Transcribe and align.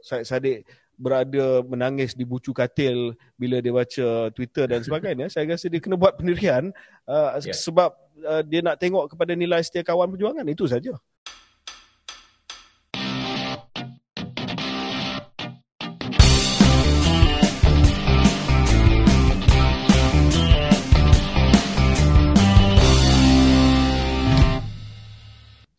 Syed 0.00 0.24
Saddiq 0.24 0.64
berada 0.96 1.66
menangis 1.66 2.14
di 2.14 2.22
bucu 2.22 2.54
katil 2.54 3.16
bila 3.34 3.58
dia 3.58 3.74
baca 3.74 4.08
Twitter 4.30 4.70
dan 4.70 4.80
sebagainya. 4.86 5.26
Saya 5.32 5.50
rasa 5.50 5.66
dia 5.66 5.82
kena 5.82 5.98
buat 5.98 6.14
pendirian 6.14 6.70
uh, 7.10 7.36
yeah. 7.42 7.52
sebab 7.52 7.90
uh, 8.22 8.42
dia 8.46 8.62
nak 8.62 8.78
tengok 8.78 9.12
kepada 9.12 9.34
nilai 9.34 9.60
setia 9.60 9.82
kawan 9.82 10.08
perjuangan. 10.14 10.46
Itu 10.46 10.70
saja. 10.70 10.94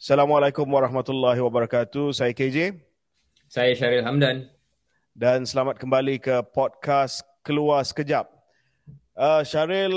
Assalamualaikum 0.03 0.67
warahmatullahi 0.67 1.39
wabarakatuh. 1.39 2.11
Saya 2.11 2.35
KJ. 2.35 2.75
Saya 3.53 3.77
Syaril 3.77 4.01
Hamdan. 4.01 4.49
Dan 5.13 5.45
selamat 5.45 5.77
kembali 5.77 6.17
ke 6.17 6.41
podcast 6.57 7.21
Keluar 7.45 7.85
Sekejap. 7.85 8.25
Uh, 9.13 9.45
Syaril 9.45 9.93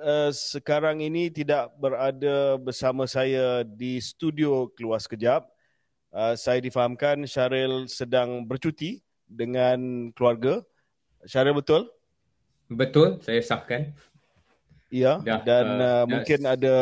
uh, 0.00 0.32
sekarang 0.32 1.04
ini 1.04 1.28
tidak 1.28 1.68
berada 1.76 2.56
bersama 2.56 3.04
saya 3.04 3.60
di 3.60 4.00
studio 4.00 4.72
Keluar 4.72 5.04
Sekejap. 5.04 5.44
Uh, 6.16 6.32
saya 6.32 6.64
difahamkan 6.64 7.28
Syaril 7.28 7.92
sedang 7.92 8.40
bercuti 8.48 9.04
dengan 9.28 10.08
keluarga. 10.16 10.64
Syaril 11.28 11.60
betul? 11.60 11.92
Betul, 12.72 13.20
saya 13.20 13.44
sahkan. 13.44 13.92
Ya, 14.88 15.20
dan 15.44 15.66
uh, 15.76 15.84
uh, 15.84 16.04
mungkin 16.08 16.40
ada 16.48 16.76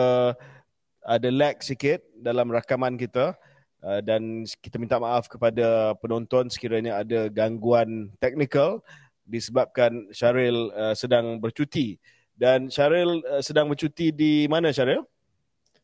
ada 1.03 1.29
lag 1.35 1.59
sikit 1.67 1.99
dalam 2.15 2.47
rakaman 2.47 2.95
kita 2.95 3.35
uh, 3.83 4.01
dan 4.01 4.47
kita 4.63 4.79
minta 4.79 4.97
maaf 4.97 5.27
kepada 5.29 5.99
penonton 5.99 6.49
sekiranya 6.49 7.03
ada 7.03 7.29
gangguan 7.29 8.15
teknikal 8.23 8.81
disebabkan 9.27 10.11
Syaril 10.15 10.71
uh, 10.75 10.95
sedang 10.95 11.39
bercuti. 11.39 11.99
Dan 12.33 12.73
Syaril 12.73 13.23
uh, 13.23 13.43
sedang 13.45 13.69
bercuti 13.69 14.11
di 14.11 14.47
mana 14.51 14.73
Syaril? 14.73 15.05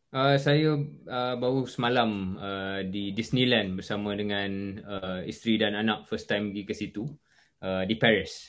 Uh, 0.09 0.41
saya 0.41 0.73
uh, 1.05 1.35
baru 1.37 1.69
semalam 1.69 2.41
uh, 2.41 2.81
di 2.81 3.13
Disneyland 3.13 3.77
bersama 3.77 4.17
dengan 4.17 4.81
uh, 4.81 5.21
isteri 5.29 5.61
dan 5.61 5.77
anak 5.77 6.09
first 6.09 6.25
time 6.25 6.49
pergi 6.49 6.65
ke 6.65 6.73
situ 6.73 7.05
uh, 7.61 7.85
di 7.85 7.93
Paris. 8.01 8.49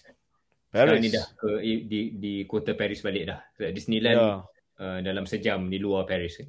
Paris. 0.72 0.88
Sekarang 0.88 1.03
ni 1.03 1.09
dah 1.11 1.27
ke 1.36 1.50
di 1.83 2.00
di 2.16 2.33
kota 2.47 2.80
Paris 2.80 3.03
balik 3.03 3.27
dah. 3.27 3.42
Disneyland 3.75 4.20
yeah. 4.23 4.39
uh, 4.80 5.00
dalam 5.03 5.27
sejam 5.27 5.67
di 5.67 5.83
luar 5.83 6.08
Paris. 6.08 6.39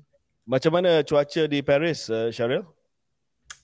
Macam 0.47 0.78
mana 0.78 1.03
cuaca 1.03 1.43
di 1.51 1.59
Paris, 1.59 2.06
uh, 2.06 2.31
Syaril? 2.31 2.62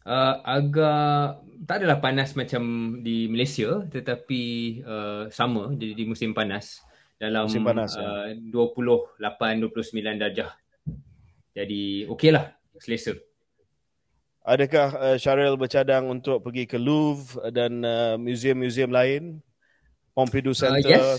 Uh, 0.06 0.38
agak 0.46 1.42
tak 1.66 1.82
adalah 1.82 1.98
panas 1.98 2.38
macam 2.38 2.62
di 3.02 3.26
Malaysia 3.26 3.82
tetapi 3.90 4.42
uh, 4.86 5.26
sama 5.34 5.74
jadi 5.74 5.98
di 5.98 6.04
musim 6.06 6.30
panas 6.30 6.78
dalam 7.18 7.50
musim 7.50 7.66
panas, 7.66 7.98
uh, 7.98 8.30
ya. 8.30 8.38
28 9.18 9.66
29 9.66 10.22
darjah. 10.22 10.54
Jadi 11.58 12.06
okeylah 12.06 12.54
selesa. 12.78 13.18
Adakah 14.46 14.88
uh, 14.94 15.16
Syaril 15.18 15.58
bercadang 15.58 16.06
untuk 16.06 16.38
pergi 16.38 16.70
ke 16.70 16.78
Louvre 16.78 17.50
dan 17.50 17.82
uh, 17.82 18.14
museum-museum 18.14 18.94
lain? 18.94 19.42
Pompidou 20.14 20.54
Center? 20.54 20.86
Uh, 20.86 21.18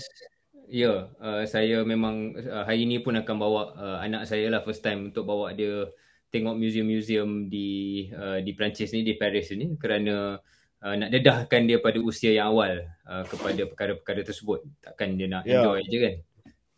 Ya, 0.68 1.12
uh, 1.20 1.44
saya 1.44 1.84
memang 1.84 2.32
uh, 2.40 2.64
hari 2.64 2.88
ini 2.88 3.04
pun 3.04 3.20
akan 3.20 3.36
bawa 3.36 3.62
uh, 3.76 3.98
anak 4.00 4.24
saya 4.24 4.48
lah 4.48 4.64
first 4.64 4.80
time 4.80 5.12
untuk 5.12 5.28
bawa 5.28 5.52
dia 5.52 5.92
tengok 6.28 6.56
museum-museum 6.60 7.48
di 7.48 8.08
uh, 8.12 8.38
di 8.44 8.52
Perancis 8.52 8.92
ni 8.92 9.00
di 9.00 9.16
Paris 9.16 9.48
ni 9.56 9.72
kerana 9.80 10.36
uh, 10.84 10.94
nak 10.94 11.10
dedahkan 11.10 11.64
dia 11.64 11.80
pada 11.80 11.98
usia 12.04 12.36
yang 12.36 12.52
awal 12.52 12.84
uh, 13.08 13.24
kepada 13.24 13.64
perkara-perkara 13.64 14.20
tersebut. 14.24 14.64
Takkan 14.84 15.16
dia 15.16 15.26
nak 15.28 15.48
ya. 15.48 15.64
enjoy 15.64 15.80
je 15.88 15.98
kan. 15.98 16.14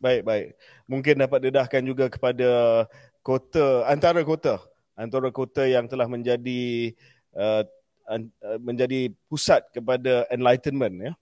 Baik, 0.00 0.22
baik. 0.24 0.46
Mungkin 0.88 1.14
dapat 1.20 1.40
dedahkan 1.44 1.82
juga 1.84 2.08
kepada 2.08 2.48
kota 3.20 3.84
antara 3.84 4.24
kota 4.24 4.56
antara 4.96 5.28
kota 5.28 5.68
yang 5.68 5.84
telah 5.88 6.08
menjadi 6.08 6.94
uh, 7.36 7.64
menjadi 8.58 9.14
pusat 9.30 9.62
kepada 9.70 10.26
enlightenment 10.32 10.96
ya. 10.98 11.12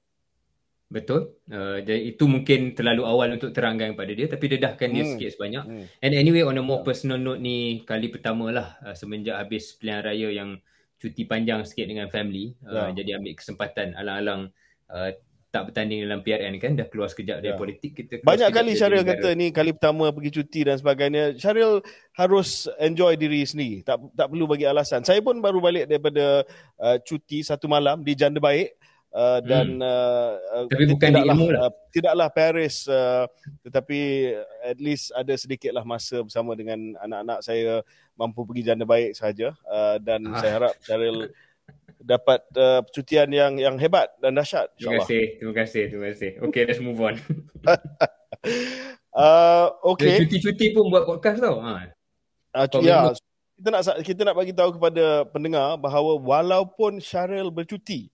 Betul. 0.89 1.37
Uh, 1.53 1.85
itu 1.85 2.25
mungkin 2.25 2.73
terlalu 2.73 3.05
awal 3.05 3.37
untuk 3.37 3.53
terangkan 3.53 3.93
kepada 3.93 4.13
dia 4.17 4.27
tapi 4.27 4.45
dedahkan 4.57 4.89
dia 4.89 5.05
hmm. 5.05 5.13
sikit 5.15 5.31
sebanyak. 5.37 5.65
Hmm. 5.69 5.85
And 6.01 6.13
anyway 6.17 6.41
on 6.49 6.57
a 6.57 6.65
more 6.65 6.81
personal 6.81 7.21
note 7.21 7.45
ni 7.45 7.85
kali 7.85 8.09
pertama 8.09 8.49
lah 8.49 8.81
uh, 8.81 8.97
semenjak 8.97 9.37
habis 9.37 9.77
pilihan 9.77 10.01
raya 10.01 10.29
yang 10.33 10.57
cuti 10.97 11.29
panjang 11.29 11.69
sikit 11.69 11.93
dengan 11.93 12.09
family. 12.09 12.57
Uh, 12.65 12.89
yeah. 12.89 12.89
Jadi 12.97 13.11
ambil 13.21 13.35
kesempatan 13.37 13.93
alang-alang 14.01 14.49
uh, 14.89 15.13
tak 15.49 15.73
bertanding 15.73 16.05
dalam 16.05 16.21
PRN 16.21 16.61
kan 16.61 16.77
dah 16.77 16.85
keluar 16.93 17.09
sekejap 17.09 17.41
dari 17.41 17.57
yeah. 17.57 17.61
politik 17.61 17.97
kita 17.97 18.21
banyak 18.21 18.53
kali 18.53 18.77
Syaril 18.77 19.01
kata 19.01 19.33
ni 19.33 19.49
kali 19.49 19.73
pertama 19.73 20.13
pergi 20.13 20.29
cuti 20.37 20.61
dan 20.69 20.77
sebagainya 20.77 21.41
Syaril 21.41 21.81
harus 22.13 22.69
enjoy 22.77 23.17
diri 23.17 23.49
sendiri 23.49 23.81
tak 23.81 23.97
tak 24.13 24.29
perlu 24.29 24.45
bagi 24.45 24.69
alasan 24.69 25.09
saya 25.09 25.25
pun 25.25 25.41
baru 25.41 25.65
balik 25.65 25.89
daripada 25.89 26.45
uh, 26.77 27.01
cuti 27.01 27.41
satu 27.41 27.65
malam 27.65 28.05
di 28.05 28.13
Janda 28.13 28.45
Baik 28.45 28.77
Uh, 29.09 29.41
dan 29.41 29.81
hmm. 29.81 29.89
uh, 29.89 30.69
tapi 30.69 30.85
bukan 30.85 31.09
tidaklah, 31.09 31.33
di 31.33 31.49
lah. 31.49 31.61
Uh, 31.65 31.73
tidaklah 31.89 32.29
Paris 32.29 32.85
uh, 32.93 33.25
tetapi 33.65 34.01
at 34.61 34.77
least 34.77 35.17
ada 35.17 35.33
sedikitlah 35.33 35.81
masa 35.81 36.21
bersama 36.21 36.53
dengan 36.53 36.93
anak-anak 37.01 37.41
saya 37.41 37.81
mampu 38.21 38.45
pergi 38.45 38.69
janda 38.69 38.85
baik 38.85 39.17
saja 39.17 39.57
uh, 39.65 39.97
dan 39.97 40.29
ah. 40.29 40.37
saya 40.37 40.53
harap 40.61 40.77
Cheryl 40.85 41.33
dapat 42.05 42.45
uh, 42.61 42.85
percutian 42.85 43.33
yang 43.33 43.57
yang 43.57 43.81
hebat 43.81 44.13
dan 44.21 44.37
dahsyat 44.37 44.77
terima 44.77 45.01
kasih 45.01 45.41
terima 45.41 45.55
kasih 45.57 45.83
terima 45.89 46.07
kasih. 46.13 46.31
Okay 46.45 46.63
let's 46.69 46.81
move 46.85 47.01
on. 47.01 47.17
Uh, 49.19 49.75
okay. 49.83 50.23
Cuti-cuti 50.23 50.71
pun 50.71 50.95
buat 50.95 51.03
podcast 51.03 51.43
tau 51.43 51.59
ha. 51.59 51.91
Uh, 52.55 52.67
ya 52.87 53.11
kita 53.59 53.69
nak 53.75 53.83
kita 54.07 54.21
nak 54.23 54.37
bagi 54.39 54.55
tahu 54.55 54.79
kepada 54.79 55.27
pendengar 55.35 55.75
bahawa 55.75 56.15
walaupun 56.15 57.03
Cheryl 57.03 57.51
bercuti 57.51 58.07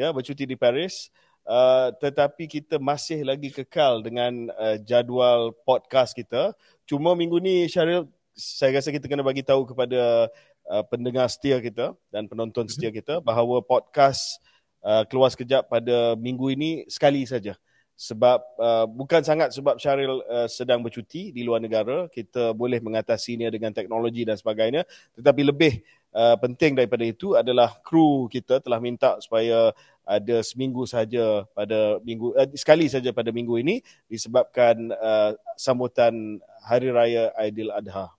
ya 0.00 0.08
bercuti 0.16 0.48
di 0.48 0.56
Paris. 0.56 1.12
Uh, 1.44 1.90
tetapi 1.98 2.46
kita 2.46 2.76
masih 2.78 3.24
lagi 3.26 3.50
kekal 3.52 4.00
dengan 4.00 4.48
uh, 4.56 4.76
jadual 4.80 5.52
podcast 5.66 6.16
kita. 6.16 6.56
Cuma 6.88 7.12
minggu 7.12 7.36
ni 7.40 7.68
Syaril 7.68 8.06
saya 8.36 8.80
rasa 8.80 8.88
kita 8.88 9.04
kena 9.04 9.20
bagi 9.20 9.44
tahu 9.44 9.68
kepada 9.68 10.30
uh, 10.68 10.84
pendengar 10.88 11.28
setia 11.28 11.60
kita 11.60 11.92
dan 12.08 12.24
penonton 12.30 12.64
mhm. 12.64 12.72
setia 12.72 12.90
kita 12.92 13.20
bahawa 13.20 13.60
podcast 13.60 14.40
uh, 14.84 15.04
keluar 15.04 15.28
sekejap 15.28 15.68
pada 15.68 16.16
minggu 16.16 16.54
ini 16.54 16.70
sekali 16.88 17.24
saja 17.28 17.56
sebab 18.00 18.40
uh, 18.56 18.88
bukan 18.88 19.20
sangat 19.20 19.52
sebab 19.52 19.76
Syaril 19.76 20.24
uh, 20.24 20.48
sedang 20.48 20.80
bercuti 20.80 21.36
di 21.36 21.44
luar 21.44 21.60
negara 21.60 22.08
kita 22.08 22.56
boleh 22.56 22.80
mengatasinya 22.80 23.52
dengan 23.52 23.76
teknologi 23.76 24.24
dan 24.24 24.40
sebagainya 24.40 24.88
tetapi 25.20 25.44
lebih 25.44 25.84
uh, 26.16 26.40
penting 26.40 26.80
daripada 26.80 27.04
itu 27.04 27.36
adalah 27.36 27.76
kru 27.84 28.24
kita 28.32 28.64
telah 28.64 28.80
minta 28.80 29.20
supaya 29.20 29.76
ada 30.08 30.40
seminggu 30.40 30.88
saja 30.88 31.44
pada 31.52 32.00
minggu 32.00 32.32
uh, 32.32 32.48
sekali 32.56 32.88
saja 32.88 33.12
pada 33.12 33.28
minggu 33.36 33.60
ini 33.60 33.84
disebabkan 34.08 34.96
uh, 34.96 35.36
sambutan 35.60 36.40
hari 36.64 36.88
raya 36.88 37.36
Aidiladha. 37.36 38.16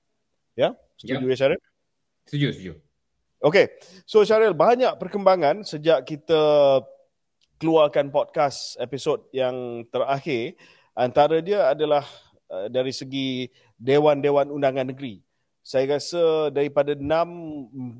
Ya? 0.53 0.77
Setuju 0.93 1.25
ya, 1.25 1.33
ya 1.33 1.37
Syaril? 1.41 1.61
Setuju, 2.29 2.47
setuju. 2.53 2.73
Okey. 3.41 3.65
So 4.05 4.21
Syaril, 4.21 4.53
banyak 4.53 5.01
perkembangan 5.01 5.65
sejak 5.65 6.05
kita 6.05 6.39
keluarkan 7.61 8.09
podcast 8.09 8.73
episod 8.81 9.21
yang 9.29 9.85
terakhir. 9.93 10.57
Antara 10.97 11.37
dia 11.45 11.69
adalah 11.69 12.03
uh, 12.49 12.65
dari 12.65 12.89
segi 12.89 13.53
dewan-dewan 13.77 14.49
undangan 14.49 14.89
negeri 14.89 15.21
saya 15.61 15.97
rasa 15.97 16.49
daripada 16.49 16.97
enam 16.97 17.29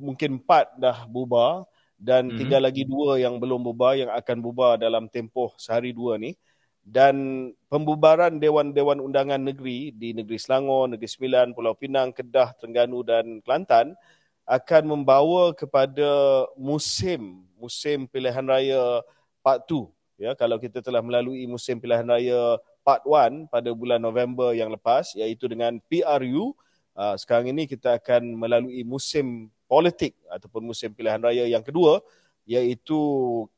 mungkin 0.02 0.42
empat 0.42 0.82
dah 0.82 1.06
bubar 1.06 1.70
dan 1.94 2.26
mm-hmm. 2.26 2.38
tinggal 2.42 2.62
lagi 2.66 2.84
dua 2.90 3.22
yang 3.22 3.38
belum 3.38 3.62
bubar 3.62 3.94
yang 3.94 4.10
akan 4.10 4.38
bubar 4.42 4.82
dalam 4.82 5.06
tempoh 5.06 5.54
sehari 5.62 5.94
dua 5.94 6.18
ni 6.18 6.34
dan 6.82 7.48
pembubaran 7.70 8.42
dewan-dewan 8.42 8.98
undangan 8.98 9.38
negeri 9.38 9.94
di 9.94 10.18
negeri 10.18 10.42
Selangor, 10.42 10.90
Negeri 10.90 11.06
Sembilan, 11.06 11.54
Pulau 11.54 11.78
Pinang, 11.78 12.10
Kedah, 12.10 12.58
Terengganu 12.58 13.06
dan 13.06 13.38
Kelantan 13.46 13.94
akan 14.50 14.84
membawa 14.90 15.54
kepada 15.54 16.10
musim 16.58 17.46
musim 17.62 18.10
pilihan 18.10 18.42
raya 18.42 19.06
part 19.42 19.66
2 19.68 19.90
ya 20.22 20.32
kalau 20.38 20.62
kita 20.62 20.80
telah 20.86 21.02
melalui 21.02 21.50
musim 21.50 21.82
pilihan 21.82 22.06
raya 22.06 22.62
part 22.86 23.02
1 23.06 23.50
pada 23.50 23.70
bulan 23.74 23.98
November 23.98 24.54
yang 24.54 24.70
lepas 24.70 25.18
iaitu 25.18 25.50
dengan 25.50 25.82
PRU 25.90 26.54
uh, 26.94 27.18
sekarang 27.18 27.50
ini 27.50 27.66
kita 27.66 27.98
akan 27.98 28.38
melalui 28.38 28.86
musim 28.86 29.50
politik 29.66 30.14
ataupun 30.30 30.62
musim 30.62 30.94
pilihan 30.94 31.22
raya 31.22 31.50
yang 31.50 31.66
kedua 31.66 32.00
iaitu 32.46 32.98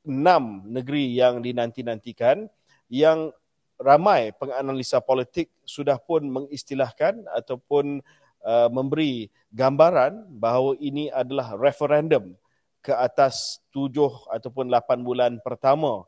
enam 0.04 0.64
negeri 0.68 1.16
yang 1.16 1.40
dinanti-nantikan 1.44 2.48
yang 2.92 3.32
ramai 3.80 4.32
penganalisa 4.36 5.04
politik 5.04 5.52
sudah 5.68 6.00
pun 6.00 6.24
mengistilahkan 6.24 7.28
ataupun 7.36 8.00
uh, 8.44 8.70
memberi 8.72 9.28
gambaran 9.52 10.28
bahawa 10.40 10.78
ini 10.80 11.12
adalah 11.12 11.56
referendum 11.60 12.36
ke 12.84 12.92
atas 12.92 13.64
tujuh 13.72 14.28
ataupun 14.28 14.68
lapan 14.68 15.00
bulan 15.08 15.32
pertama 15.40 16.04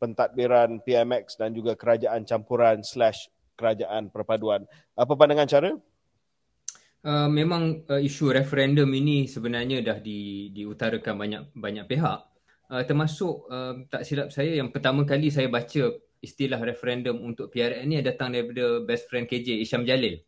pentadbiran 0.00 0.80
PMX 0.80 1.36
dan 1.36 1.52
juga 1.52 1.76
kerajaan 1.76 2.24
campuran 2.24 2.80
slash 2.80 3.28
kerajaan 3.52 4.08
perpaduan. 4.08 4.64
Apa 4.96 5.12
pandangan 5.12 5.48
cara? 5.48 5.70
Uh, 7.06 7.28
memang 7.30 7.86
uh, 7.86 8.00
isu 8.02 8.34
referendum 8.34 8.88
ini 8.90 9.28
sebenarnya 9.28 9.84
dah 9.84 9.98
di, 10.00 10.50
diutarakan 10.50 11.14
banyak 11.14 11.42
banyak 11.54 11.84
pihak. 11.84 12.20
Uh, 12.66 12.82
termasuk 12.82 13.46
uh, 13.46 13.86
tak 13.86 14.02
silap 14.02 14.34
saya 14.34 14.58
yang 14.58 14.74
pertama 14.74 15.06
kali 15.06 15.30
saya 15.30 15.46
baca 15.46 16.02
istilah 16.18 16.58
referendum 16.58 17.20
untuk 17.22 17.52
PRN 17.52 17.86
ni 17.86 18.02
datang 18.02 18.34
daripada 18.34 18.82
best 18.82 19.06
friend 19.06 19.30
KJ 19.30 19.62
Isyam 19.62 19.86
Jalil 19.86 20.18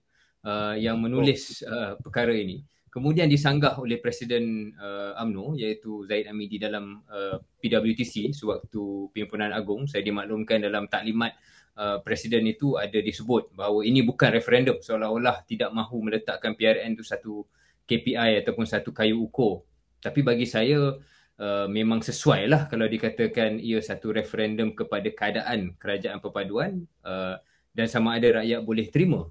uh, 0.47 0.79
yang 0.79 1.03
menulis 1.03 1.67
uh, 1.67 1.99
perkara 1.99 2.31
ini 2.31 2.63
kemudian 2.99 3.31
disanggah 3.31 3.79
oleh 3.79 4.03
Presiden 4.03 4.75
uh, 4.75 5.15
AMNO 5.23 5.55
iaitu 5.55 6.03
Zaid 6.11 6.27
Amidi 6.27 6.59
dalam 6.59 7.07
uh, 7.07 7.39
PWTC 7.63 8.35
sewaktu 8.35 9.15
pimpinan 9.15 9.55
agung. 9.55 9.87
Saya 9.87 10.03
dimaklumkan 10.03 10.59
dalam 10.59 10.91
taklimat 10.91 11.39
uh, 11.79 12.03
Presiden 12.03 12.43
itu 12.51 12.75
ada 12.75 12.99
disebut 12.99 13.55
bahawa 13.55 13.87
ini 13.87 14.03
bukan 14.03 14.35
referendum 14.35 14.83
seolah-olah 14.83 15.47
tidak 15.47 15.71
mahu 15.71 16.03
meletakkan 16.03 16.59
PRN 16.59 16.99
itu 16.99 17.07
satu 17.07 17.47
KPI 17.87 18.43
ataupun 18.43 18.67
satu 18.67 18.91
kayu 18.91 19.23
ukur. 19.23 19.63
Tapi 20.03 20.27
bagi 20.27 20.45
saya 20.45 20.99
uh, 21.39 21.67
memang 21.71 22.03
sesuai 22.03 22.51
lah 22.51 22.67
kalau 22.67 22.91
dikatakan 22.91 23.63
ia 23.63 23.79
satu 23.79 24.11
referendum 24.11 24.75
kepada 24.75 25.09
keadaan 25.15 25.79
kerajaan 25.79 26.19
perpaduan 26.19 26.83
uh, 27.07 27.39
dan 27.71 27.87
sama 27.87 28.19
ada 28.19 28.43
rakyat 28.43 28.61
boleh 28.67 28.91
terima. 28.91 29.23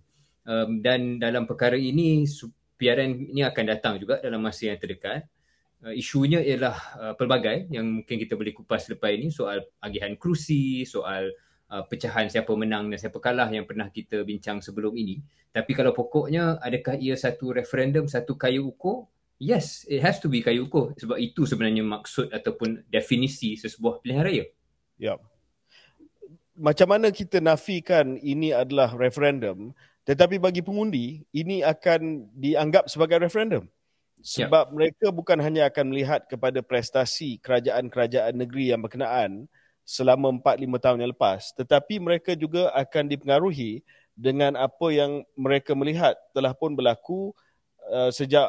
Um, 0.47 0.79
dan 0.79 1.19
dalam 1.19 1.43
perkara 1.43 1.75
ini 1.75 2.23
PRN 2.77 3.33
ini 3.33 3.41
akan 3.41 3.63
datang 3.65 3.97
juga 3.97 4.21
dalam 4.21 4.39
masa 4.39 4.69
yang 4.69 4.77
terdekat. 4.77 5.25
Uh, 5.77 5.93
isunya 5.93 6.41
ialah 6.41 6.77
uh, 6.97 7.13
pelbagai 7.13 7.69
yang 7.69 8.01
mungkin 8.01 8.17
kita 8.17 8.33
boleh 8.33 8.53
kupas 8.53 8.89
lepas 8.89 9.13
ini 9.13 9.29
soal 9.29 9.61
agihan 9.81 10.13
kerusi, 10.17 10.85
soal 10.85 11.29
uh, 11.69 11.83
pecahan 11.85 12.29
siapa 12.29 12.49
menang 12.57 12.89
dan 12.89 12.97
siapa 12.97 13.17
kalah 13.21 13.49
yang 13.49 13.65
pernah 13.65 13.89
kita 13.89 14.21
bincang 14.23 14.61
sebelum 14.61 14.93
ini. 14.97 15.21
Tapi 15.53 15.73
kalau 15.73 15.93
pokoknya 15.93 16.61
adakah 16.61 16.97
ia 16.97 17.17
satu 17.17 17.53
referendum, 17.53 18.05
satu 18.05 18.37
kayu 18.37 18.69
ukur? 18.73 19.09
Yes, 19.37 19.85
it 19.85 20.01
has 20.01 20.17
to 20.21 20.29
be 20.29 20.41
kayu 20.41 20.65
ukur 20.65 20.97
sebab 20.97 21.17
itu 21.21 21.45
sebenarnya 21.45 21.85
maksud 21.85 22.33
ataupun 22.33 22.85
definisi 22.89 23.53
sesebuah 23.53 24.01
pilihan 24.01 24.23
raya. 24.25 24.45
Ya. 24.97 25.13
Yep. 25.13 25.19
Macam 26.57 26.87
mana 26.89 27.13
kita 27.13 27.37
nafikan 27.37 28.17
ini 28.17 28.49
adalah 28.49 28.89
referendum 28.97 29.77
tetapi 30.07 30.39
bagi 30.39 30.63
pengundi, 30.63 31.27
ini 31.35 31.59
akan 31.67 32.31
dianggap 32.31 32.87
sebagai 32.87 33.19
referendum. 33.19 33.67
Sebab 34.23 34.71
ya. 34.71 34.73
mereka 34.73 35.07
bukan 35.11 35.35
hanya 35.43 35.67
akan 35.67 35.91
melihat 35.91 36.23
kepada 36.31 36.63
prestasi 36.63 37.37
kerajaan-kerajaan 37.43 38.33
negeri 38.33 38.71
yang 38.71 38.79
berkenaan 38.79 39.51
selama 39.83 40.31
4-5 40.39 40.79
tahun 40.79 40.97
yang 41.03 41.11
lepas. 41.11 41.51
Tetapi 41.59 41.99
mereka 41.99 42.39
juga 42.39 42.71
akan 42.71 43.03
dipengaruhi 43.11 43.83
dengan 44.15 44.55
apa 44.55 44.87
yang 44.95 45.27
mereka 45.35 45.75
melihat 45.75 46.15
telah 46.31 46.55
pun 46.55 46.71
berlaku 46.71 47.35
uh, 47.91 48.09
sejak 48.09 48.47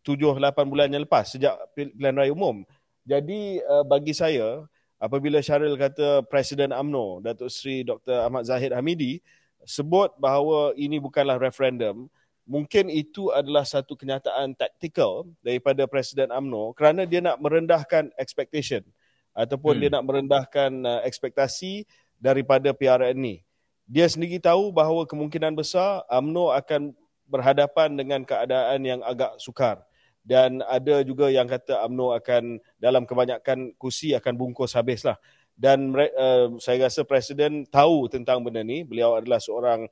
7-8 0.00 0.40
bulan 0.64 0.88
yang 0.88 1.04
lepas, 1.04 1.28
sejak 1.28 1.54
pilihan 1.76 2.16
raya 2.16 2.32
umum. 2.32 2.64
Jadi 3.04 3.60
uh, 3.68 3.84
bagi 3.84 4.16
saya, 4.16 4.64
apabila 4.96 5.44
Syaril 5.44 5.76
kata 5.76 6.24
Presiden 6.26 6.72
AMNO, 6.72 7.20
Datuk 7.20 7.52
Seri 7.52 7.84
Dr. 7.84 8.26
Ahmad 8.26 8.48
Zahid 8.48 8.72
Hamidi, 8.74 9.20
sebut 9.66 10.14
bahawa 10.16 10.72
ini 10.78 11.02
bukanlah 11.02 11.36
referendum, 11.36 12.06
mungkin 12.46 12.86
itu 12.88 13.34
adalah 13.34 13.66
satu 13.66 13.98
kenyataan 13.98 14.54
taktikal 14.54 15.26
daripada 15.42 15.84
Presiden 15.90 16.30
AMNO 16.30 16.72
kerana 16.78 17.02
dia 17.02 17.18
nak 17.18 17.42
merendahkan 17.42 18.14
expectation 18.14 18.86
ataupun 19.34 19.76
hmm. 19.76 19.80
dia 19.82 19.90
nak 19.90 20.04
merendahkan 20.06 20.70
uh, 20.86 21.02
ekspektasi 21.02 21.84
daripada 22.16 22.70
PRN 22.70 23.18
ini. 23.18 23.36
Dia 23.84 24.06
sendiri 24.06 24.38
tahu 24.38 24.70
bahawa 24.70 25.04
kemungkinan 25.04 25.52
besar 25.52 26.06
AMNO 26.08 26.54
akan 26.54 26.94
berhadapan 27.26 27.98
dengan 27.98 28.22
keadaan 28.22 28.80
yang 28.86 29.02
agak 29.02 29.34
sukar 29.42 29.82
dan 30.26 30.62
ada 30.66 31.06
juga 31.06 31.30
yang 31.30 31.46
kata 31.46 31.82
AMNO 31.86 32.14
akan 32.18 32.58
dalam 32.78 33.06
kebanyakan 33.06 33.74
kursi 33.78 34.14
akan 34.14 34.34
bungkus 34.34 34.74
habislah 34.74 35.18
dan 35.56 35.88
uh, 35.96 36.52
saya 36.60 36.84
rasa 36.84 37.00
presiden 37.02 37.64
tahu 37.64 38.12
tentang 38.12 38.44
benda 38.44 38.60
ni. 38.60 38.84
Beliau 38.84 39.16
adalah 39.16 39.40
seorang 39.40 39.88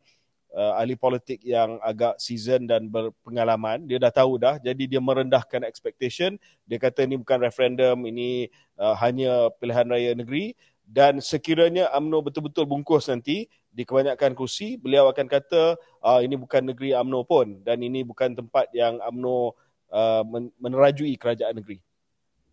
uh, 0.52 0.72
ahli 0.76 0.92
politik 0.92 1.40
yang 1.40 1.80
agak 1.80 2.20
season 2.20 2.68
dan 2.68 2.92
berpengalaman. 2.92 3.88
Dia 3.88 3.96
dah 3.96 4.12
tahu 4.12 4.36
dah. 4.36 4.60
Jadi 4.60 4.84
dia 4.84 5.00
merendahkan 5.00 5.64
expectation. 5.64 6.36
Dia 6.68 6.76
kata 6.76 7.08
ini 7.08 7.16
bukan 7.16 7.40
referendum 7.40 7.96
ini 8.04 8.52
uh, 8.76 8.92
hanya 9.00 9.48
pilihan 9.56 9.88
raya 9.88 10.12
negeri. 10.12 10.52
Dan 10.84 11.24
sekiranya 11.24 11.88
AMNO 11.96 12.28
betul-betul 12.28 12.68
bungkus 12.68 13.08
nanti 13.08 13.48
di 13.72 13.88
kebanyakan 13.88 14.36
kursi 14.36 14.76
beliau 14.76 15.08
akan 15.08 15.26
kata 15.32 15.80
uh, 16.04 16.20
ini 16.20 16.36
bukan 16.36 16.60
negeri 16.60 16.92
AMNO 16.92 17.24
pun. 17.24 17.64
Dan 17.64 17.80
ini 17.80 18.04
bukan 18.04 18.36
tempat 18.36 18.68
yang 18.76 19.00
AMNO 19.00 19.56
uh, 19.88 20.22
menerajui 20.60 21.16
kerajaan 21.16 21.56
negeri. 21.56 21.80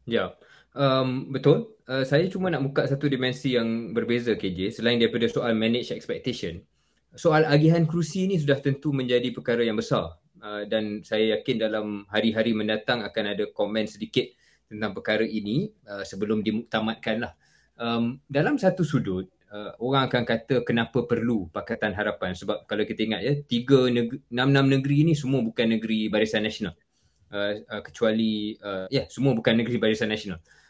Ya. 0.07 0.15
yeah. 0.15 0.29
Um, 0.71 1.27
betul. 1.35 1.75
Uh, 1.83 2.07
saya 2.07 2.31
cuma 2.31 2.47
nak 2.47 2.63
buka 2.63 2.87
satu 2.87 3.11
dimensi 3.11 3.59
yang 3.59 3.91
berbeza 3.91 4.39
KJ 4.39 4.79
selain 4.79 4.95
daripada 4.95 5.27
soal 5.27 5.51
manage 5.51 5.91
expectation. 5.91 6.63
Soal 7.11 7.43
agihan 7.43 7.83
kerusi 7.83 8.23
ini 8.23 8.39
sudah 8.39 8.63
tentu 8.63 8.95
menjadi 8.95 9.35
perkara 9.35 9.67
yang 9.67 9.75
besar 9.75 10.15
uh, 10.39 10.63
dan 10.63 11.03
saya 11.03 11.39
yakin 11.39 11.59
dalam 11.59 12.07
hari-hari 12.07 12.55
mendatang 12.55 13.03
akan 13.03 13.35
ada 13.35 13.51
komen 13.51 13.83
sedikit 13.83 14.31
tentang 14.71 14.95
perkara 14.95 15.27
ini 15.27 15.67
uh, 15.91 16.07
sebelum 16.07 16.39
dimuktamadkan 16.39 17.27
lah. 17.27 17.35
Um, 17.75 18.23
dalam 18.31 18.55
satu 18.55 18.87
sudut, 18.87 19.27
uh, 19.51 19.75
orang 19.83 20.07
akan 20.07 20.23
kata 20.23 20.63
kenapa 20.63 21.03
perlu 21.03 21.51
Pakatan 21.51 21.91
Harapan 21.91 22.31
sebab 22.31 22.63
kalau 22.63 22.87
kita 22.87 23.03
ingat 23.03 23.21
ya, 23.27 23.33
tiga 23.43 23.91
negeri, 23.91 24.23
enam-enam 24.31 24.79
negeri 24.79 25.03
ini 25.03 25.13
semua 25.19 25.43
bukan 25.43 25.67
negeri 25.67 26.07
Barisan 26.07 26.47
Nasional. 26.47 26.79
Uh, 27.27 27.59
uh, 27.67 27.83
kecuali, 27.83 28.55
uh, 28.63 28.87
ya 28.87 29.03
yeah, 29.03 29.05
semua 29.11 29.35
bukan 29.35 29.59
negeri 29.59 29.75
Barisan 29.75 30.07
Nasional. 30.07 30.39
Uh, 30.39 30.60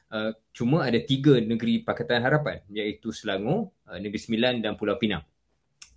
cuma 0.51 0.83
ada 0.83 0.99
tiga 0.99 1.39
negeri 1.39 1.87
Pakatan 1.87 2.19
Harapan 2.19 2.59
iaitu 2.67 3.15
Selangor, 3.15 3.71
uh, 3.87 3.95
Negeri 3.95 4.19
Sembilan 4.19 4.59
dan 4.59 4.75
Pulau 4.75 4.99
Pinang. 4.99 5.23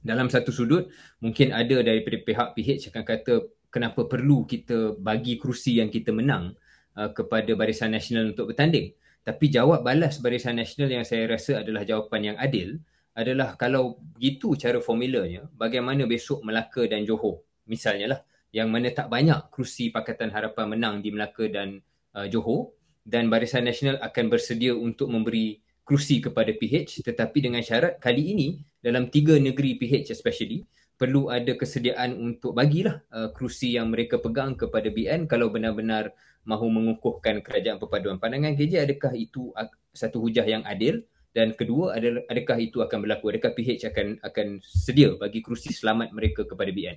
Dalam 0.05 0.31
satu 0.31 0.53
sudut, 0.55 0.87
mungkin 1.19 1.51
ada 1.51 1.81
daripada 1.81 2.21
pihak 2.21 2.49
PH 2.55 2.93
akan 2.93 3.03
kata 3.03 3.35
kenapa 3.73 4.07
perlu 4.07 4.47
kita 4.47 4.95
bagi 5.01 5.41
kerusi 5.41 5.83
yang 5.83 5.91
kita 5.91 6.15
menang 6.15 6.55
uh, 6.95 7.11
kepada 7.11 7.51
Barisan 7.59 7.91
Nasional 7.91 8.31
untuk 8.31 8.55
bertanding. 8.55 8.95
Tapi 9.25 9.51
jawab 9.51 9.83
balas 9.83 10.21
Barisan 10.23 10.61
Nasional 10.61 10.93
yang 11.01 11.05
saya 11.09 11.27
rasa 11.27 11.65
adalah 11.65 11.83
jawapan 11.83 12.35
yang 12.35 12.37
adil 12.39 12.79
adalah 13.15 13.55
kalau 13.59 13.99
begitu 14.15 14.55
cara 14.59 14.79
formulanya, 14.83 15.47
bagaimana 15.55 16.07
besok 16.07 16.43
Melaka 16.43 16.87
dan 16.87 17.07
Johor 17.07 17.43
misalnya 17.65 18.07
lah 18.15 18.21
yang 18.55 18.71
mana 18.71 18.93
tak 18.95 19.11
banyak 19.11 19.51
kerusi 19.51 19.91
Pakatan 19.91 20.31
Harapan 20.31 20.79
menang 20.79 20.95
di 21.03 21.11
Melaka 21.11 21.51
dan 21.51 21.83
uh, 22.15 22.27
Johor 22.31 22.71
dan 23.05 23.29
Barisan 23.29 23.69
Nasional 23.69 24.01
akan 24.01 24.33
bersedia 24.33 24.73
untuk 24.73 25.13
memberi 25.13 25.61
kerusi 25.85 26.25
kepada 26.25 26.51
PH 26.57 27.05
tetapi 27.05 27.39
dengan 27.45 27.61
syarat 27.61 28.01
kali 28.01 28.33
ini 28.33 28.49
dalam 28.81 29.13
tiga 29.13 29.37
negeri 29.37 29.77
PH 29.77 30.17
especially 30.17 30.65
perlu 30.97 31.29
ada 31.29 31.53
kesediaan 31.59 32.17
untuk 32.17 32.57
bagilah 32.57 33.05
uh, 33.13 33.29
kerusi 33.37 33.77
yang 33.77 33.93
mereka 33.93 34.17
pegang 34.17 34.57
kepada 34.57 34.89
BN 34.89 35.29
kalau 35.29 35.53
benar-benar 35.53 36.17
mahu 36.47 36.69
mengukuhkan 36.71 37.41
kerajaan 37.41 37.81
perpaduan 37.81 38.21
pandangan. 38.21 38.55
KJ 38.55 38.85
adakah 38.85 39.13
itu 39.17 39.51
satu 39.91 40.21
hujah 40.23 40.45
yang 40.45 40.63
adil? 40.65 41.03
Dan 41.35 41.51
kedua 41.59 41.99
adalah 41.99 42.23
adakah 42.31 42.63
itu 42.63 42.79
akan 42.79 42.99
berlaku? 43.03 43.35
Adakah 43.35 43.51
PH 43.59 43.91
akan 43.91 44.23
akan 44.23 44.47
sedia 44.63 45.19
bagi 45.19 45.43
kerusi 45.43 45.75
selamat 45.75 46.15
mereka 46.15 46.47
kepada 46.47 46.71
BN 46.71 46.95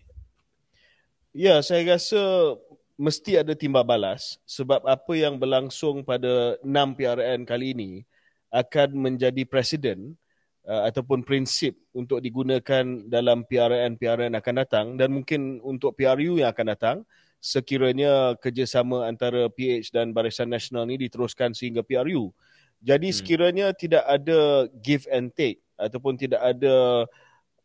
Ya 1.37 1.61
saya 1.65 1.97
rasa 1.97 2.53
mesti 2.97 3.37
ada 3.37 3.53
timbal 3.53 3.85
balas 3.85 4.41
sebab 4.49 4.81
apa 4.83 5.13
yang 5.13 5.37
berlangsung 5.37 6.01
pada 6.01 6.57
6 6.65 6.97
PRN 6.97 7.45
kali 7.45 7.77
ini 7.77 7.91
akan 8.49 8.97
menjadi 8.97 9.45
presiden 9.45 10.17
uh, 10.65 10.89
ataupun 10.89 11.21
prinsip 11.21 11.77
untuk 11.93 12.19
digunakan 12.19 12.83
dalam 13.05 13.45
PRN-PRN 13.45 14.33
akan 14.33 14.55
datang 14.57 14.85
dan 14.97 15.13
mungkin 15.13 15.61
untuk 15.61 15.93
PRU 15.93 16.41
yang 16.41 16.49
akan 16.49 16.67
datang 16.73 16.97
sekiranya 17.37 18.33
kerjasama 18.41 19.05
antara 19.05 19.45
PH 19.47 19.93
dan 19.93 20.09
Barisan 20.11 20.49
Nasional 20.49 20.89
ini 20.89 21.05
diteruskan 21.05 21.53
sehingga 21.53 21.85
PRU. 21.85 22.33
Jadi 22.81 23.13
hmm. 23.13 23.17
sekiranya 23.17 23.67
tidak 23.77 24.03
ada 24.09 24.65
give 24.81 25.05
and 25.13 25.29
take 25.37 25.61
ataupun 25.77 26.17
tidak 26.17 26.41
ada 26.41 27.05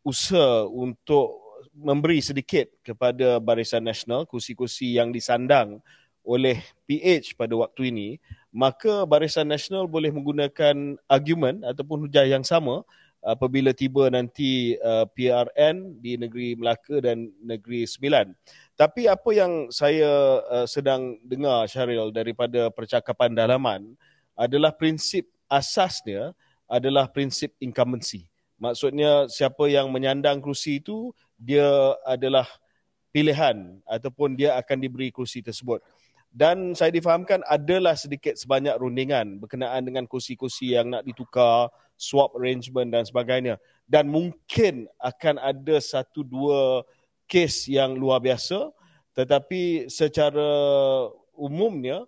usaha 0.05 0.69
untuk 0.69 1.42
memberi 1.71 2.19
sedikit 2.19 2.67
kepada 2.83 3.39
Barisan 3.39 3.87
Nasional 3.87 4.27
kursi-kursi 4.27 4.99
yang 4.99 5.15
disandang 5.15 5.79
oleh 6.23 6.63
PH 6.87 7.35
pada 7.35 7.51
waktu 7.55 7.91
ini, 7.91 8.09
maka 8.51 9.03
Barisan 9.03 9.47
Nasional 9.47 9.87
boleh 9.87 10.11
menggunakan 10.11 10.99
argument 11.07 11.63
ataupun 11.67 12.07
hujah 12.07 12.23
yang 12.23 12.43
sama 12.43 12.83
apabila 13.23 13.71
tiba 13.71 14.11
nanti 14.11 14.75
uh, 14.83 15.07
PRN 15.07 15.99
di 16.03 16.19
negeri 16.19 16.59
Melaka 16.59 16.99
dan 16.99 17.31
negeri 17.39 17.87
Sembilan. 17.87 18.35
Tapi 18.75 19.07
apa 19.07 19.29
yang 19.31 19.71
saya 19.71 20.43
uh, 20.43 20.67
sedang 20.67 21.19
dengar 21.23 21.67
Syaril 21.71 22.11
daripada 22.11 22.67
percakapan 22.71 23.31
dalaman 23.31 23.95
adalah 24.35 24.75
prinsip 24.75 25.27
asasnya 25.47 26.35
adalah 26.67 27.07
prinsip 27.07 27.55
incumbency. 27.63 28.27
Maksudnya 28.59 29.27
siapa 29.27 29.67
yang 29.67 29.91
menyandang 29.91 30.39
kerusi 30.39 30.79
itu 30.79 31.11
dia 31.43 31.67
adalah 32.07 32.47
pilihan 33.11 33.83
ataupun 33.85 34.39
dia 34.39 34.55
akan 34.55 34.77
diberi 34.79 35.11
kerusi 35.11 35.43
tersebut. 35.43 35.83
Dan 36.33 36.73
saya 36.73 36.89
difahamkan 36.89 37.45
adalah 37.45 37.93
sedikit 37.93 38.33
sebanyak 38.33 38.73
rundingan 38.81 39.37
berkenaan 39.37 39.85
dengan 39.85 40.09
kursi-kursi 40.09 40.73
yang 40.73 40.89
nak 40.89 41.05
ditukar, 41.05 41.69
swap 41.93 42.33
arrangement 42.33 42.89
dan 42.89 43.05
sebagainya. 43.05 43.61
Dan 43.85 44.09
mungkin 44.09 44.89
akan 44.97 45.37
ada 45.37 45.77
satu 45.77 46.25
dua 46.25 46.81
kes 47.29 47.69
yang 47.69 47.93
luar 47.93 48.17
biasa 48.17 48.73
tetapi 49.13 49.87
secara 49.93 50.49
umumnya 51.37 52.05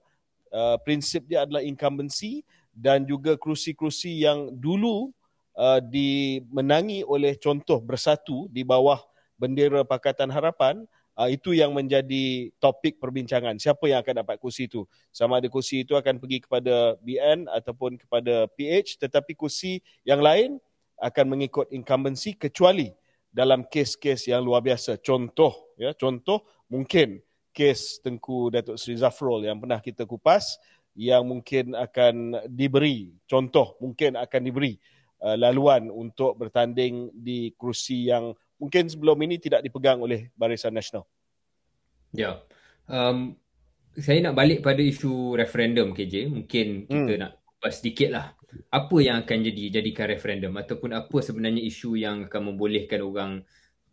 uh, 0.50 0.77
prinsip 0.82 1.30
dia 1.30 1.46
adalah 1.46 1.62
incumbency 1.62 2.42
dan 2.74 3.06
juga 3.06 3.38
kerusi-kerusi 3.38 4.25
yang 4.25 4.50
dulu 4.58 5.13
uh, 5.54 5.80
dimenangi 5.80 7.06
oleh 7.06 7.38
contoh 7.38 7.77
bersatu 7.77 8.50
di 8.50 8.65
bawah 8.65 8.98
bendera 9.36 9.84
Pakatan 9.84 10.32
Harapan 10.32 10.88
Uh, 11.15 11.32
itu 11.32 11.56
yang 11.56 11.72
menjadi 11.72 12.51
topik 12.60 13.00
perbincangan. 13.00 13.56
Siapa 13.56 13.88
yang 13.88 14.04
akan 14.04 14.20
dapat 14.20 14.36
kursi 14.36 14.68
itu? 14.68 14.84
Sama 15.15 15.39
ada 15.39 15.48
kursi 15.48 15.88
itu 15.88 15.96
akan 15.96 16.20
pergi 16.20 16.44
kepada 16.44 17.00
BN 17.00 17.48
ataupun 17.56 17.96
kepada 17.96 18.51
PH 18.51 19.00
tetapi 19.00 19.32
kursi 19.32 19.80
yang 20.04 20.20
lain 20.20 20.60
akan 21.00 21.25
mengikut 21.32 21.72
incumbency 21.72 22.36
kecuali 22.36 22.92
dalam 23.32 23.63
kes-kes 23.63 24.27
yang 24.27 24.44
luar 24.44 24.60
biasa. 24.60 25.00
Contoh, 25.00 25.72
ya, 25.80 25.96
contoh 25.96 26.44
mungkin 26.68 27.24
kes 27.56 28.04
Tengku 28.04 28.51
Datuk 28.51 28.75
Seri 28.75 29.00
Zafrul 29.00 29.48
yang 29.48 29.63
pernah 29.63 29.80
kita 29.80 30.04
kupas 30.04 30.60
yang 31.00 31.24
mungkin 31.24 31.80
akan 31.80 32.44
diberi, 32.51 33.15
contoh 33.24 33.80
mungkin 33.80 34.20
akan 34.20 34.42
diberi 34.44 34.75
uh, 35.24 35.39
laluan 35.39 35.88
untuk 35.92 36.36
bertanding 36.36 37.08
di 37.15 37.56
kerusi 37.56 38.12
yang 38.12 38.36
mungkin 38.59 38.88
sebelum 38.88 39.17
ini 39.24 39.39
tidak 39.39 39.63
dipegang 39.63 40.00
oleh 40.00 40.31
Barisan 40.35 40.75
Nasional. 40.75 41.03
Ya. 42.15 42.43
Um, 42.88 43.35
saya 43.95 44.19
nak 44.24 44.35
balik 44.35 44.59
pada 44.63 44.79
isu 44.83 45.35
referendum 45.39 45.95
KJ. 45.95 46.27
Mungkin 46.31 46.88
kita 46.88 47.13
hmm. 47.15 47.21
nak 47.21 47.31
kupas 47.43 47.79
sedikit 47.79 48.09
lah. 48.12 48.25
Apa 48.71 48.97
yang 49.03 49.24
akan 49.24 49.38
jadi 49.51 49.79
jadikan 49.79 50.07
referendum 50.07 50.55
ataupun 50.55 50.95
apa 50.95 51.17
sebenarnya 51.19 51.59
isu 51.63 52.00
yang 52.00 52.27
akan 52.31 52.55
membolehkan 52.55 53.03
orang 53.03 53.43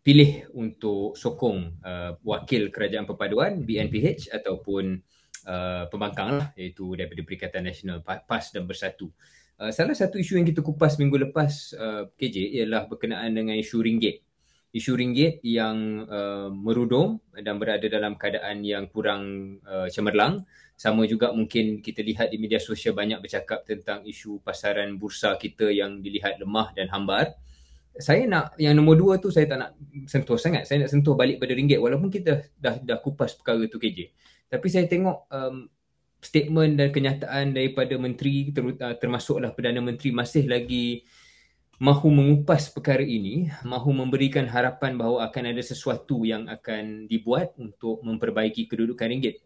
pilih 0.03 0.51
untuk 0.55 1.15
sokong 1.15 1.79
uh, 1.83 2.19
wakil 2.23 2.67
kerajaan 2.71 3.07
perpaduan 3.07 3.63
BNPH 3.63 4.35
ataupun 4.35 4.99
uh, 5.47 5.83
pembangkang 5.87 6.29
lah 6.39 6.47
iaitu 6.59 6.95
daripada 6.99 7.23
Perikatan 7.23 7.63
Nasional 7.63 8.03
PAS 8.03 8.51
dan 8.51 8.67
Bersatu. 8.67 9.11
Uh, 9.55 9.71
salah 9.71 9.95
satu 9.95 10.19
isu 10.19 10.35
yang 10.35 10.47
kita 10.47 10.59
kupas 10.59 10.99
minggu 10.99 11.31
lepas 11.31 11.71
uh, 11.79 12.11
KJ 12.19 12.59
ialah 12.59 12.87
berkenaan 12.91 13.31
dengan 13.31 13.55
isu 13.55 13.79
ringgit 13.79 14.23
isu 14.73 14.97
ringgit 14.97 15.37
yang 15.45 16.09
uh, 16.09 16.49
merudum 16.49 17.21
dan 17.29 17.61
berada 17.61 17.85
dalam 17.85 18.17
keadaan 18.17 18.65
yang 18.65 18.89
kurang 18.89 19.55
uh, 19.69 19.85
cemerlang. 19.85 20.41
Sama 20.73 21.05
juga 21.05 21.29
mungkin 21.29 21.85
kita 21.85 22.01
lihat 22.01 22.33
di 22.33 22.41
media 22.41 22.57
sosial 22.57 22.97
banyak 22.97 23.21
bercakap 23.21 23.61
tentang 23.69 24.01
isu 24.01 24.41
pasaran 24.41 24.97
bursa 24.97 25.37
kita 25.37 25.69
yang 25.69 26.01
dilihat 26.01 26.41
lemah 26.41 26.73
dan 26.73 26.89
hambar. 26.89 27.37
Saya 27.93 28.25
nak 28.25 28.57
yang 28.57 28.73
nombor 28.73 28.97
dua 28.97 29.13
tu 29.21 29.29
saya 29.29 29.45
tak 29.45 29.57
nak 29.61 29.71
sentuh 30.09 30.41
sangat. 30.41 30.65
Saya 30.65 30.81
nak 30.81 30.89
sentuh 30.89 31.13
balik 31.13 31.37
pada 31.37 31.53
ringgit 31.53 31.77
walaupun 31.77 32.09
kita 32.09 32.49
dah 32.57 32.81
dah 32.81 32.97
kupas 32.97 33.37
perkara 33.37 33.69
tu 33.69 33.77
KJ. 33.77 34.09
Tapi 34.49 34.67
saya 34.73 34.89
tengok 34.89 35.29
um, 35.29 35.69
statement 36.17 36.81
dan 36.81 36.89
kenyataan 36.89 37.53
daripada 37.53 37.93
menteri 38.01 38.49
termasuklah 38.97 39.53
Perdana 39.53 39.83
Menteri 39.85 40.09
masih 40.09 40.49
lagi 40.49 41.05
mahu 41.81 42.13
mengupas 42.13 42.69
perkara 42.69 43.01
ini, 43.01 43.49
mahu 43.65 43.89
memberikan 43.93 44.45
harapan 44.45 44.97
bahawa 44.97 45.29
akan 45.29 45.53
ada 45.53 45.63
sesuatu 45.63 46.21
yang 46.27 46.45
akan 46.45 47.09
dibuat 47.09 47.57
untuk 47.57 48.01
memperbaiki 48.05 48.69
kedudukan 48.69 49.09
ringgit. 49.09 49.41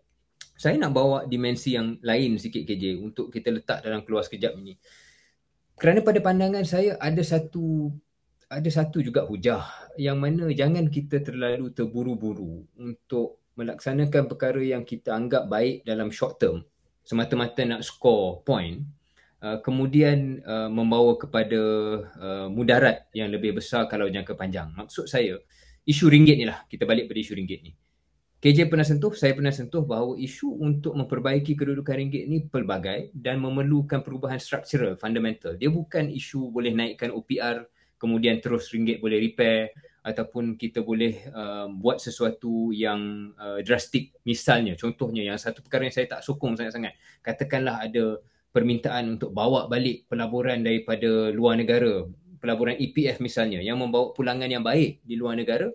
Saya 0.57 0.75
nak 0.81 0.91
bawa 0.91 1.29
dimensi 1.29 1.77
yang 1.77 2.01
lain 2.01 2.41
sikit 2.41 2.65
KJ 2.65 2.97
untuk 2.97 3.29
kita 3.29 3.53
letak 3.53 3.85
dalam 3.85 4.01
keluar 4.01 4.25
sekejap 4.25 4.57
ini. 4.57 4.73
Kerana 5.77 6.01
pada 6.01 6.17
pandangan 6.17 6.65
saya 6.65 6.97
ada 6.97 7.21
satu 7.21 7.93
ada 8.49 8.69
satu 8.71 9.03
juga 9.03 9.27
hujah 9.27 9.61
yang 10.01 10.17
mana 10.17 10.49
jangan 10.49 10.89
kita 10.89 11.21
terlalu 11.21 11.69
terburu-buru 11.69 12.65
untuk 12.79 13.43
melaksanakan 13.53 14.25
perkara 14.25 14.61
yang 14.63 14.81
kita 14.87 15.13
anggap 15.13 15.45
baik 15.45 15.83
dalam 15.83 16.09
short 16.09 16.39
term 16.41 16.63
semata-mata 17.03 17.63
nak 17.67 17.83
score 17.83 18.41
point 18.47 18.83
Uh, 19.47 19.63
kemudian 19.63 20.43
uh, 20.43 20.67
membawa 20.67 21.15
kepada 21.15 21.61
uh, 22.19 22.47
mudarat 22.51 23.07
yang 23.15 23.31
lebih 23.31 23.55
besar 23.55 23.87
kalau 23.87 24.11
jangka 24.11 24.35
panjang. 24.35 24.75
Maksud 24.75 25.07
saya, 25.07 25.39
isu 25.87 26.11
ringgit 26.11 26.35
ni 26.35 26.43
lah. 26.43 26.67
Kita 26.67 26.83
balik 26.83 27.07
pada 27.07 27.19
isu 27.23 27.31
ringgit 27.31 27.63
ni. 27.63 27.71
KJ 28.43 28.67
pernah 28.67 28.83
sentuh, 28.83 29.15
saya 29.15 29.31
pernah 29.31 29.55
sentuh 29.55 29.87
bahawa 29.87 30.19
isu 30.19 30.59
untuk 30.59 30.99
memperbaiki 30.99 31.55
kedudukan 31.55 31.95
ringgit 31.95 32.27
ni 32.27 32.43
pelbagai 32.43 33.15
dan 33.15 33.39
memerlukan 33.39 34.03
perubahan 34.03 34.35
struktural, 34.37 34.99
fundamental. 34.99 35.55
Dia 35.55 35.71
bukan 35.71 36.11
isu 36.11 36.51
boleh 36.51 36.75
naikkan 36.75 37.15
OPR, 37.15 37.65
kemudian 37.95 38.43
terus 38.43 38.67
ringgit 38.75 38.99
boleh 38.99 39.17
repair 39.31 39.71
ataupun 40.03 40.59
kita 40.59 40.83
boleh 40.83 41.23
uh, 41.31 41.71
buat 41.71 42.03
sesuatu 42.03 42.75
yang 42.75 43.31
uh, 43.39 43.63
drastik. 43.63 44.11
Misalnya, 44.27 44.75
contohnya 44.75 45.23
yang 45.23 45.39
satu 45.39 45.63
perkara 45.63 45.87
yang 45.87 45.95
saya 45.95 46.19
tak 46.19 46.21
sokong 46.21 46.59
sangat-sangat. 46.59 46.99
Katakanlah 47.23 47.89
ada 47.89 48.19
permintaan 48.51 49.19
untuk 49.19 49.35
bawa 49.35 49.67
balik 49.69 50.07
pelaburan 50.09 50.63
daripada 50.63 51.29
luar 51.29 51.59
negara, 51.59 52.07
pelaburan 52.39 52.77
EPF 52.77 53.19
misalnya 53.19 53.59
yang 53.59 53.77
membawa 53.81 54.13
pulangan 54.13 54.47
yang 54.47 54.63
baik 54.63 55.03
di 55.03 55.15
luar 55.17 55.37
negara, 55.37 55.67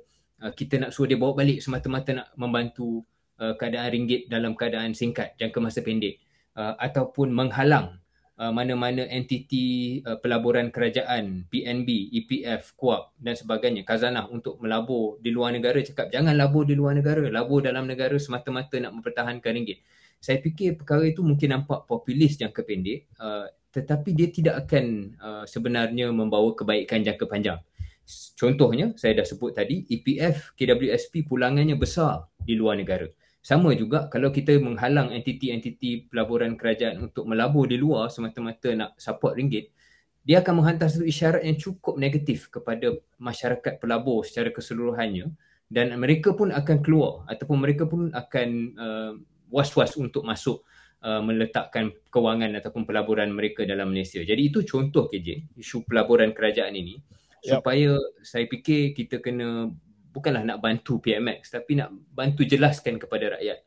uh, 0.43 0.53
kita 0.55 0.83
nak 0.83 0.91
suruh 0.91 1.11
dia 1.11 1.19
bawa 1.19 1.37
balik 1.37 1.61
semata-mata 1.61 2.11
nak 2.17 2.29
membantu 2.39 3.05
uh, 3.39 3.55
keadaan 3.59 3.93
ringgit 3.93 4.27
dalam 4.27 4.57
keadaan 4.57 4.97
singkat, 4.97 5.37
jangka 5.39 5.59
masa 5.61 5.85
pendek. 5.85 6.19
Uh, 6.53 6.77
ataupun 6.77 7.33
menghalang 7.33 7.97
mana-mana 8.43 9.07
entiti 9.07 10.03
pelaburan 10.19 10.75
kerajaan, 10.75 11.47
PNB, 11.47 12.11
EPF, 12.11 12.75
KUAP 12.75 13.15
dan 13.23 13.39
sebagainya, 13.39 13.87
Kazanah 13.87 14.27
untuk 14.35 14.59
melabur 14.59 15.23
di 15.23 15.31
luar 15.31 15.55
negara. 15.55 15.79
Cakap 15.79 16.11
jangan 16.11 16.35
labur 16.35 16.67
di 16.67 16.75
luar 16.75 16.99
negara, 16.99 17.23
labur 17.31 17.63
dalam 17.63 17.87
negara 17.87 18.19
semata-mata 18.19 18.83
nak 18.83 18.99
mempertahankan 18.99 19.47
ringgit 19.47 19.87
saya 20.23 20.39
fikir 20.39 20.79
perkara 20.79 21.03
itu 21.03 21.27
mungkin 21.27 21.51
nampak 21.51 21.91
populis 21.91 22.39
jangka 22.39 22.63
pendek 22.63 23.11
uh, 23.19 23.51
tetapi 23.73 24.15
dia 24.15 24.29
tidak 24.31 24.69
akan 24.69 25.17
uh, 25.19 25.45
sebenarnya 25.49 26.13
membawa 26.13 26.53
kebaikan 26.53 27.01
jangka 27.01 27.25
panjang. 27.25 27.59
Contohnya 28.37 28.93
saya 29.01 29.17
dah 29.17 29.27
sebut 29.27 29.57
tadi 29.57 29.89
EPF, 29.89 30.53
KWSP 30.55 31.25
pulangannya 31.25 31.75
besar 31.81 32.29
di 32.37 32.53
luar 32.53 32.77
negara. 32.77 33.09
Sama 33.43 33.75
juga 33.75 34.07
kalau 34.07 34.31
kita 34.31 34.55
menghalang 34.61 35.11
entiti-entiti 35.11 36.07
pelaburan 36.07 36.55
kerajaan 36.55 37.11
untuk 37.11 37.27
melabur 37.27 37.67
di 37.67 37.81
luar 37.81 38.13
semata-mata 38.13 38.71
nak 38.77 38.91
support 39.01 39.35
ringgit, 39.35 39.73
dia 40.23 40.39
akan 40.45 40.63
menghantar 40.63 40.87
satu 40.87 41.03
isyarat 41.03 41.43
yang 41.43 41.59
cukup 41.59 41.99
negatif 41.99 42.47
kepada 42.53 42.95
masyarakat 43.19 43.83
pelabur 43.83 44.23
secara 44.23 44.55
keseluruhannya 44.55 45.35
dan 45.73 45.97
mereka 45.99 46.37
pun 46.37 46.53
akan 46.55 46.79
keluar 46.85 47.27
ataupun 47.27 47.59
mereka 47.59 47.89
pun 47.89 48.13
akan 48.15 48.49
uh, 48.79 49.13
was-was 49.53 49.95
untuk 50.01 50.25
masuk 50.25 50.65
uh, 51.05 51.21
meletakkan 51.21 51.93
kewangan 52.09 52.57
ataupun 52.59 52.89
pelaburan 52.89 53.29
mereka 53.31 53.69
dalam 53.69 53.93
Malaysia. 53.93 54.25
Jadi 54.25 54.49
itu 54.49 54.65
contoh 54.65 55.11
KJ, 55.13 55.55
isu 55.61 55.85
pelaburan 55.85 56.33
kerajaan 56.33 56.73
ini 56.73 56.99
yep. 57.45 57.61
supaya 57.61 57.99
saya 58.23 58.49
fikir 58.49 58.97
kita 58.97 59.21
kena 59.21 59.69
bukanlah 60.13 60.45
nak 60.45 60.61
bantu 60.63 61.01
PMX 61.03 61.53
tapi 61.53 61.77
nak 61.77 61.93
bantu 62.15 62.47
jelaskan 62.47 62.97
kepada 62.97 63.39
rakyat. 63.39 63.61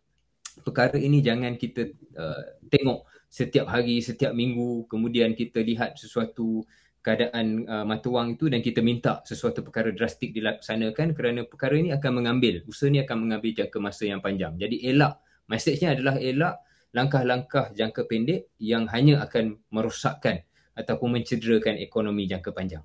Perkara 0.63 0.95
ini 0.95 1.19
jangan 1.19 1.59
kita 1.59 1.91
uh, 2.15 2.41
tengok 2.71 3.03
setiap 3.27 3.67
hari, 3.67 3.99
setiap 3.99 4.31
minggu 4.31 4.87
kemudian 4.87 5.35
kita 5.35 5.59
lihat 5.59 5.99
sesuatu 5.99 6.63
keadaan 7.03 7.69
uh, 7.69 7.85
mata 7.85 8.09
wang 8.09 8.33
itu 8.33 8.49
dan 8.49 8.65
kita 8.65 8.81
minta 8.81 9.21
sesuatu 9.27 9.61
perkara 9.61 9.93
drastik 9.93 10.33
dilaksanakan 10.33 11.13
kerana 11.13 11.45
perkara 11.45 11.77
ini 11.77 11.93
akan 11.93 12.23
mengambil, 12.23 12.65
usaha 12.65 12.89
ini 12.89 13.03
akan 13.05 13.29
mengambil 13.29 13.51
jangka 13.53 13.77
masa 13.77 14.09
yang 14.09 14.23
panjang. 14.23 14.57
Jadi 14.57 14.87
elak 14.89 15.21
Mesejnya 15.45 15.93
adalah 15.93 16.17
elak 16.17 16.61
langkah-langkah 16.95 17.75
jangka 17.75 18.07
pendek 18.07 18.55
yang 18.55 18.87
hanya 18.87 19.19
akan 19.27 19.59
merosakkan 19.67 20.47
ataupun 20.79 21.19
mencederakan 21.19 21.75
ekonomi 21.75 22.23
jangka 22.23 22.55
panjang. 22.55 22.83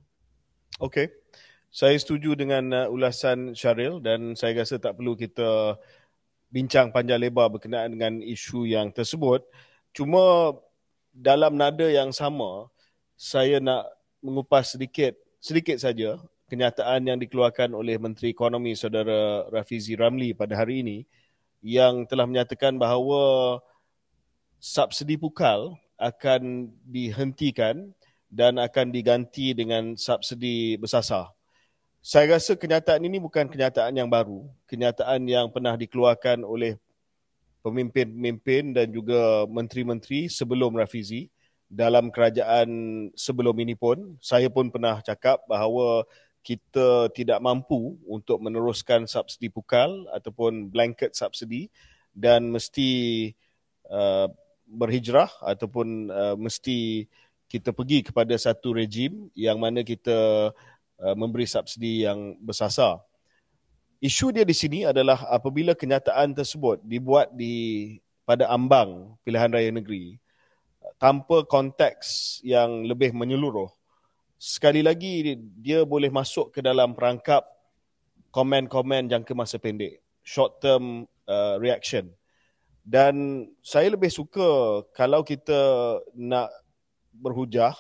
Okey. 0.83 1.15
Saya 1.71 1.95
setuju 1.95 2.35
dengan 2.35 2.67
uh, 2.75 2.91
ulasan 2.91 3.55
Syaril 3.55 4.03
dan 4.03 4.35
saya 4.35 4.67
rasa 4.67 4.83
tak 4.83 4.99
perlu 4.99 5.15
kita 5.15 5.79
bincang 6.51 6.91
panjang 6.91 7.23
lebar 7.23 7.47
berkenaan 7.47 7.95
dengan 7.95 8.19
isu 8.19 8.67
yang 8.67 8.91
tersebut. 8.91 9.47
Cuma 9.95 10.59
dalam 11.15 11.55
nada 11.55 11.87
yang 11.87 12.11
sama, 12.11 12.67
saya 13.15 13.63
nak 13.63 13.87
mengupas 14.19 14.75
sedikit 14.75 15.15
sedikit 15.39 15.79
saja 15.79 16.19
kenyataan 16.51 17.07
yang 17.07 17.19
dikeluarkan 17.23 17.71
oleh 17.71 17.95
Menteri 18.03 18.35
Ekonomi 18.35 18.75
Saudara 18.75 19.47
Rafizi 19.47 19.95
Ramli 19.95 20.35
pada 20.35 20.59
hari 20.59 20.83
ini 20.83 20.99
yang 21.61 22.09
telah 22.09 22.25
menyatakan 22.25 22.77
bahawa 22.77 23.61
subsidi 24.61 25.17
pukal 25.17 25.77
akan 26.01 26.73
dihentikan 26.89 27.93
dan 28.33 28.57
akan 28.57 28.89
diganti 28.93 29.53
dengan 29.53 29.97
subsidi 29.97 30.81
bersasar. 30.81 31.33
Saya 32.01 32.41
rasa 32.41 32.57
kenyataan 32.57 33.05
ini 33.05 33.21
bukan 33.21 33.45
kenyataan 33.45 33.93
yang 33.93 34.09
baru, 34.09 34.49
kenyataan 34.65 35.21
yang 35.29 35.53
pernah 35.53 35.77
dikeluarkan 35.77 36.49
oleh 36.49 36.81
pemimpin-pemimpin 37.61 38.73
dan 38.73 38.89
juga 38.89 39.45
menteri-menteri 39.45 40.33
sebelum 40.33 40.73
Rafizi 40.81 41.29
dalam 41.69 42.09
kerajaan 42.09 42.69
sebelum 43.13 43.53
ini 43.61 43.77
pun. 43.77 44.17
Saya 44.25 44.49
pun 44.49 44.73
pernah 44.73 45.05
cakap 45.05 45.45
bahawa 45.45 46.09
kita 46.41 47.13
tidak 47.13 47.39
mampu 47.45 48.01
untuk 48.09 48.41
meneruskan 48.41 49.05
subsidi 49.05 49.53
pukal 49.53 50.09
ataupun 50.13 50.73
blanket 50.73 51.13
subsidi 51.13 51.69
dan 52.17 52.49
mesti 52.49 53.31
uh, 53.93 54.27
berhijrah 54.65 55.29
ataupun 55.45 56.09
uh, 56.09 56.37
mesti 56.41 57.05
kita 57.51 57.75
pergi 57.75 58.07
kepada 58.07 58.33
satu 58.39 58.73
rejim 58.73 59.29
yang 59.35 59.59
mana 59.59 59.83
kita 59.83 60.51
uh, 61.03 61.15
memberi 61.19 61.45
subsidi 61.45 62.07
yang 62.07 62.39
bersasar. 62.41 63.03
Isu 64.01 64.33
dia 64.33 64.49
di 64.49 64.57
sini 64.57 64.89
adalah 64.89 65.29
apabila 65.29 65.77
kenyataan 65.77 66.33
tersebut 66.33 66.81
dibuat 66.81 67.29
di 67.37 67.99
pada 68.25 68.49
ambang 68.49 69.13
pilihan 69.27 69.53
raya 69.53 69.69
negeri 69.69 70.17
tanpa 70.97 71.45
konteks 71.45 72.41
yang 72.41 72.89
lebih 72.89 73.13
menyeluruh 73.13 73.69
sekali 74.41 74.81
lagi 74.81 75.37
dia 75.61 75.85
boleh 75.85 76.09
masuk 76.09 76.49
ke 76.49 76.65
dalam 76.65 76.97
perangkap 76.97 77.45
komen-komen 78.33 79.13
jangka 79.13 79.37
masa 79.37 79.61
pendek, 79.61 80.01
short 80.25 80.65
term 80.65 81.05
uh, 81.29 81.61
reaction. 81.61 82.09
Dan 82.81 83.45
saya 83.61 83.93
lebih 83.93 84.09
suka 84.09 84.81
kalau 84.97 85.21
kita 85.21 85.61
nak 86.17 86.49
berhujah 87.13 87.77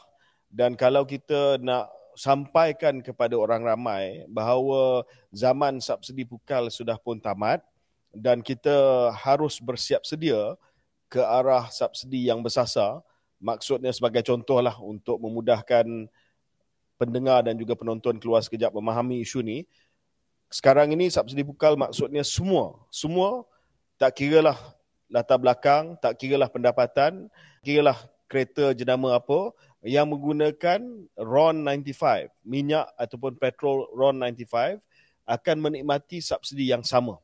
dan 0.52 0.76
kalau 0.76 1.08
kita 1.08 1.56
nak 1.64 1.88
sampaikan 2.12 3.00
kepada 3.00 3.32
orang 3.40 3.64
ramai 3.64 4.28
bahawa 4.28 5.08
zaman 5.32 5.80
subsidi 5.80 6.28
pukal 6.28 6.68
sudah 6.68 7.00
pun 7.00 7.16
tamat 7.16 7.64
dan 8.12 8.44
kita 8.44 9.08
harus 9.16 9.56
bersiap 9.56 10.04
sedia 10.04 10.52
ke 11.08 11.24
arah 11.24 11.72
subsidi 11.72 12.28
yang 12.28 12.44
bersasar. 12.44 13.00
Maksudnya 13.40 13.88
sebagai 13.96 14.20
contohlah 14.20 14.76
untuk 14.84 15.16
memudahkan 15.16 16.12
pendengar 17.00 17.40
dan 17.48 17.56
juga 17.56 17.72
penonton 17.72 18.20
keluar 18.20 18.44
sekejap 18.44 18.76
memahami 18.76 19.24
isu 19.24 19.40
ni. 19.40 19.64
Sekarang 20.52 20.92
ini 20.92 21.08
subsidi 21.08 21.40
pukal 21.40 21.80
maksudnya 21.80 22.20
semua. 22.20 22.76
Semua 22.92 23.48
tak 23.96 24.20
kira 24.20 24.44
lah 24.44 24.58
latar 25.08 25.40
belakang, 25.40 25.96
tak 25.96 26.20
kira 26.20 26.36
lah 26.36 26.52
pendapatan, 26.52 27.32
kira 27.64 27.88
lah 27.88 27.98
kereta 28.28 28.76
jenama 28.76 29.16
apa 29.16 29.56
yang 29.80 30.12
menggunakan 30.12 31.08
RON 31.16 31.56
95, 31.64 32.28
minyak 32.44 32.84
ataupun 33.00 33.40
petrol 33.40 33.88
RON 33.96 34.20
95 34.20 34.84
akan 35.24 35.56
menikmati 35.56 36.20
subsidi 36.20 36.68
yang 36.68 36.84
sama. 36.84 37.16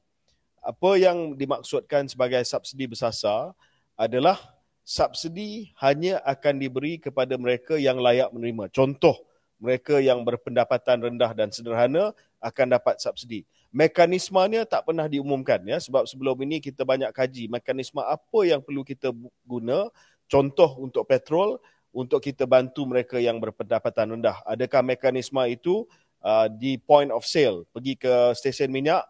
Apa 0.65 0.99
yang 0.99 1.37
dimaksudkan 1.37 2.09
sebagai 2.09 2.43
subsidi 2.43 2.89
bersasar 2.89 3.53
adalah 3.95 4.41
subsidi 4.87 5.71
hanya 5.83 6.23
akan 6.23 6.63
diberi 6.63 6.99
kepada 6.99 7.35
mereka 7.39 7.75
yang 7.79 7.99
layak 7.99 8.31
menerima. 8.35 8.71
Contoh, 8.71 9.15
mereka 9.57 9.99
yang 9.99 10.21
berpendapatan 10.23 11.01
rendah 11.01 11.33
dan 11.33 11.49
sederhana 11.49 12.13
akan 12.41 12.77
dapat 12.77 13.01
subsidi. 13.01 13.49
Mekanismenya 13.73 14.65
tak 14.65 14.89
pernah 14.89 15.05
diumumkan 15.05 15.61
ya 15.65 15.77
sebab 15.77 16.09
sebelum 16.09 16.37
ini 16.45 16.63
kita 16.63 16.87
banyak 16.87 17.13
kaji 17.13 17.49
mekanisme 17.51 18.01
apa 18.01 18.41
yang 18.47 18.61
perlu 18.65 18.81
kita 18.87 19.13
guna 19.45 19.93
contoh 20.29 20.81
untuk 20.81 21.05
petrol 21.05 21.61
untuk 21.93 22.21
kita 22.21 22.45
bantu 22.45 22.85
mereka 22.85 23.17
yang 23.17 23.41
berpendapatan 23.41 24.17
rendah. 24.17 24.41
Adakah 24.45 24.85
mekanisme 24.85 25.41
itu 25.49 25.85
uh, 26.21 26.49
di 26.49 26.77
point 26.77 27.09
of 27.13 27.25
sale 27.25 27.65
pergi 27.73 27.97
ke 27.97 28.33
stesen 28.37 28.69
minyak 28.73 29.05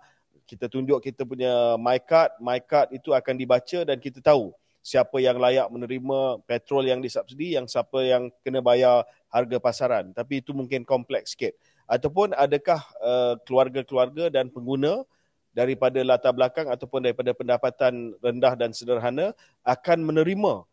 kita 0.47 0.71
tunjuk 0.71 1.03
kita 1.03 1.27
punya 1.27 1.75
my 1.75 1.99
card, 1.99 2.31
my 2.39 2.63
card 2.63 2.95
itu 2.95 3.11
akan 3.11 3.35
dibaca 3.35 3.83
dan 3.83 3.99
kita 3.99 4.23
tahu 4.23 4.55
siapa 4.87 5.19
yang 5.19 5.43
layak 5.43 5.67
menerima 5.67 6.39
petrol 6.47 6.87
yang 6.87 7.03
disubsidi, 7.03 7.59
yang 7.59 7.67
siapa 7.67 8.07
yang 8.07 8.31
kena 8.47 8.63
bayar 8.63 9.03
harga 9.37 9.61
pasaran. 9.61 10.17
Tapi 10.17 10.41
itu 10.41 10.57
mungkin 10.57 10.89
kompleks 10.89 11.37
sikit. 11.37 11.53
Ataupun 11.85 12.33
adakah 12.33 12.81
uh, 13.05 13.35
keluarga-keluarga 13.45 14.33
dan 14.33 14.49
pengguna 14.49 15.05
daripada 15.53 16.01
latar 16.01 16.33
belakang 16.33 16.69
ataupun 16.69 17.05
daripada 17.05 17.37
pendapatan 17.37 18.17
rendah 18.25 18.55
dan 18.57 18.73
sederhana 18.73 19.37
akan 19.65 20.05
menerima 20.05 20.65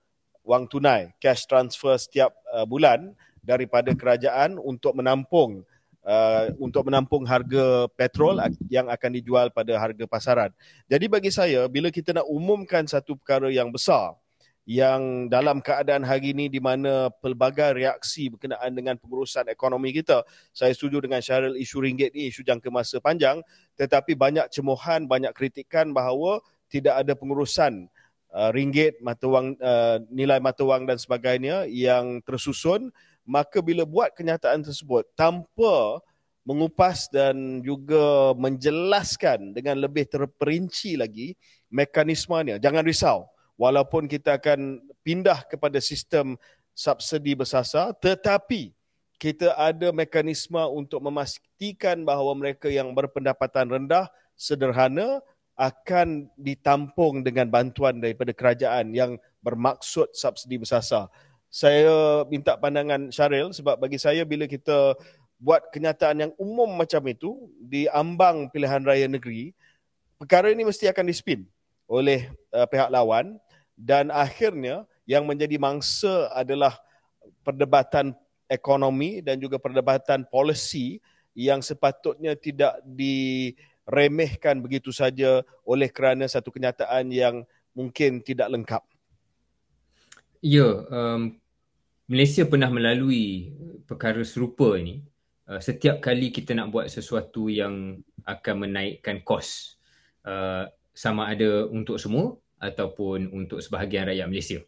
wang 0.44 0.66
tunai, 0.68 1.12
cash 1.20 1.48
transfer 1.48 1.96
setiap 1.96 2.36
uh, 2.52 2.68
bulan 2.68 3.16
daripada 3.44 3.92
kerajaan 3.96 4.60
untuk 4.60 4.96
menampung 4.96 5.64
uh, 6.04 6.52
untuk 6.60 6.88
menampung 6.88 7.24
harga 7.24 7.88
petrol 7.96 8.40
yang 8.68 8.92
akan 8.92 9.12
dijual 9.16 9.48
pada 9.52 9.76
harga 9.80 10.04
pasaran. 10.08 10.52
Jadi 10.88 11.06
bagi 11.08 11.32
saya 11.32 11.68
bila 11.72 11.92
kita 11.92 12.12
nak 12.16 12.28
umumkan 12.28 12.84
satu 12.88 13.16
perkara 13.16 13.52
yang 13.52 13.72
besar 13.72 14.16
yang 14.64 15.28
dalam 15.28 15.60
keadaan 15.60 16.08
hari 16.08 16.32
ini 16.32 16.48
di 16.48 16.64
mana 16.64 17.12
pelbagai 17.12 17.76
reaksi 17.76 18.32
berkenaan 18.32 18.72
dengan 18.72 18.96
pengurusan 18.96 19.52
ekonomi 19.52 19.92
kita. 19.92 20.24
Saya 20.56 20.72
setuju 20.72 21.04
dengan 21.04 21.20
Syaril 21.20 21.60
isu 21.60 21.84
ringgit 21.84 22.16
ni, 22.16 22.32
isu 22.32 22.48
jangka 22.48 22.72
masa 22.72 23.04
panjang. 23.04 23.44
Tetapi 23.76 24.16
banyak 24.16 24.48
cemohan, 24.56 25.04
banyak 25.04 25.36
kritikan 25.36 25.92
bahawa 25.92 26.40
tidak 26.72 27.04
ada 27.04 27.14
pengurusan 27.14 27.92
uh, 28.34 28.50
ringgit, 28.56 28.98
mata 29.04 29.28
wang, 29.28 29.54
uh, 29.60 30.00
nilai 30.10 30.40
mata 30.40 30.64
wang 30.66 30.88
dan 30.90 30.98
sebagainya 30.98 31.70
yang 31.70 32.24
tersusun 32.24 32.90
maka 33.24 33.64
bila 33.64 33.88
buat 33.88 34.12
kenyataan 34.12 34.68
tersebut 34.68 35.08
tanpa 35.16 36.04
mengupas 36.44 37.08
dan 37.08 37.64
juga 37.64 38.36
menjelaskan 38.36 39.56
dengan 39.56 39.80
lebih 39.80 40.04
terperinci 40.12 41.00
lagi 41.00 41.40
mekanismenya 41.72 42.60
jangan 42.60 42.84
risau 42.84 43.32
walaupun 43.60 44.10
kita 44.10 44.38
akan 44.42 44.82
pindah 45.06 45.46
kepada 45.46 45.78
sistem 45.84 46.38
subsidi 46.74 47.38
bersasar 47.38 47.94
tetapi 47.98 48.74
kita 49.22 49.56
ada 49.56 49.96
mekanisme 49.96 50.60
untuk 50.74 51.00
memastikan 51.00 52.04
bahawa 52.04 52.36
mereka 52.36 52.68
yang 52.68 52.92
berpendapatan 52.92 53.72
rendah 53.72 54.12
sederhana 54.36 55.24
akan 55.54 56.28
ditampung 56.34 57.22
dengan 57.22 57.46
bantuan 57.48 58.02
daripada 58.02 58.34
kerajaan 58.34 58.90
yang 58.92 59.22
bermaksud 59.46 60.10
subsidi 60.12 60.58
bersasar. 60.58 61.08
Saya 61.54 62.26
minta 62.26 62.58
pandangan 62.58 63.14
Syaril 63.14 63.54
sebab 63.54 63.78
bagi 63.78 64.02
saya 64.02 64.26
bila 64.26 64.50
kita 64.50 64.98
buat 65.38 65.70
kenyataan 65.70 66.18
yang 66.26 66.32
umum 66.42 66.66
macam 66.74 67.04
itu 67.06 67.48
di 67.62 67.86
ambang 67.94 68.50
pilihan 68.50 68.82
raya 68.82 69.06
negeri, 69.06 69.54
perkara 70.18 70.50
ini 70.50 70.66
mesti 70.66 70.90
akan 70.90 71.06
dispin 71.06 71.46
oleh 71.86 72.32
uh, 72.56 72.66
pihak 72.66 72.90
lawan 72.90 73.38
dan 73.78 74.14
akhirnya 74.14 74.86
yang 75.04 75.28
menjadi 75.28 75.60
mangsa 75.60 76.32
adalah 76.32 76.80
perdebatan 77.44 78.16
ekonomi 78.48 79.20
dan 79.20 79.40
juga 79.40 79.60
perdebatan 79.60 80.28
polisi 80.28 81.00
yang 81.34 81.60
sepatutnya 81.60 82.38
tidak 82.38 82.78
diremehkan 82.86 84.62
begitu 84.62 84.94
saja 84.94 85.42
oleh 85.66 85.90
kerana 85.90 86.30
satu 86.30 86.54
kenyataan 86.54 87.10
yang 87.10 87.36
mungkin 87.74 88.22
tidak 88.22 88.54
lengkap. 88.54 88.84
Ya, 90.44 90.68
um, 90.92 91.40
Malaysia 92.06 92.46
pernah 92.46 92.70
melalui 92.70 93.56
perkara 93.88 94.22
serupa 94.28 94.76
ini 94.78 95.02
uh, 95.50 95.60
setiap 95.60 96.04
kali 96.04 96.30
kita 96.30 96.54
nak 96.54 96.70
buat 96.70 96.92
sesuatu 96.92 97.48
yang 97.50 98.04
akan 98.24 98.56
menaikkan 98.68 99.24
kos 99.24 99.80
uh, 100.28 100.68
sama 100.94 101.32
ada 101.32 101.66
untuk 101.72 101.98
semua 101.98 102.38
ataupun 102.64 103.28
untuk 103.36 103.60
sebahagian 103.60 104.08
rakyat 104.08 104.28
Malaysia 104.32 104.60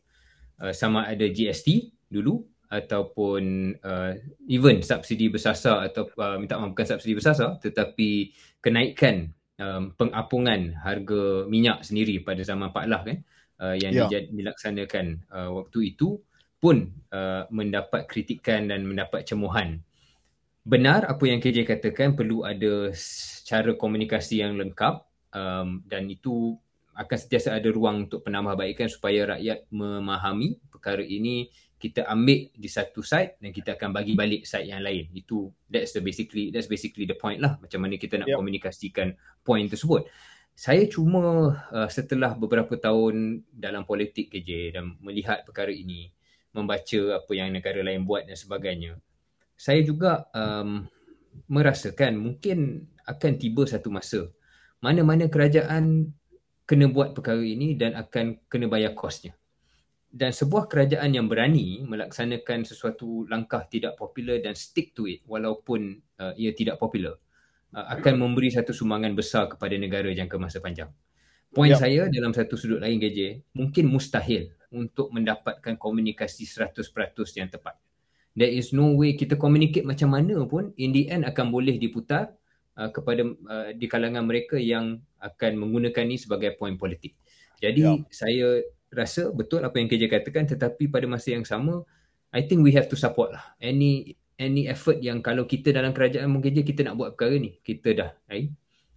uh, 0.60 0.76
sama 0.76 1.08
ada 1.08 1.24
GST 1.32 1.96
dulu 2.12 2.44
ataupun 2.68 3.74
uh, 3.80 4.12
even 4.52 4.84
subsidi 4.84 5.32
bersasar 5.32 5.88
atau 5.88 6.12
uh, 6.20 6.36
minta 6.36 6.60
maaf 6.60 6.76
bukan 6.76 6.88
subsidi 6.98 7.16
bersasar 7.16 7.56
tetapi 7.64 8.36
kenaikan 8.60 9.32
um, 9.62 9.96
pengapungan 9.96 10.76
harga 10.84 11.48
minyak 11.48 11.86
sendiri 11.88 12.20
pada 12.20 12.44
zaman 12.44 12.76
Pak 12.76 12.86
Lah 12.90 13.02
kan 13.06 13.18
uh, 13.62 13.76
yang 13.76 14.08
yeah. 14.10 14.28
dilaksanakan 14.28 15.24
uh, 15.32 15.50
waktu 15.56 15.96
itu 15.96 16.20
pun 16.60 16.90
uh, 17.14 17.46
mendapat 17.54 18.10
kritikan 18.10 18.66
dan 18.72 18.88
mendapat 18.88 19.28
cemuhan. 19.28 19.86
Benar 20.66 21.06
apa 21.06 21.24
yang 21.30 21.38
KJ 21.38 21.62
katakan 21.62 22.18
perlu 22.18 22.42
ada 22.42 22.90
cara 23.46 23.72
komunikasi 23.78 24.42
yang 24.42 24.58
lengkap 24.58 25.06
um, 25.38 25.86
dan 25.86 26.10
itu 26.10 26.58
akan 26.96 27.18
sentiasa 27.20 27.52
ada 27.54 27.68
ruang 27.70 28.08
untuk 28.08 28.24
penambahbaikan 28.24 28.88
supaya 28.88 29.36
rakyat 29.36 29.68
memahami 29.68 30.58
perkara 30.72 31.04
ini 31.04 31.52
kita 31.76 32.08
ambil 32.08 32.50
di 32.56 32.70
satu 32.72 33.04
side 33.04 33.36
dan 33.38 33.52
kita 33.52 33.76
akan 33.76 33.92
bagi 33.92 34.16
balik 34.16 34.48
side 34.48 34.72
yang 34.72 34.80
lain. 34.80 35.12
Itu 35.12 35.52
that's 35.68 35.92
the 35.92 36.00
basically 36.00 36.50
that's 36.50 36.72
basically 36.72 37.04
the 37.04 37.20
point 37.20 37.44
lah 37.44 37.60
macam 37.60 37.84
mana 37.84 38.00
kita 38.00 38.16
nak 38.16 38.32
yep. 38.32 38.40
komunikasikan 38.40 39.14
point 39.44 39.68
tersebut. 39.68 40.08
Saya 40.56 40.88
cuma 40.88 41.52
uh, 41.52 41.90
setelah 41.92 42.32
beberapa 42.32 42.80
tahun 42.80 43.44
dalam 43.52 43.84
politik 43.84 44.32
KJ 44.32 44.80
dan 44.80 44.96
melihat 45.04 45.44
perkara 45.44 45.68
ini, 45.68 46.16
membaca 46.56 47.20
apa 47.20 47.32
yang 47.36 47.52
negara 47.52 47.84
lain 47.84 48.08
buat 48.08 48.24
dan 48.24 48.40
sebagainya. 48.40 48.96
Saya 49.60 49.84
juga 49.84 50.32
um, 50.32 50.88
merasakan 51.52 52.16
mungkin 52.16 52.88
akan 53.04 53.32
tiba 53.36 53.68
satu 53.68 53.92
masa 53.92 54.32
mana-mana 54.80 55.28
kerajaan 55.28 56.16
kena 56.66 56.90
buat 56.90 57.14
perkara 57.14 57.42
ini 57.42 57.78
dan 57.78 57.94
akan 57.98 58.50
kena 58.50 58.66
bayar 58.66 58.98
kosnya 58.98 59.38
dan 60.16 60.32
sebuah 60.32 60.72
kerajaan 60.72 61.12
yang 61.12 61.28
berani 61.28 61.84
melaksanakan 61.84 62.64
sesuatu 62.64 63.28
langkah 63.28 63.68
tidak 63.68 64.00
popular 64.00 64.40
dan 64.40 64.56
stick 64.56 64.96
to 64.96 65.12
it 65.12 65.20
walaupun 65.28 66.00
uh, 66.24 66.32
ia 66.40 66.56
tidak 66.56 66.80
popular 66.80 67.20
uh, 67.76 67.86
akan 68.00 68.24
memberi 68.24 68.48
satu 68.48 68.72
sumbangan 68.72 69.12
besar 69.12 69.52
kepada 69.52 69.76
negara 69.76 70.08
jangka 70.16 70.40
masa 70.40 70.64
panjang. 70.64 70.88
Poin 71.52 71.72
yep. 71.72 71.80
saya 71.80 72.08
dalam 72.08 72.32
satu 72.32 72.56
sudut 72.56 72.80
lain 72.80 73.00
GJ, 73.00 73.44
mungkin 73.56 73.92
mustahil 73.92 74.56
untuk 74.72 75.12
mendapatkan 75.12 75.76
komunikasi 75.80 76.44
100% 76.44 76.84
yang 77.40 77.48
tepat. 77.52 77.80
There 78.36 78.52
is 78.52 78.76
no 78.76 78.92
way 78.96 79.16
kita 79.16 79.40
communicate 79.40 79.88
macam 79.88 80.16
mana 80.16 80.44
pun 80.44 80.76
in 80.76 80.92
the 80.92 81.08
end 81.08 81.24
akan 81.24 81.52
boleh 81.52 81.80
diputar 81.80 82.36
uh, 82.78 82.90
kepada 82.92 83.24
uh, 83.26 83.70
di 83.76 83.88
kalangan 83.88 84.24
mereka 84.24 84.56
yang 84.60 85.00
akan 85.20 85.52
menggunakan 85.60 86.04
ini 86.06 86.18
sebagai 86.20 86.56
poin 86.60 86.76
politik. 86.76 87.16
Jadi 87.60 87.82
yep. 87.82 88.08
saya 88.12 88.62
rasa 88.96 89.32
betul 89.34 89.64
apa 89.64 89.76
yang 89.80 89.92
KJ 89.92 90.08
katakan 90.08 90.48
tetapi 90.48 90.88
pada 90.88 91.04
masa 91.10 91.36
yang 91.36 91.44
sama 91.44 91.84
I 92.32 92.48
think 92.48 92.64
we 92.64 92.72
have 92.76 92.88
to 92.88 92.96
support 92.96 93.36
lah 93.36 93.44
any 93.60 94.16
any 94.40 94.68
effort 94.72 95.00
yang 95.04 95.20
kalau 95.20 95.44
kita 95.44 95.76
dalam 95.76 95.92
kerajaan 95.92 96.32
mungkin 96.32 96.56
kita 96.56 96.84
nak 96.88 96.96
buat 96.96 97.10
perkara 97.16 97.36
ni 97.40 97.60
kita 97.60 97.90
dah 97.92 98.12
eh? 98.32 98.52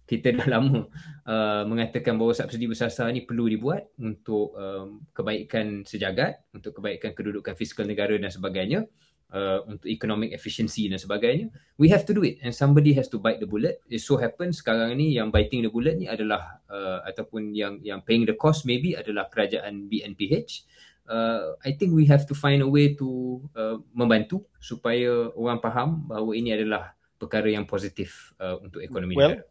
kita 0.09 0.35
dah 0.35 0.47
lama 0.57 0.87
uh, 1.27 1.63
mengatakan 1.67 2.15
bahawa 2.15 2.33
subsidi 2.35 2.65
bersasar 2.65 3.11
ni 3.11 3.23
perlu 3.27 3.45
dibuat 3.47 3.91
untuk 3.99 4.55
um, 4.55 5.03
kebaikan 5.11 5.83
sejagat 5.83 6.41
untuk 6.55 6.79
kebaikan 6.79 7.11
kedudukan 7.11 7.53
fiskal 7.53 7.85
negara 7.85 8.15
dan 8.15 8.31
sebagainya 8.31 8.87
uh, 9.33 9.65
untuk 9.69 9.89
economic 9.89 10.33
efficiency 10.33 10.89
dan 10.89 10.97
sebagainya 11.01 11.49
we 11.81 11.89
have 11.89 12.03
to 12.05 12.13
do 12.13 12.21
it. 12.21 12.37
And 12.41 12.53
somebody 12.53 12.93
has 12.97 13.07
to 13.13 13.17
bite 13.17 13.39
the 13.39 13.49
bullet. 13.49 13.81
It 13.87 14.03
so 14.03 14.19
happens 14.19 14.61
sekarang 14.61 14.97
ni 14.97 15.17
yang 15.17 15.33
biting 15.33 15.63
the 15.65 15.71
bullet 15.71 15.97
ni 15.97 16.05
adalah 16.05 16.61
uh, 16.69 17.05
ataupun 17.07 17.55
yang 17.55 17.79
yang 17.81 18.03
paying 18.05 18.27
the 18.27 18.35
cost 18.35 18.67
maybe 18.67 18.93
adalah 18.93 19.27
kerajaan 19.31 19.89
BNPH 19.89 20.69
uh, 21.09 21.57
I 21.65 21.73
think 21.73 21.91
we 21.97 22.05
have 22.05 22.23
to 22.29 22.35
find 22.37 22.61
a 22.61 22.69
way 22.69 22.93
to 22.95 23.41
uh, 23.57 23.81
membantu 23.91 24.45
supaya 24.61 25.33
orang 25.33 25.59
faham 25.59 26.05
bahawa 26.05 26.31
ini 26.37 26.53
adalah 26.53 26.93
perkara 27.19 27.49
yang 27.51 27.65
positif 27.65 28.31
uh, 28.39 28.61
untuk 28.61 28.79
ekonomi 28.79 29.17
well, 29.17 29.35
negara. 29.35 29.43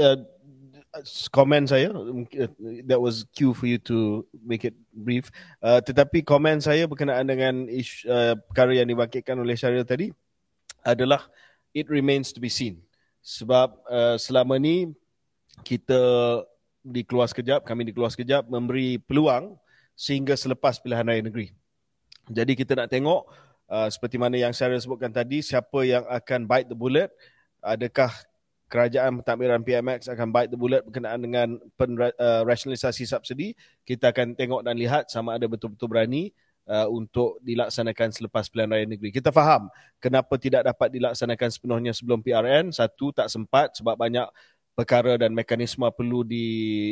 uh, 0.00 0.16
komen 1.34 1.66
saya 1.66 1.90
that 2.86 3.00
was 3.00 3.26
cue 3.34 3.50
for 3.50 3.66
you 3.66 3.82
to 3.82 4.22
make 4.46 4.62
it 4.62 4.76
brief. 4.94 5.26
Uh, 5.58 5.82
tetapi 5.82 6.22
komen 6.22 6.62
saya 6.62 6.86
berkenaan 6.86 7.26
dengan 7.26 7.66
isu, 7.66 8.06
uh, 8.06 8.34
perkara 8.50 8.78
yang 8.78 8.86
dibangkitkan 8.86 9.34
oleh 9.34 9.58
Syaril 9.58 9.82
tadi 9.82 10.14
adalah 10.86 11.26
it 11.74 11.90
remains 11.90 12.30
to 12.30 12.38
be 12.38 12.46
seen. 12.46 12.78
Sebab 13.24 13.74
uh, 13.90 14.16
selama 14.20 14.54
ni 14.60 14.94
kita 15.66 15.98
di 16.84 17.02
keluar 17.02 17.26
sekejap 17.26 17.64
kami 17.66 17.88
di 17.88 17.92
keluar 17.96 18.12
sekejap 18.12 18.46
memberi 18.46 19.00
peluang 19.00 19.56
sehingga 19.98 20.38
selepas 20.38 20.78
pilihan 20.78 21.06
raya 21.06 21.22
negeri. 21.24 21.50
Jadi 22.30 22.52
kita 22.54 22.78
nak 22.78 22.92
tengok 22.92 23.26
uh, 23.66 23.88
seperti 23.90 24.14
mana 24.20 24.38
yang 24.38 24.54
Syaril 24.54 24.78
sebutkan 24.78 25.10
tadi 25.10 25.42
siapa 25.42 25.82
yang 25.82 26.06
akan 26.06 26.46
bite 26.46 26.70
the 26.70 26.76
bullet 26.78 27.10
adakah 27.64 28.12
kerajaan 28.68 29.20
pentadbiran 29.20 29.62
PMX 29.62 30.08
akan 30.10 30.28
bite 30.34 30.50
the 30.50 30.58
bullet 30.58 30.82
berkenaan 30.82 31.20
dengan 31.20 31.48
pen, 31.78 31.94
uh, 32.00 32.42
rasionalisasi 32.42 33.04
subsidi. 33.06 33.52
Kita 33.84 34.10
akan 34.10 34.34
tengok 34.34 34.64
dan 34.64 34.74
lihat 34.74 35.12
sama 35.12 35.36
ada 35.36 35.46
betul-betul 35.46 35.86
berani 35.86 36.32
uh, 36.68 36.88
untuk 36.88 37.40
dilaksanakan 37.44 38.08
selepas 38.10 38.48
pilihan 38.48 38.70
raya 38.70 38.86
negeri. 38.88 39.12
Kita 39.12 39.30
faham 39.30 39.68
kenapa 40.00 40.34
tidak 40.40 40.64
dapat 40.64 40.88
dilaksanakan 40.92 41.48
sepenuhnya 41.52 41.92
sebelum 41.92 42.24
PRN. 42.24 42.72
Satu, 42.72 43.12
tak 43.12 43.28
sempat 43.28 43.76
sebab 43.76 43.94
banyak 43.94 44.26
perkara 44.74 45.14
dan 45.14 45.30
mekanisme 45.32 45.86
perlu 45.94 46.26
di, 46.26 46.46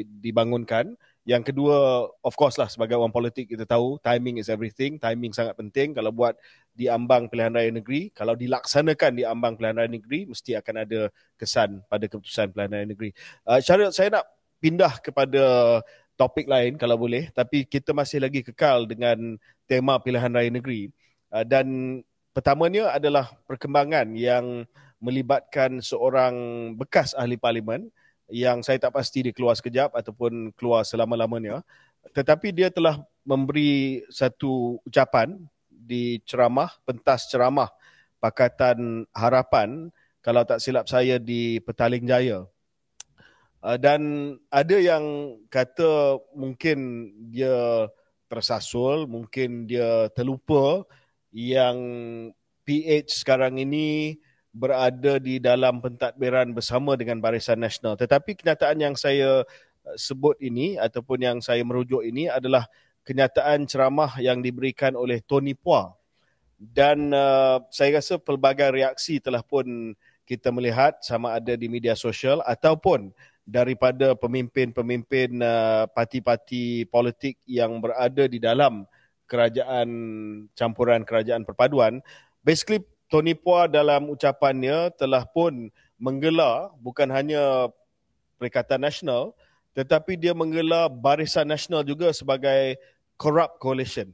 dibangunkan. 0.07 0.95
Yang 1.23 1.55
kedua, 1.55 2.11
of 2.19 2.35
course 2.35 2.59
lah 2.59 2.67
sebagai 2.67 2.99
orang 2.99 3.15
politik 3.15 3.47
kita 3.47 3.63
tahu 3.63 3.95
timing 4.03 4.43
is 4.43 4.51
everything. 4.51 4.99
Timing 4.99 5.31
sangat 5.31 5.55
penting 5.55 5.95
kalau 5.95 6.11
buat 6.11 6.35
di 6.75 6.91
ambang 6.91 7.31
pilihan 7.31 7.55
raya 7.55 7.71
negeri. 7.71 8.11
Kalau 8.11 8.35
dilaksanakan 8.35 9.15
di 9.15 9.23
ambang 9.23 9.55
pilihan 9.55 9.79
raya 9.79 9.91
negeri, 9.91 10.27
mesti 10.27 10.59
akan 10.59 10.75
ada 10.83 11.01
kesan 11.39 11.79
pada 11.87 12.11
keputusan 12.11 12.51
pilihan 12.51 12.71
raya 12.75 12.87
negeri. 12.91 13.11
Uh, 13.47 13.63
Syaril, 13.63 13.95
saya 13.95 14.19
nak 14.19 14.27
pindah 14.59 14.99
kepada 14.99 15.43
topik 16.19 16.51
lain 16.51 16.75
kalau 16.75 16.99
boleh. 16.99 17.31
Tapi 17.31 17.71
kita 17.71 17.95
masih 17.95 18.19
lagi 18.19 18.43
kekal 18.43 18.91
dengan 18.91 19.39
tema 19.71 20.03
pilihan 20.03 20.33
raya 20.35 20.51
negeri. 20.51 20.91
Uh, 21.31 21.47
dan 21.47 22.03
pertamanya 22.35 22.99
adalah 22.99 23.31
perkembangan 23.47 24.11
yang 24.19 24.67
melibatkan 24.99 25.79
seorang 25.79 26.35
bekas 26.75 27.15
ahli 27.15 27.39
parlimen 27.39 27.95
yang 28.31 28.63
saya 28.63 28.79
tak 28.79 28.95
pasti 28.95 29.27
dia 29.27 29.35
keluar 29.35 29.57
sekejap 29.57 29.95
ataupun 29.97 30.55
keluar 30.55 30.87
selama-lamanya. 30.87 31.65
Tetapi 32.15 32.51
dia 32.55 32.69
telah 32.71 32.99
memberi 33.23 34.03
satu 34.11 34.83
ucapan 34.87 35.39
di 35.71 36.23
ceramah, 36.27 36.71
pentas 36.87 37.31
ceramah 37.31 37.71
Pakatan 38.23 39.07
Harapan, 39.11 39.91
kalau 40.23 40.47
tak 40.47 40.63
silap 40.63 40.87
saya 40.87 41.19
di 41.19 41.59
Petaling 41.59 42.07
Jaya. 42.07 42.47
Uh, 43.63 43.79
dan 43.79 44.35
ada 44.51 44.79
yang 44.79 45.35
kata 45.51 46.23
mungkin 46.35 47.11
dia 47.31 47.91
tersasul, 48.31 49.11
mungkin 49.11 49.67
dia 49.67 50.07
terlupa 50.15 50.87
yang 51.35 51.79
PH 52.63 53.27
sekarang 53.27 53.59
ini 53.59 54.19
berada 54.53 55.17
di 55.17 55.41
dalam 55.41 55.81
pentadbiran 55.81 56.53
bersama 56.53 56.93
dengan 56.95 57.19
Barisan 57.25 57.59
Nasional. 57.59 57.97
Tetapi 57.97 58.37
kenyataan 58.37 58.79
yang 58.79 58.95
saya 58.95 59.43
uh, 59.49 59.97
sebut 59.97 60.37
ini 60.45 60.77
ataupun 60.77 61.19
yang 61.19 61.39
saya 61.41 61.65
merujuk 61.65 62.05
ini 62.05 62.29
adalah 62.29 62.69
kenyataan 63.03 63.65
ceramah 63.65 64.21
yang 64.21 64.45
diberikan 64.45 64.93
oleh 64.95 65.25
Tony 65.25 65.57
Pua. 65.57 65.97
Dan 66.61 67.11
uh, 67.11 67.65
saya 67.73 67.99
rasa 67.99 68.21
pelbagai 68.21 68.71
reaksi 68.71 69.19
telah 69.19 69.43
pun 69.43 69.97
kita 70.23 70.55
melihat 70.55 71.03
sama 71.03 71.35
ada 71.35 71.59
di 71.59 71.67
media 71.67 71.99
sosial 71.99 72.39
ataupun 72.47 73.11
daripada 73.43 74.15
pemimpin-pemimpin 74.15 75.43
uh, 75.43 75.91
parti-parti 75.91 76.87
politik 76.87 77.43
yang 77.43 77.83
berada 77.83 78.31
di 78.31 78.39
dalam 78.39 78.87
kerajaan 79.27 79.89
campuran 80.55 81.03
kerajaan 81.03 81.43
perpaduan. 81.43 81.99
Basically 82.45 82.87
Tony 83.13 83.37
Pua 83.37 83.69
dalam 83.69 84.09
ucapannya 84.09 84.89
telah 84.97 85.29
pun 85.29 85.69
menggelar 86.01 86.73
bukan 86.81 87.13
hanya 87.13 87.69
Perikatan 88.41 88.81
Nasional 88.81 89.37
tetapi 89.73 90.21
dia 90.21 90.37
menggelar 90.37 90.93
Barisan 90.93 91.49
Nasional 91.49 91.85
juga 91.85 92.13
sebagai 92.13 92.77
corrupt 93.17 93.57
coalition. 93.61 94.13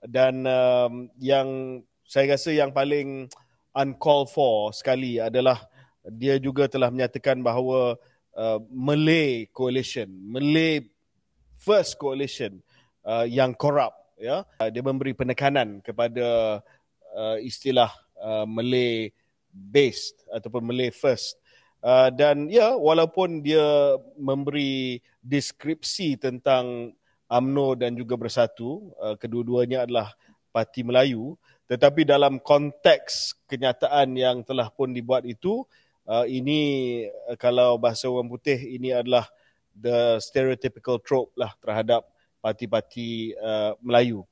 Dan 0.00 0.48
um, 0.48 1.12
yang 1.20 1.80
saya 2.08 2.36
rasa 2.36 2.50
yang 2.56 2.72
paling 2.72 3.28
uncalled 3.76 4.32
for 4.32 4.72
sekali 4.72 5.20
adalah 5.20 5.60
dia 6.08 6.40
juga 6.40 6.64
telah 6.64 6.88
menyatakan 6.88 7.44
bahawa 7.44 8.00
uh, 8.32 8.58
Malay 8.72 9.44
coalition, 9.52 10.08
Malay 10.08 10.80
first 11.60 12.00
coalition 12.00 12.64
uh, 13.04 13.28
yang 13.28 13.52
corrupt 13.52 14.16
ya. 14.16 14.48
Uh, 14.56 14.72
dia 14.72 14.80
memberi 14.80 15.12
penekanan 15.12 15.84
kepada 15.84 16.58
uh, 17.12 17.36
istilah 17.44 17.92
uh, 18.22 18.46
Malay 18.46 19.10
based 19.50 20.22
ataupun 20.30 20.62
Malay 20.62 20.94
first. 20.94 21.40
Uh, 21.80 22.12
dan 22.12 22.44
ya 22.52 22.76
walaupun 22.76 23.40
dia 23.40 23.96
memberi 24.20 25.00
deskripsi 25.24 26.20
tentang 26.20 26.92
AMNO 27.30 27.78
dan 27.80 27.96
juga 27.96 28.20
Bersatu, 28.20 28.92
uh, 29.00 29.16
kedua-duanya 29.16 29.88
adalah 29.88 30.12
parti 30.52 30.84
Melayu, 30.84 31.40
tetapi 31.70 32.02
dalam 32.02 32.42
konteks 32.42 33.38
kenyataan 33.46 34.12
yang 34.18 34.42
telah 34.42 34.68
pun 34.68 34.90
dibuat 34.90 35.22
itu, 35.22 35.62
uh, 36.10 36.26
ini 36.26 37.06
uh, 37.30 37.38
kalau 37.38 37.78
bahasa 37.78 38.10
orang 38.10 38.28
putih 38.28 38.58
ini 38.58 38.90
adalah 38.90 39.30
the 39.70 40.18
stereotypical 40.18 40.98
trope 40.98 41.30
lah 41.38 41.54
terhadap 41.62 42.04
parti-parti 42.42 43.32
uh, 43.38 43.78
Melayu. 43.80 44.26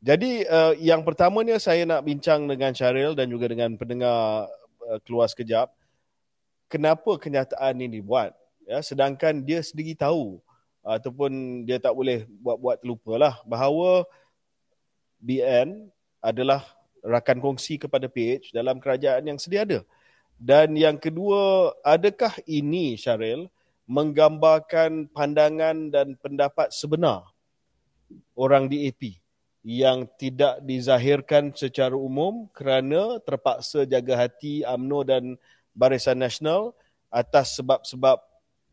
Jadi 0.00 0.48
uh, 0.48 0.72
yang 0.80 1.04
pertamanya 1.04 1.60
saya 1.60 1.84
nak 1.84 2.00
bincang 2.08 2.48
dengan 2.48 2.72
Syaril 2.72 3.12
dan 3.12 3.28
juga 3.28 3.52
dengan 3.52 3.76
pendengar 3.76 4.48
uh, 4.88 4.98
keluar 5.04 5.28
sekejap. 5.28 5.68
Kenapa 6.72 7.20
kenyataan 7.20 7.76
ini 7.76 8.00
dibuat? 8.00 8.32
Ya, 8.64 8.80
sedangkan 8.80 9.44
dia 9.44 9.60
sendiri 9.60 9.92
tahu 9.92 10.40
ataupun 10.80 11.62
dia 11.68 11.76
tak 11.76 11.92
boleh 11.92 12.24
buat-buat 12.40 12.80
terlupa 12.80 13.12
lah 13.20 13.34
bahawa 13.44 14.08
BN 15.20 15.92
adalah 16.24 16.64
rakan 17.04 17.44
kongsi 17.44 17.76
kepada 17.76 18.08
PH 18.08 18.56
dalam 18.56 18.80
kerajaan 18.80 19.20
yang 19.28 19.36
sedia 19.36 19.68
ada. 19.68 19.84
Dan 20.40 20.80
yang 20.80 20.96
kedua, 20.96 21.76
adakah 21.84 22.32
ini 22.48 22.96
Syaril 22.96 23.52
menggambarkan 23.84 25.12
pandangan 25.12 25.92
dan 25.92 26.16
pendapat 26.16 26.72
sebenar 26.72 27.28
orang 28.32 28.64
di 28.64 28.88
AP 28.88 29.19
yang 29.60 30.08
tidak 30.16 30.64
dizahirkan 30.64 31.52
secara 31.52 31.92
umum 31.92 32.48
kerana 32.56 33.20
terpaksa 33.20 33.84
jaga 33.84 34.16
hati 34.16 34.64
AMNO 34.64 35.00
dan 35.04 35.24
Barisan 35.76 36.16
Nasional 36.16 36.72
atas 37.12 37.60
sebab-sebab 37.60 38.18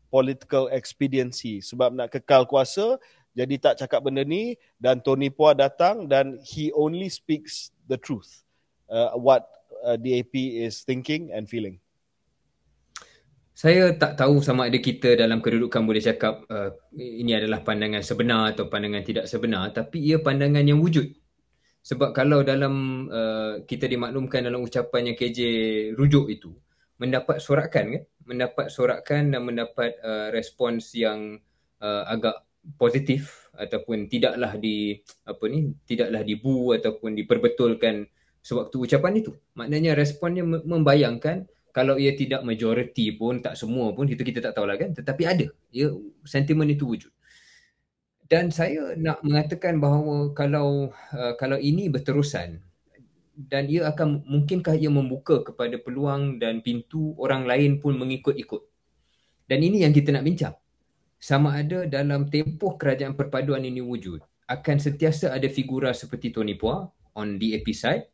political 0.08 0.72
expediency. 0.72 1.60
Sebab 1.60 1.92
nak 1.92 2.08
kekal 2.08 2.48
kuasa 2.48 2.96
jadi 3.38 3.54
tak 3.62 3.74
cakap 3.86 4.02
benda 4.02 4.26
ni 4.26 4.58
dan 4.82 4.98
Tony 4.98 5.30
Pua 5.30 5.54
datang 5.54 6.10
dan 6.10 6.42
he 6.42 6.74
only 6.74 7.06
speaks 7.06 7.70
the 7.86 7.94
truth 7.94 8.42
uh, 8.90 9.14
what 9.14 9.46
uh, 9.86 9.94
DAP 9.94 10.34
is 10.34 10.82
thinking 10.82 11.30
and 11.30 11.46
feeling 11.46 11.78
saya 13.58 13.90
tak 13.98 14.14
tahu 14.14 14.38
sama 14.38 14.70
ada 14.70 14.78
kita 14.78 15.18
dalam 15.18 15.42
kedudukan 15.42 15.82
boleh 15.82 15.98
cakap 15.98 16.46
uh, 16.46 16.70
ini 16.94 17.34
adalah 17.34 17.66
pandangan 17.66 18.06
sebenar 18.06 18.54
atau 18.54 18.70
pandangan 18.70 19.02
tidak 19.02 19.26
sebenar 19.26 19.74
tapi 19.74 19.98
ia 19.98 20.22
pandangan 20.22 20.62
yang 20.62 20.78
wujud. 20.78 21.10
Sebab 21.82 22.14
kalau 22.14 22.46
dalam 22.46 23.06
uh, 23.10 23.66
kita 23.66 23.90
dimaklumkan 23.90 24.46
dalam 24.46 24.62
ucapan 24.62 25.10
yang 25.10 25.16
KJ 25.18 25.38
rujuk 25.98 26.30
itu 26.30 26.54
mendapat 27.02 27.42
sorakan 27.42 27.98
kan? 27.98 28.02
Mendapat 28.30 28.70
sorakan 28.70 29.34
dan 29.34 29.42
mendapat 29.42 29.90
uh, 30.06 30.30
respons 30.30 30.94
yang 30.94 31.42
uh, 31.82 32.06
agak 32.06 32.38
positif 32.78 33.50
ataupun 33.58 34.06
tidaklah 34.06 34.54
di 34.54 35.02
apa 35.26 35.44
ni 35.50 35.74
tidaklah 35.82 36.22
dibu 36.22 36.78
ataupun 36.78 37.10
diperbetulkan 37.10 38.06
sewaktu 38.38 38.86
ucapan 38.86 39.18
itu. 39.18 39.34
Maknanya 39.58 39.98
responnya 39.98 40.46
membayangkan 40.46 41.50
kalau 41.72 42.00
ia 42.00 42.16
tidak 42.16 42.42
majoriti 42.42 43.14
pun 43.14 43.38
tak 43.44 43.54
semua 43.54 43.92
pun 43.92 44.08
itu 44.08 44.20
kita 44.24 44.40
tak 44.40 44.56
tahulah 44.56 44.76
kan. 44.80 44.90
Tetapi 44.96 45.22
ada. 45.24 45.46
Ya 45.70 45.92
sentimen 46.24 46.68
itu 46.68 46.88
wujud. 46.88 47.12
Dan 48.28 48.52
saya 48.52 48.92
nak 49.00 49.24
mengatakan 49.24 49.80
bahawa 49.80 50.36
kalau 50.36 50.92
uh, 51.16 51.32
kalau 51.40 51.56
ini 51.56 51.88
berterusan 51.88 52.60
dan 53.38 53.70
ia 53.70 53.88
akan 53.88 54.26
mungkinkah 54.28 54.76
ia 54.76 54.92
membuka 54.92 55.40
kepada 55.40 55.80
peluang 55.80 56.36
dan 56.36 56.60
pintu 56.60 57.16
orang 57.16 57.48
lain 57.48 57.80
pun 57.80 57.96
mengikut-ikut? 57.96 58.62
Dan 59.48 59.64
ini 59.64 59.80
yang 59.86 59.96
kita 59.96 60.12
nak 60.12 60.28
bincang. 60.28 60.52
Sama 61.16 61.56
ada 61.56 61.88
dalam 61.88 62.28
tempoh 62.28 62.76
kerajaan 62.76 63.16
perpaduan 63.16 63.64
ini 63.64 63.80
wujud 63.80 64.20
akan 64.48 64.76
sentiasa 64.80 65.32
ada 65.32 65.48
figura 65.52 65.92
seperti 65.92 66.32
Tony 66.32 66.56
Pua 66.56 66.88
on 67.16 67.36
the 67.36 67.52
episode 67.52 68.08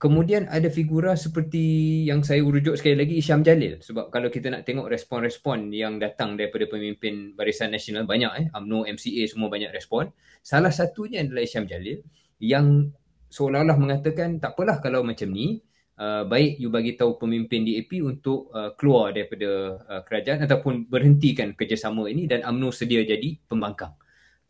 Kemudian 0.00 0.48
ada 0.48 0.72
figura 0.72 1.12
seperti 1.12 1.60
yang 2.08 2.24
saya 2.24 2.40
urujuk 2.40 2.72
sekali 2.72 2.96
lagi 3.04 3.20
Isyam 3.20 3.44
Jalil 3.44 3.84
sebab 3.84 4.08
kalau 4.08 4.32
kita 4.32 4.48
nak 4.48 4.64
tengok 4.64 4.88
respon-respon 4.88 5.68
yang 5.76 6.00
datang 6.00 6.40
daripada 6.40 6.64
pemimpin 6.72 7.36
Barisan 7.36 7.68
Nasional 7.68 8.08
banyak 8.08 8.32
eh 8.40 8.46
UMNO, 8.48 8.88
MCA 8.88 9.28
semua 9.28 9.52
banyak 9.52 9.68
respon. 9.76 10.08
Salah 10.40 10.72
satunya 10.72 11.20
adalah 11.20 11.44
Isyam 11.44 11.68
Jalil 11.68 12.00
yang 12.40 12.88
seolah-olah 13.28 13.76
mengatakan 13.76 14.40
tak 14.40 14.56
apalah 14.56 14.80
kalau 14.80 15.04
macam 15.04 15.28
ni 15.28 15.60
uh, 16.00 16.24
baik 16.24 16.56
you 16.56 16.72
bagi 16.72 16.96
tahu 16.96 17.20
pemimpin 17.20 17.68
DAP 17.68 18.00
untuk 18.00 18.48
uh, 18.56 18.72
keluar 18.80 19.12
daripada 19.12 19.84
uh, 19.84 20.00
kerajaan 20.00 20.48
ataupun 20.48 20.88
berhentikan 20.88 21.52
kerjasama 21.52 22.08
ini 22.08 22.24
dan 22.24 22.40
UMNO 22.40 22.72
sedia 22.72 23.04
jadi 23.04 23.36
pembangkang. 23.44 23.92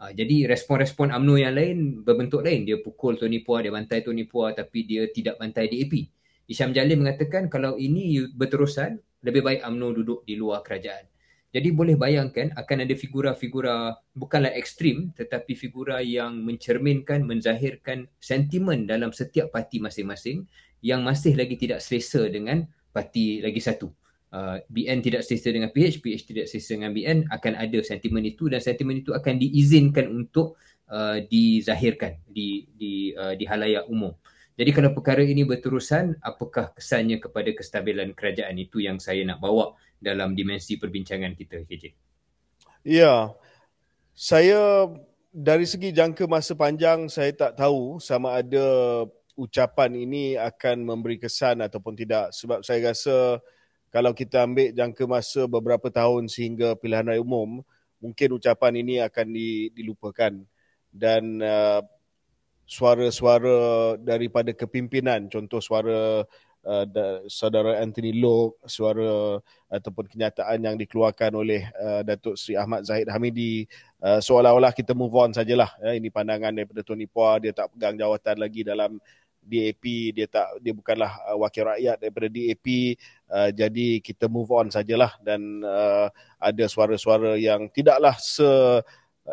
Uh, 0.01 0.17
jadi 0.17 0.49
respon-respon 0.49 1.13
UMNO 1.13 1.35
yang 1.37 1.53
lain 1.53 2.01
berbentuk 2.01 2.41
lain. 2.41 2.65
Dia 2.65 2.81
pukul 2.81 3.21
Tony 3.21 3.45
Pua, 3.45 3.61
dia 3.61 3.69
bantai 3.69 4.01
Tony 4.01 4.25
Pua 4.25 4.57
tapi 4.57 4.89
dia 4.89 5.05
tidak 5.13 5.37
bantai 5.37 5.69
DAP. 5.69 6.09
Isyam 6.49 6.73
Jalil 6.73 6.97
mengatakan 6.97 7.53
kalau 7.53 7.77
ini 7.77 8.25
berterusan, 8.33 8.97
lebih 9.21 9.45
baik 9.45 9.61
UMNO 9.61 9.89
duduk 10.01 10.21
di 10.25 10.41
luar 10.41 10.65
kerajaan. 10.65 11.05
Jadi 11.53 11.69
boleh 11.75 12.01
bayangkan 12.01 12.49
akan 12.57 12.89
ada 12.89 12.95
figura-figura 12.97 13.93
bukanlah 14.17 14.55
ekstrim 14.57 15.13
tetapi 15.13 15.53
figura 15.53 16.01
yang 16.01 16.41
mencerminkan, 16.49 17.21
menzahirkan 17.21 18.09
sentimen 18.23 18.89
dalam 18.89 19.13
setiap 19.13 19.53
parti 19.53 19.85
masing-masing 19.85 20.49
yang 20.81 21.05
masih 21.05 21.37
lagi 21.37 21.61
tidak 21.61 21.85
selesa 21.85 22.25
dengan 22.31 22.65
parti 22.95 23.45
lagi 23.45 23.61
satu 23.61 24.00
uh, 24.35 24.59
BN 24.71 25.03
tidak 25.03 25.23
selesa 25.27 25.51
dengan 25.55 25.71
PH, 25.71 26.03
PH 26.03 26.23
tidak 26.27 26.47
selesa 26.51 26.79
dengan 26.79 26.93
BN 26.95 27.31
akan 27.31 27.53
ada 27.59 27.79
sentimen 27.83 28.25
itu 28.27 28.51
dan 28.51 28.63
sentimen 28.63 29.03
itu 29.03 29.15
akan 29.15 29.39
diizinkan 29.39 30.07
untuk 30.11 30.59
uh, 30.91 31.23
dizahirkan 31.23 32.23
di 32.27 32.67
di 32.75 33.15
uh, 33.15 33.35
di 33.35 33.45
halayak 33.47 33.87
umum. 33.91 34.15
Jadi 34.61 34.77
kalau 34.77 34.93
perkara 34.93 35.25
ini 35.25 35.41
berterusan, 35.49 36.21
apakah 36.21 36.77
kesannya 36.77 37.17
kepada 37.17 37.49
kestabilan 37.57 38.13
kerajaan 38.13 38.61
itu 38.61 38.85
yang 38.85 39.01
saya 39.01 39.25
nak 39.25 39.41
bawa 39.41 39.73
dalam 39.97 40.37
dimensi 40.37 40.77
perbincangan 40.77 41.33
kita, 41.33 41.65
KJ? 41.65 41.97
Ya, 42.85 43.33
saya 44.13 44.85
dari 45.33 45.65
segi 45.65 45.97
jangka 45.97 46.29
masa 46.29 46.53
panjang, 46.53 47.09
saya 47.09 47.33
tak 47.33 47.57
tahu 47.57 47.97
sama 48.05 48.37
ada 48.37 48.69
ucapan 49.33 49.97
ini 49.97 50.37
akan 50.37 50.85
memberi 50.85 51.17
kesan 51.17 51.65
ataupun 51.65 51.97
tidak. 51.97 52.37
Sebab 52.37 52.61
saya 52.61 52.93
rasa 52.93 53.41
kalau 53.91 54.15
kita 54.15 54.47
ambil 54.47 54.71
jangka 54.71 55.05
masa 55.11 55.45
beberapa 55.51 55.91
tahun 55.91 56.31
sehingga 56.31 56.79
pilihan 56.79 57.07
raya 57.11 57.23
umum, 57.23 57.61
mungkin 57.99 58.39
ucapan 58.39 58.73
ini 58.81 59.03
akan 59.03 59.27
dilupakan 59.77 60.33
dan 60.91 61.23
uh, 61.43 61.83
suara-suara 62.71 63.99
daripada 63.99 64.55
kepimpinan, 64.55 65.27
contoh 65.27 65.59
suara 65.59 66.23
uh, 66.63 66.87
saudara 67.27 67.83
Anthony 67.83 68.15
Lok, 68.15 68.63
suara 68.63 69.43
ataupun 69.67 70.07
kenyataan 70.07 70.59
yang 70.63 70.77
dikeluarkan 70.79 71.35
oleh 71.35 71.67
uh, 71.75 72.07
Datuk 72.07 72.39
Seri 72.39 72.55
Ahmad 72.55 72.87
Zahid 72.87 73.11
Hamidi, 73.11 73.67
uh, 74.03 74.23
seolah-olah 74.23 74.71
kita 74.71 74.95
move 74.95 75.15
on 75.19 75.35
sajalah. 75.35 75.71
Ya, 75.83 75.99
ini 75.99 76.15
pandangan 76.15 76.55
daripada 76.55 76.87
Tony 76.87 77.11
Pua, 77.11 77.43
dia 77.43 77.51
tak 77.51 77.75
pegang 77.75 77.99
jawatan 77.99 78.37
lagi 78.39 78.63
dalam 78.63 79.03
DAP 79.41 80.15
dia 80.15 80.27
tak 80.31 80.47
dia 80.61 80.71
bukanlah 80.77 81.11
uh, 81.27 81.37
wakil 81.41 81.67
rakyat 81.67 81.97
daripada 81.99 82.29
DAP 82.29 82.67
uh, 83.33 83.51
jadi 83.51 83.89
kita 84.05 84.29
move 84.31 84.53
on 84.53 84.69
sajalah. 84.69 85.17
Dan 85.25 85.65
uh, 85.65 86.09
ada 86.39 86.65
suara-suara 86.69 87.37
yang 87.41 87.69
tidaklah 87.73 88.15
se 88.21 88.49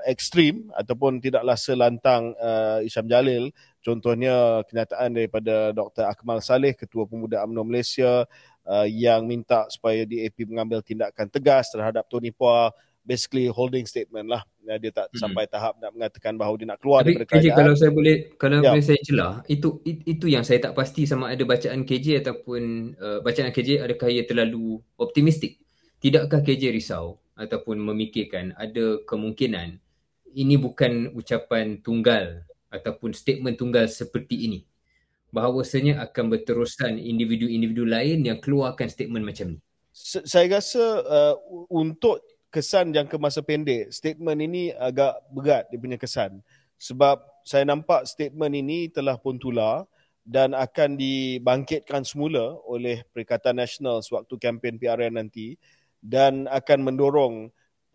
ekstrim 0.06 0.70
ataupun 0.76 1.18
tidaklah 1.18 1.58
selantang 1.58 2.36
uh, 2.38 2.84
Isyam 2.84 3.08
Jalil. 3.08 3.50
Contohnya 3.82 4.62
kenyataan 4.68 5.16
daripada 5.16 5.72
Dr 5.72 6.06
Akmal 6.06 6.44
Saleh 6.44 6.76
ketua 6.76 7.08
pemuda 7.08 7.42
UMNO 7.48 7.64
Malaysia 7.64 8.28
uh, 8.68 8.88
yang 8.88 9.24
minta 9.24 9.64
supaya 9.72 10.04
DAP 10.04 10.44
mengambil 10.44 10.84
tindakan 10.84 11.32
tegas 11.32 11.72
terhadap 11.72 12.04
Tony 12.12 12.36
Pua 12.36 12.76
basically 13.08 13.48
holding 13.48 13.88
statement 13.88 14.28
lah. 14.28 14.44
Dia 14.60 14.92
tak 14.92 15.16
hmm. 15.16 15.18
sampai 15.18 15.48
tahap 15.48 15.80
nak 15.80 15.96
mengatakan 15.96 16.36
bahawa 16.36 16.60
dia 16.60 16.68
nak 16.68 16.84
keluar 16.84 17.00
Tapi, 17.02 17.16
daripada 17.16 17.28
kerajaan. 17.32 17.56
KJ, 17.56 17.60
kalau 17.64 17.74
saya 17.80 17.92
boleh 17.96 18.16
kalau 18.36 18.58
ya. 18.60 18.72
boleh 18.76 18.84
saya 18.84 19.00
celah, 19.00 19.34
itu 19.48 19.70
itu 19.88 20.26
yang 20.28 20.44
saya 20.44 20.60
tak 20.60 20.76
pasti 20.76 21.08
sama 21.08 21.32
ada 21.32 21.44
bacaan 21.48 21.88
KJ 21.88 22.28
ataupun 22.28 22.62
uh, 23.00 23.20
bacaan 23.24 23.56
KJ 23.56 23.88
adakah 23.88 24.12
ia 24.12 24.28
terlalu 24.28 24.84
optimistik. 25.00 25.64
Tidakkah 26.04 26.44
KJ 26.44 26.76
risau 26.76 27.24
ataupun 27.40 27.80
memikirkan 27.80 28.52
ada 28.60 29.00
kemungkinan 29.08 29.80
ini 30.36 30.60
bukan 30.60 31.16
ucapan 31.16 31.80
tunggal 31.80 32.44
ataupun 32.70 33.16
statement 33.16 33.56
tunggal 33.56 33.88
seperti 33.88 34.52
ini. 34.52 34.60
Bahawasanya 35.32 36.04
akan 36.04 36.30
berterusan 36.32 37.00
individu-individu 37.00 37.88
lain 37.88 38.28
yang 38.28 38.38
keluarkan 38.44 38.92
statement 38.92 39.24
macam 39.24 39.56
ni. 39.56 39.60
Saya 39.98 40.62
rasa 40.62 40.84
uh, 41.04 41.36
untuk 41.74 42.22
kesan 42.52 42.96
jangka 42.96 43.20
masa 43.20 43.44
pendek, 43.44 43.92
statement 43.92 44.40
ini 44.40 44.72
agak 44.76 45.20
berat 45.32 45.68
dia 45.70 45.80
punya 45.80 46.00
kesan. 46.00 46.40
Sebab 46.78 47.20
saya 47.44 47.66
nampak 47.66 48.06
statement 48.06 48.54
ini 48.54 48.88
telah 48.92 49.18
pun 49.18 49.36
tular 49.42 49.84
dan 50.28 50.52
akan 50.52 51.00
dibangkitkan 51.00 52.04
semula 52.04 52.60
oleh 52.68 53.02
Perikatan 53.16 53.56
Nasional 53.58 54.04
sewaktu 54.04 54.36
kempen 54.36 54.76
PRN 54.76 55.16
nanti 55.16 55.56
dan 56.04 56.46
akan 56.52 56.80
mendorong 56.84 57.36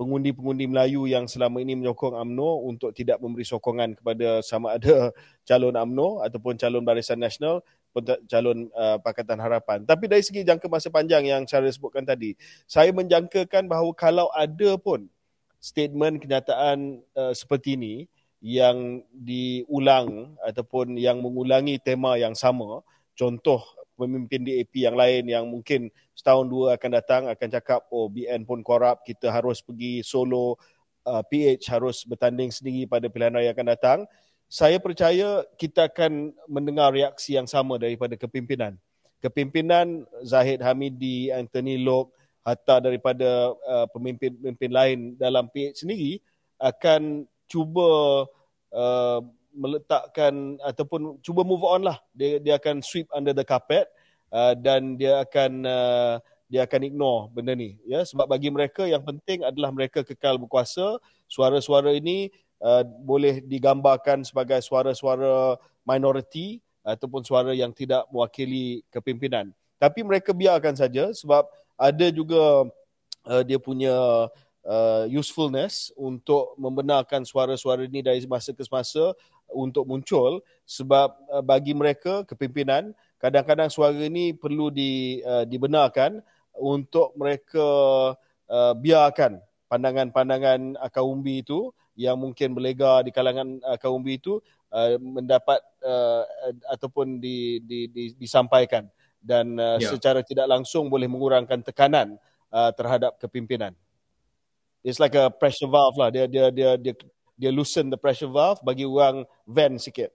pengundi-pengundi 0.01 0.67
Melayu 0.67 1.05
yang 1.07 1.29
selama 1.29 1.61
ini 1.61 1.79
menyokong 1.79 2.17
AMNO 2.17 2.67
untuk 2.67 2.91
tidak 2.97 3.21
memberi 3.21 3.45
sokongan 3.47 3.95
kepada 3.95 4.43
sama 4.43 4.81
ada 4.81 5.13
calon 5.49 5.77
AMNO 5.77 6.25
ataupun 6.27 6.59
calon 6.59 6.83
Barisan 6.83 7.21
Nasional 7.21 7.61
calon 8.29 8.73
uh, 8.73 8.97
Pakatan 9.01 9.37
Harapan. 9.37 9.85
Tapi 9.85 10.09
dari 10.09 10.25
segi 10.25 10.41
jangka 10.43 10.67
masa 10.67 10.89
panjang 10.89 11.29
yang 11.29 11.45
saya 11.45 11.69
sebutkan 11.69 12.03
tadi, 12.03 12.33
saya 12.65 12.89
menjangkakan 12.91 13.69
bahawa 13.69 13.93
kalau 13.93 14.29
ada 14.33 14.81
pun 14.81 15.07
statement 15.61 16.25
kenyataan 16.25 17.05
uh, 17.15 17.33
seperti 17.37 17.77
ini 17.77 17.95
yang 18.43 19.07
diulang 19.15 20.35
ataupun 20.43 20.99
yang 20.99 21.23
mengulangi 21.23 21.79
tema 21.79 22.19
yang 22.19 22.35
sama, 22.35 22.83
contoh 23.15 23.63
pemimpin 23.95 24.43
DAP 24.43 24.75
yang 24.83 24.99
lain 24.99 25.31
yang 25.31 25.45
mungkin 25.47 25.87
setahun 26.17 26.51
dua 26.51 26.75
akan 26.75 26.91
datang 26.91 27.23
akan 27.31 27.49
cakap 27.55 27.87
oh 27.95 28.11
BN 28.11 28.43
pun 28.43 28.65
korup, 28.67 29.07
kita 29.07 29.31
harus 29.31 29.63
pergi 29.63 30.03
solo, 30.03 30.59
uh, 31.07 31.23
PH 31.23 31.71
harus 31.71 32.03
bertanding 32.03 32.51
sendiri 32.51 32.91
pada 32.91 33.07
pilihan 33.07 33.39
raya 33.39 33.55
akan 33.55 33.67
datang 33.71 33.99
saya 34.53 34.77
percaya 34.77 35.49
kita 35.57 35.89
akan 35.89 36.37
mendengar 36.45 36.93
reaksi 36.93 37.41
yang 37.41 37.49
sama 37.49 37.81
daripada 37.81 38.21
kepimpinan. 38.21 38.77
Kepimpinan 39.25 40.05
Zahid 40.21 40.61
Hamidi, 40.61 41.33
Anthony 41.33 41.81
Lok, 41.81 42.13
hatta 42.45 42.85
daripada 42.85 43.57
uh, 43.57 43.89
pemimpin-pemimpin 43.97 44.69
lain 44.69 44.99
dalam 45.17 45.49
PH 45.49 45.81
sendiri 45.81 46.21
akan 46.61 47.25
cuba 47.49 47.89
uh, 48.77 49.25
meletakkan 49.57 50.61
ataupun 50.61 51.17
cuba 51.25 51.49
move 51.49 51.65
on 51.65 51.89
lah. 51.89 51.97
Dia, 52.13 52.37
dia 52.37 52.61
akan 52.61 52.85
sweep 52.85 53.09
under 53.09 53.33
the 53.33 53.49
carpet 53.49 53.89
uh, 54.37 54.53
dan 54.53 55.01
dia 55.01 55.25
akan 55.25 55.65
uh, 55.65 56.21
dia 56.53 56.69
akan 56.69 56.85
ignore 56.85 57.33
benda 57.33 57.57
ni 57.57 57.81
ya 57.89 58.05
sebab 58.05 58.29
bagi 58.29 58.53
mereka 58.53 58.85
yang 58.85 59.01
penting 59.01 59.41
adalah 59.41 59.73
mereka 59.73 60.05
kekal 60.05 60.37
berkuasa 60.37 61.01
suara-suara 61.25 61.97
ini 61.97 62.29
uh, 62.63 62.87
boleh 62.87 63.43
digambarkan 63.43 64.23
sebagai 64.23 64.63
suara-suara 64.63 65.59
minoriti 65.83 66.63
ataupun 66.87 67.27
suara 67.27 67.51
yang 67.53 67.75
tidak 67.75 68.07
mewakili 68.11 68.87
kepimpinan. 68.91 69.51
Tapi 69.83 70.07
mereka 70.07 70.31
biarkan 70.31 70.79
saja 70.79 71.11
sebab 71.11 71.47
ada 71.75 72.07
juga 72.15 72.71
uh, 73.27 73.43
dia 73.43 73.59
punya 73.59 73.95
uh, 74.67 75.05
usefulness 75.11 75.91
untuk 75.99 76.55
membenarkan 76.59 77.27
suara-suara 77.27 77.87
ini 77.87 78.03
dari 78.03 78.23
masa 78.31 78.55
ke 78.55 78.63
masa 78.71 79.15
untuk 79.51 79.85
muncul 79.85 80.41
sebab 80.65 81.13
uh, 81.31 81.43
bagi 81.43 81.75
mereka 81.75 82.23
kepimpinan 82.25 82.95
kadang-kadang 83.19 83.71
suara 83.71 83.95
ini 83.95 84.35
perlu 84.35 84.71
di, 84.71 85.23
uh, 85.23 85.47
dibenarkan 85.47 86.23
untuk 86.59 87.15
mereka 87.15 87.67
uh, 88.51 88.75
biarkan 88.75 89.39
pandangan-pandangan 89.71 90.77
kaum 90.93 91.23
umbi 91.23 91.41
itu 91.41 91.73
yang 91.97 92.17
mungkin 92.17 92.57
berlega 92.57 93.05
di 93.05 93.11
kalangan 93.13 93.61
uh, 93.63 93.77
kaum 93.77 94.01
umbi 94.01 94.17
itu 94.17 94.41
uh, 94.73 94.97
mendapat 95.01 95.61
uh, 95.85 96.25
ataupun 96.73 97.21
di, 97.21 97.61
di, 97.65 97.89
di, 97.93 98.17
disampaikan 98.17 98.89
dan 99.21 99.55
uh, 99.61 99.79
yeah. 99.79 99.93
secara 99.93 100.25
tidak 100.25 100.51
langsung 100.51 100.89
boleh 100.89 101.07
mengurangkan 101.07 101.63
tekanan 101.63 102.17
uh, 102.51 102.73
terhadap 102.75 103.17
kepimpinan. 103.21 103.77
It's 104.83 104.99
like 104.99 105.15
a 105.15 105.31
pressure 105.31 105.71
valve 105.71 105.95
lah. 105.95 106.11
Dia 106.11 106.27
dia 106.27 106.51
dia 106.51 106.75
dia 106.75 106.95
dia 107.39 107.51
loosen 107.55 107.87
the 107.87 108.01
pressure 108.01 108.29
valve 108.29 108.59
bagi 108.67 108.83
orang 108.83 109.23
vent 109.47 109.79
sikit. 109.79 110.11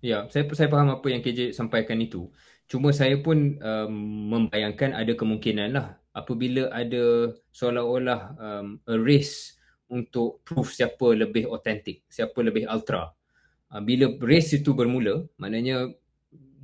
Ya, 0.00 0.24
saya 0.32 0.46
saya 0.56 0.70
faham 0.70 0.94
apa 0.94 1.06
yang 1.10 1.20
KJ 1.20 1.52
sampaikan 1.52 1.98
itu. 2.00 2.30
Cuma 2.70 2.94
saya 2.94 3.18
pun 3.18 3.58
um, 3.58 3.94
membayangkan 4.30 4.94
ada 4.94 5.12
kemungkinan 5.12 5.74
lah 5.74 5.98
apabila 6.14 6.70
ada 6.70 7.34
seolah-olah 7.50 8.20
um, 8.38 8.66
a 8.86 8.96
race 8.96 9.58
untuk 9.90 10.40
proof 10.46 10.72
siapa 10.72 11.12
lebih 11.12 11.50
authentic, 11.50 12.06
siapa 12.06 12.38
lebih 12.40 12.70
ultra. 12.70 13.10
Uh, 13.70 13.82
bila 13.82 14.10
race 14.22 14.56
itu 14.56 14.72
bermula, 14.72 15.26
maknanya 15.36 15.90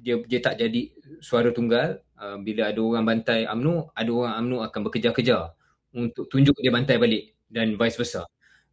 dia 0.00 0.22
dia 0.24 0.40
tak 0.40 0.62
jadi 0.62 0.94
suara 1.18 1.50
tunggal. 1.50 2.00
Uh, 2.16 2.40
bila 2.40 2.72
ada 2.72 2.80
orang 2.80 3.04
bantai 3.04 3.44
AMNO, 3.44 3.92
ada 3.92 4.10
orang 4.14 4.34
AMNO 4.40 4.56
akan 4.64 4.80
berkejar-kejar 4.88 5.52
untuk 5.92 6.30
tunjuk 6.32 6.56
dia 6.60 6.72
bantai 6.72 6.96
balik 6.96 7.36
dan 7.50 7.76
vice 7.76 7.98
versa 8.00 8.24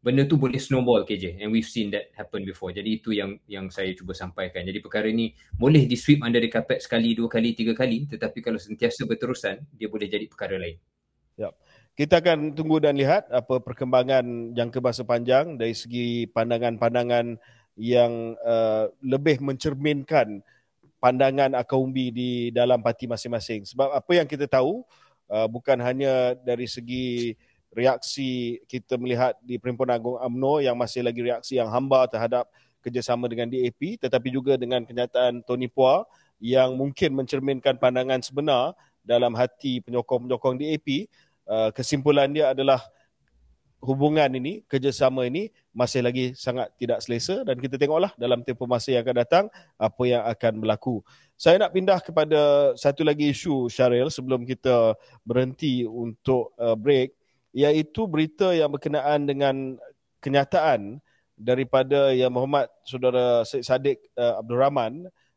benda 0.04 0.28
tu 0.28 0.36
boleh 0.36 0.60
snowball 0.60 1.08
KJ 1.08 1.39
and 1.39 1.48
we've 1.48 1.66
seen 1.66 1.88
that 1.88 2.12
happen 2.20 2.44
before 2.44 2.76
jadi 2.76 3.00
itu 3.00 3.16
yang 3.16 3.39
yang 3.48 3.72
saya 3.72 3.96
cuba 3.96 4.12
sampaikan 4.12 4.68
jadi 4.68 4.84
perkara 4.84 5.08
ni 5.08 5.32
boleh 5.56 5.88
di 5.88 5.96
sweep 5.96 6.20
under 6.20 6.44
the 6.44 6.52
carpet 6.52 6.84
sekali 6.84 7.16
dua 7.16 7.32
kali 7.32 7.56
tiga 7.56 7.72
kali 7.72 8.04
tetapi 8.12 8.44
kalau 8.44 8.60
sentiasa 8.60 9.08
berterusan 9.08 9.63
dia 9.72 9.88
boleh 9.88 10.12
jadi 10.12 10.28
perkara 10.28 10.60
lain 10.60 10.76
ya 11.39 11.56
kita 11.94 12.26
akan 12.26 12.58
tunggu 12.58 12.82
dan 12.82 12.98
lihat 12.98 13.30
apa 13.30 13.62
perkembangan 13.62 14.56
jangka 14.58 14.80
masa 14.82 15.06
panjang 15.06 15.62
dari 15.62 15.78
segi 15.78 16.26
pandangan-pandangan 16.34 17.38
yang 17.78 18.34
uh, 18.42 18.90
lebih 19.02 19.38
mencerminkan 19.42 20.42
pandangan 20.98 21.54
akaumbi 21.54 22.10
di 22.10 22.32
dalam 22.50 22.82
parti 22.82 23.06
masing-masing. 23.06 23.70
Sebab 23.70 23.94
apa 23.94 24.12
yang 24.18 24.26
kita 24.26 24.50
tahu 24.50 24.82
uh, 25.30 25.46
bukan 25.46 25.78
hanya 25.86 26.34
dari 26.42 26.66
segi 26.66 27.38
reaksi 27.74 28.62
kita 28.70 28.98
melihat 28.98 29.38
di 29.42 29.62
Perhimpunan 29.62 29.98
Agung 29.98 30.18
AMNO 30.18 30.66
yang 30.66 30.78
masih 30.78 31.06
lagi 31.06 31.22
reaksi 31.22 31.58
yang 31.62 31.70
hamba 31.70 32.10
terhadap 32.10 32.50
kerjasama 32.82 33.26
dengan 33.30 33.50
DAP 33.50 33.98
tetapi 34.02 34.30
juga 34.30 34.58
dengan 34.58 34.86
kenyataan 34.86 35.42
Tony 35.46 35.70
Pua 35.70 36.06
yang 36.38 36.78
mungkin 36.78 37.18
mencerminkan 37.18 37.82
pandangan 37.82 38.22
sebenar 38.22 38.78
dalam 39.02 39.34
hati 39.34 39.82
penyokong-penyokong 39.82 40.62
DAP 40.62 41.10
uh, 41.48 41.70
kesimpulan 41.76 42.30
dia 42.32 42.52
adalah 42.52 42.82
hubungan 43.84 44.32
ini, 44.32 44.64
kerjasama 44.66 45.28
ini 45.28 45.52
masih 45.76 46.00
lagi 46.00 46.32
sangat 46.40 46.72
tidak 46.80 47.04
selesa 47.04 47.44
dan 47.44 47.60
kita 47.60 47.76
tengoklah 47.76 48.16
dalam 48.16 48.40
tempoh 48.42 48.66
masa 48.66 48.96
yang 48.96 49.04
akan 49.04 49.18
datang 49.20 49.46
apa 49.76 50.04
yang 50.08 50.24
akan 50.24 50.54
berlaku. 50.64 51.04
Saya 51.36 51.60
nak 51.60 51.76
pindah 51.76 52.00
kepada 52.00 52.72
satu 52.80 53.04
lagi 53.04 53.36
isu 53.36 53.68
Syaril 53.68 54.08
sebelum 54.08 54.48
kita 54.48 54.96
berhenti 55.28 55.84
untuk 55.84 56.56
uh, 56.56 56.80
break 56.80 57.12
iaitu 57.52 58.08
berita 58.08 58.56
yang 58.56 58.72
berkenaan 58.72 59.28
dengan 59.28 59.56
kenyataan 60.24 61.04
daripada 61.36 62.16
Yang 62.16 62.32
Muhammad 62.32 62.68
Saudara 62.88 63.44
Syed 63.44 63.68
Saddiq 63.68 64.00
uh, 64.16 64.40
Abdul 64.40 64.60
Rahman 64.64 64.94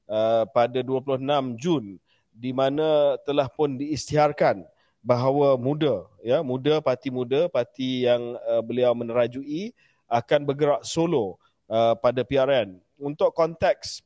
uh, 0.06 0.46
pada 0.54 0.78
26 0.80 1.18
Jun 1.58 1.98
di 2.30 2.52
mana 2.54 3.18
telah 3.24 3.48
pun 3.50 3.74
diisytiharkan 3.74 4.62
bahawa 5.06 5.54
muda 5.54 6.10
ya 6.18 6.42
muda 6.42 6.82
parti 6.82 7.14
muda 7.14 7.46
parti 7.46 8.10
yang 8.10 8.34
uh, 8.42 8.58
beliau 8.58 8.90
menerajui 8.90 9.70
akan 10.10 10.42
bergerak 10.42 10.82
solo 10.82 11.38
uh, 11.70 11.94
pada 11.94 12.26
PRN 12.26 12.74
untuk 12.98 13.30
konteks 13.30 14.02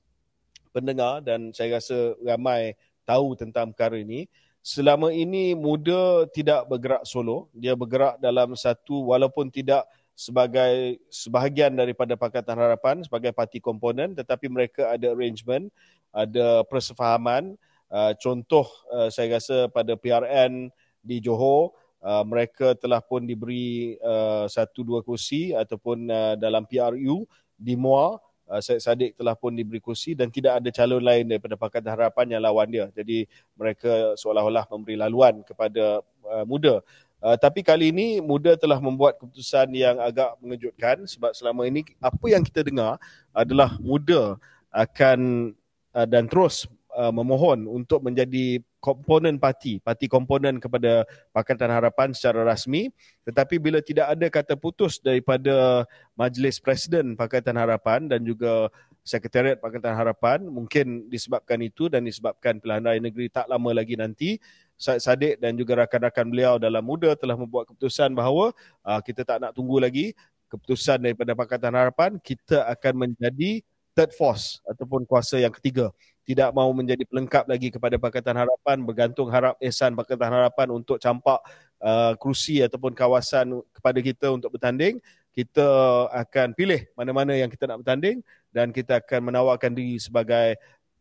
pendengar 0.76 1.24
dan 1.24 1.56
saya 1.56 1.80
rasa 1.80 2.12
ramai 2.20 2.76
tahu 3.08 3.32
tentang 3.32 3.72
perkara 3.72 3.96
ini 3.96 4.28
selama 4.60 5.08
ini 5.08 5.56
muda 5.56 6.28
tidak 6.30 6.68
bergerak 6.68 7.02
solo. 7.08 7.48
Dia 7.56 7.72
bergerak 7.72 8.20
dalam 8.20 8.52
satu 8.52 9.08
walaupun 9.08 9.48
tidak 9.48 9.88
sebagai 10.12 11.00
sebahagian 11.08 11.72
daripada 11.72 12.12
Pakatan 12.12 12.60
Harapan 12.60 13.00
sebagai 13.00 13.32
parti 13.32 13.56
komponen 13.56 14.12
tetapi 14.12 14.52
mereka 14.52 14.92
ada 14.92 15.16
arrangement 15.16 15.72
ada 16.12 16.62
persefahaman. 16.68 17.56
Uh, 17.90 18.14
contoh 18.22 18.70
uh, 18.94 19.10
saya 19.10 19.42
rasa 19.42 19.66
pada 19.66 19.98
PRN 19.98 20.70
di 21.00 21.20
Johor 21.24 21.72
uh, 22.04 22.24
mereka 22.24 22.76
telah 22.76 23.00
pun 23.00 23.24
diberi 23.24 23.96
uh, 24.00 24.48
satu 24.48 24.84
dua 24.84 25.00
kursi 25.00 25.52
ataupun 25.52 26.08
uh, 26.08 26.34
dalam 26.36 26.64
PRU 26.64 27.24
di 27.56 27.74
Muar 27.76 28.20
uh, 28.50 28.60
Syed 28.60 28.82
Saddiq 28.82 29.12
telah 29.14 29.38
pun 29.38 29.54
diberi 29.54 29.78
kursi 29.78 30.18
dan 30.18 30.28
tidak 30.28 30.58
ada 30.60 30.68
calon 30.74 31.02
lain 31.04 31.24
daripada 31.30 31.54
Pakatan 31.54 31.92
Harapan 31.94 32.26
yang 32.36 32.42
lawan 32.42 32.68
dia. 32.68 32.86
Jadi 32.90 33.24
mereka 33.54 34.18
seolah-olah 34.18 34.66
memberi 34.74 34.96
laluan 34.98 35.46
kepada 35.46 36.02
uh, 36.26 36.44
muda. 36.44 36.82
Uh, 37.20 37.36
tapi 37.36 37.60
kali 37.60 37.92
ini 37.92 38.16
muda 38.24 38.56
telah 38.56 38.80
membuat 38.80 39.20
keputusan 39.20 39.68
yang 39.76 40.00
agak 40.00 40.40
mengejutkan 40.40 41.04
sebab 41.04 41.36
selama 41.36 41.68
ini 41.68 41.84
apa 42.00 42.26
yang 42.32 42.40
kita 42.40 42.64
dengar 42.64 42.96
adalah 43.36 43.76
muda 43.76 44.40
akan 44.72 45.52
uh, 45.92 46.08
dan 46.08 46.24
terus 46.24 46.64
uh, 46.96 47.12
memohon 47.14 47.66
untuk 47.66 48.02
menjadi 48.02 48.62
komponen 48.80 49.36
parti, 49.36 49.78
parti 49.78 50.08
komponen 50.08 50.56
kepada 50.56 51.04
Pakatan 51.30 51.68
Harapan 51.68 52.16
secara 52.16 52.42
rasmi. 52.42 52.88
Tetapi 53.28 53.60
bila 53.60 53.84
tidak 53.84 54.08
ada 54.10 54.26
kata 54.32 54.54
putus 54.56 54.98
daripada 54.98 55.84
Majlis 56.16 56.58
Presiden 56.58 57.14
Pakatan 57.14 57.60
Harapan 57.60 58.08
dan 58.08 58.24
juga 58.24 58.72
Sekretariat 59.00 59.56
Pakatan 59.56 59.96
Harapan 59.96 60.44
mungkin 60.44 61.08
disebabkan 61.08 61.60
itu 61.64 61.88
dan 61.88 62.04
disebabkan 62.04 62.60
pilihan 62.60 62.84
raya 62.84 63.00
negeri 63.00 63.32
tak 63.32 63.48
lama 63.48 63.72
lagi 63.72 63.96
nanti 63.96 64.36
Syed 64.80 65.00
Saddiq 65.00 65.34
dan 65.40 65.56
juga 65.56 65.84
rakan-rakan 65.84 66.26
beliau 66.28 66.54
dalam 66.56 66.80
muda 66.80 67.12
telah 67.16 67.36
membuat 67.36 67.68
keputusan 67.68 68.12
bahawa 68.16 68.52
uh, 68.84 69.00
kita 69.04 69.24
tak 69.24 69.40
nak 69.40 69.52
tunggu 69.52 69.76
lagi 69.80 70.16
keputusan 70.52 71.00
daripada 71.00 71.32
Pakatan 71.32 71.72
Harapan 71.72 72.16
kita 72.20 72.64
akan 72.68 73.08
menjadi 73.08 73.64
third 73.96 74.12
force 74.16 74.60
ataupun 74.68 75.04
kuasa 75.04 75.36
yang 75.40 75.52
ketiga 75.52 75.92
tidak 76.30 76.54
mahu 76.54 76.70
menjadi 76.70 77.02
pelengkap 77.02 77.50
lagi 77.50 77.74
kepada 77.74 77.98
Pakatan 77.98 78.38
Harapan 78.38 78.86
bergantung 78.86 79.26
harap 79.34 79.58
ehsan 79.58 79.98
Pakatan 79.98 80.30
Harapan 80.30 80.70
untuk 80.70 81.02
campak 81.02 81.42
uh, 81.82 82.14
kerusi 82.14 82.62
ataupun 82.62 82.94
kawasan 82.94 83.58
kepada 83.74 83.98
kita 83.98 84.30
untuk 84.30 84.54
bertanding. 84.54 85.02
Kita 85.34 85.66
akan 86.10 86.54
pilih 86.54 86.86
mana-mana 86.94 87.34
yang 87.34 87.50
kita 87.50 87.66
nak 87.66 87.82
bertanding 87.82 88.22
dan 88.54 88.70
kita 88.70 89.02
akan 89.02 89.30
menawarkan 89.30 89.74
diri 89.74 89.98
sebagai 89.98 90.54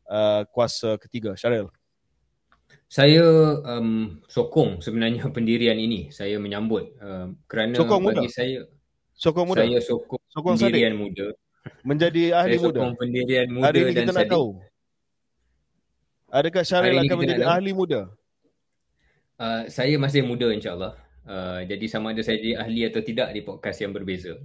uh, 0.10 0.42
kuasa 0.50 0.98
ketiga. 0.98 1.38
Syaril. 1.38 1.70
Saya 2.90 3.22
um, 3.70 4.18
sokong 4.26 4.82
sebenarnya 4.82 5.30
pendirian 5.36 5.78
ini. 5.78 6.10
Saya 6.10 6.42
menyambut 6.42 6.98
uh, 6.98 7.30
kerana 7.46 7.78
sokong 7.78 8.02
bagi 8.02 8.26
muda. 8.26 8.34
saya 8.34 8.58
sokong 9.14 9.46
muda? 9.54 9.62
saya 9.62 9.80
sokong, 9.86 10.22
sokong 10.34 10.56
pendirian 10.58 10.98
sadik. 10.98 11.02
muda. 11.06 11.28
Menjadi 11.86 12.24
ahli 12.34 12.58
saya 12.58 12.66
muda? 12.66 12.80
sokong 12.82 12.94
pendirian 12.98 13.48
muda 13.54 13.66
hari 13.70 13.80
ini 13.86 13.94
dan 13.94 14.06
kita 14.10 14.14
nak 14.18 14.30
tahu 14.34 14.48
Adakah 16.30 16.62
Syaril 16.62 17.02
akan 17.02 17.18
menjadi 17.18 17.44
nak... 17.46 17.58
ahli 17.58 17.72
muda? 17.74 18.10
Uh, 19.40 19.66
saya 19.72 19.98
masih 19.98 20.22
muda 20.22 20.54
insyaAllah. 20.54 20.94
Uh, 21.30 21.62
jadi 21.66 21.86
sama 21.86 22.14
ada 22.14 22.22
saya 22.26 22.42
jadi 22.42 22.58
ahli 22.58 22.86
atau 22.90 23.02
tidak 23.02 23.34
di 23.34 23.42
podcast 23.42 23.82
yang 23.82 23.94
berbeza. 23.94 24.38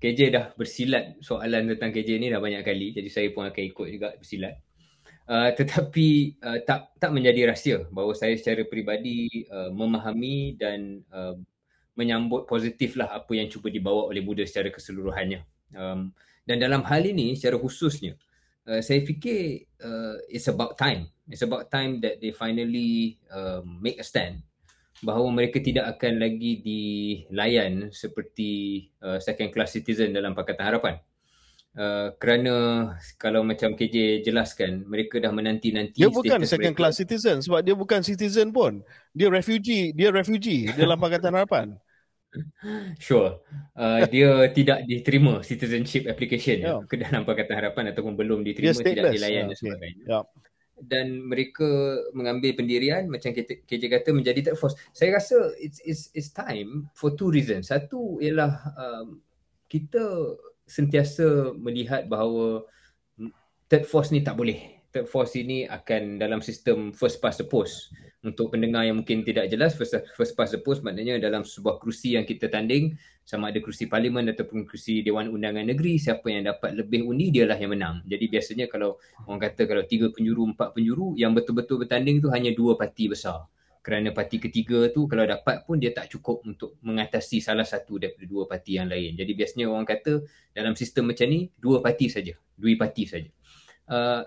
KJ 0.00 0.20
dah 0.32 0.44
bersilat 0.56 1.20
soalan 1.20 1.68
tentang 1.76 1.92
KJ 1.92 2.20
ni 2.20 2.28
dah 2.32 2.40
banyak 2.40 2.64
kali. 2.64 2.92
Jadi 2.92 3.08
saya 3.08 3.28
pun 3.32 3.48
akan 3.48 3.62
ikut 3.62 3.86
juga 3.88 4.08
bersilat. 4.16 4.56
Uh, 5.30 5.48
tetapi 5.54 6.40
uh, 6.42 6.58
tak 6.66 6.90
tak 6.98 7.10
menjadi 7.14 7.54
rahsia 7.54 7.86
bahawa 7.94 8.12
saya 8.18 8.34
secara 8.34 8.66
peribadi 8.66 9.46
uh, 9.46 9.70
memahami 9.70 10.58
dan 10.58 11.06
uh, 11.14 11.38
menyambut 11.94 12.48
positif 12.50 12.96
lah 12.96 13.12
apa 13.12 13.32
yang 13.36 13.46
cuba 13.46 13.70
dibawa 13.70 14.10
oleh 14.10 14.24
Buddha 14.24 14.42
secara 14.42 14.72
keseluruhannya. 14.72 15.44
Um, 15.76 16.10
dan 16.48 16.58
dalam 16.58 16.82
hal 16.82 17.04
ini 17.06 17.38
secara 17.38 17.60
khususnya, 17.60 18.18
uh, 18.70 18.80
saya 18.80 19.02
fikir 19.02 19.66
uh, 19.82 20.22
it's 20.30 20.46
about 20.46 20.78
time. 20.78 21.10
It's 21.26 21.42
about 21.42 21.70
time 21.74 21.98
that 22.06 22.22
they 22.22 22.30
finally 22.30 23.18
uh, 23.30 23.62
make 23.66 23.98
a 23.98 24.06
stand 24.06 24.46
bahawa 25.02 25.32
mereka 25.32 25.58
tidak 25.58 25.96
akan 25.96 26.20
lagi 26.20 26.60
dilayan 26.62 27.90
seperti 27.90 28.84
uh, 29.02 29.18
second 29.18 29.50
class 29.50 29.74
citizen 29.74 30.14
dalam 30.14 30.36
Pakatan 30.36 30.66
Harapan. 30.70 30.96
Uh, 31.70 32.10
kerana 32.18 32.54
kalau 33.14 33.46
macam 33.46 33.78
KJ 33.78 34.26
jelaskan 34.26 34.82
mereka 34.90 35.22
dah 35.22 35.30
menanti-nanti 35.30 36.02
dia 36.02 36.10
bukan 36.10 36.42
second 36.42 36.74
mereka. 36.74 36.78
class 36.82 36.98
citizen 36.98 37.38
sebab 37.38 37.62
dia 37.62 37.78
bukan 37.78 38.02
citizen 38.02 38.50
pun 38.50 38.82
dia 39.14 39.30
refugee 39.30 39.94
dia 39.94 40.10
refugee 40.10 40.66
dalam 40.82 40.98
Pakatan 40.98 41.30
Harapan 41.30 41.78
sure 43.02 43.42
uh, 43.74 44.06
dia 44.06 44.46
tidak 44.54 44.86
diterima 44.86 45.42
citizenship 45.42 46.06
application 46.06 46.62
yeah. 46.62 46.80
ke 46.86 46.98
dalam 46.98 47.26
Pakatan 47.26 47.58
Harapan 47.58 47.90
ataupun 47.90 48.14
belum 48.14 48.46
diterima 48.46 48.78
tidak 48.78 49.14
dilayan 49.14 49.46
yeah, 49.46 49.50
dan 49.50 49.56
sebagainya 49.58 50.04
yeah 50.06 50.24
dan 50.80 51.20
mereka 51.28 52.00
mengambil 52.16 52.56
pendirian 52.56 53.04
macam 53.06 53.36
KJ 53.36 53.82
kata 53.92 54.16
menjadi 54.16 54.50
third 54.50 54.58
force. 54.58 54.76
Saya 54.96 55.20
rasa 55.20 55.52
it's 55.60 55.78
it's 55.84 56.08
it's 56.16 56.32
time 56.32 56.88
for 56.96 57.12
two 57.12 57.28
reasons. 57.28 57.68
Satu 57.68 58.16
ialah 58.24 58.72
um, 58.80 59.20
kita 59.68 60.00
sentiasa 60.64 61.52
melihat 61.54 62.08
bahawa 62.08 62.64
third 63.68 63.84
force 63.84 64.10
ni 64.10 64.24
tak 64.24 64.40
boleh. 64.40 64.80
Third 64.90 65.06
force 65.06 65.36
ini 65.38 65.68
akan 65.68 66.18
dalam 66.18 66.40
sistem 66.40 66.90
first 66.96 67.20
past 67.20 67.38
the 67.38 67.46
post. 67.46 67.92
Untuk 68.20 68.52
pendengar 68.52 68.84
yang 68.84 69.00
mungkin 69.00 69.24
tidak 69.24 69.48
jelas 69.48 69.72
first, 69.72 69.96
first 70.12 70.36
past 70.36 70.52
the 70.52 70.60
post 70.60 70.84
maknanya 70.84 71.16
dalam 71.16 71.40
sebuah 71.40 71.80
kerusi 71.80 72.20
yang 72.20 72.28
kita 72.28 72.52
tanding 72.52 72.92
sama 73.24 73.48
ada 73.48 73.64
kerusi 73.64 73.88
parlimen 73.88 74.28
ataupun 74.28 74.68
kerusi 74.68 75.00
Dewan 75.00 75.32
Undangan 75.32 75.64
Negeri 75.64 75.96
siapa 75.96 76.28
yang 76.28 76.44
dapat 76.44 76.76
lebih 76.76 77.08
undi 77.08 77.32
dialah 77.32 77.56
yang 77.56 77.72
menang. 77.72 78.04
Jadi 78.04 78.28
biasanya 78.28 78.68
kalau 78.68 79.00
orang 79.24 79.40
kata 79.48 79.64
kalau 79.64 79.88
tiga 79.88 80.12
penjuru, 80.12 80.52
empat 80.52 80.76
penjuru 80.76 81.16
yang 81.16 81.32
betul-betul 81.32 81.80
bertanding 81.80 82.20
tu 82.20 82.28
hanya 82.28 82.52
dua 82.52 82.76
parti 82.76 83.08
besar. 83.08 83.48
Kerana 83.80 84.12
parti 84.12 84.36
ketiga 84.36 84.92
tu 84.92 85.08
kalau 85.08 85.24
dapat 85.24 85.64
pun 85.64 85.80
dia 85.80 85.88
tak 85.96 86.12
cukup 86.12 86.44
untuk 86.44 86.76
mengatasi 86.84 87.40
salah 87.40 87.64
satu 87.64 87.96
daripada 87.96 88.28
dua 88.28 88.44
parti 88.44 88.76
yang 88.76 88.92
lain. 88.92 89.16
Jadi 89.16 89.32
biasanya 89.32 89.72
orang 89.72 89.88
kata 89.88 90.20
dalam 90.52 90.76
sistem 90.76 91.08
macam 91.08 91.24
ni 91.24 91.48
dua 91.56 91.80
parti 91.80 92.12
saja, 92.12 92.36
dua 92.52 92.76
parti 92.76 93.08
saja. 93.08 93.32
Uh, 93.88 94.20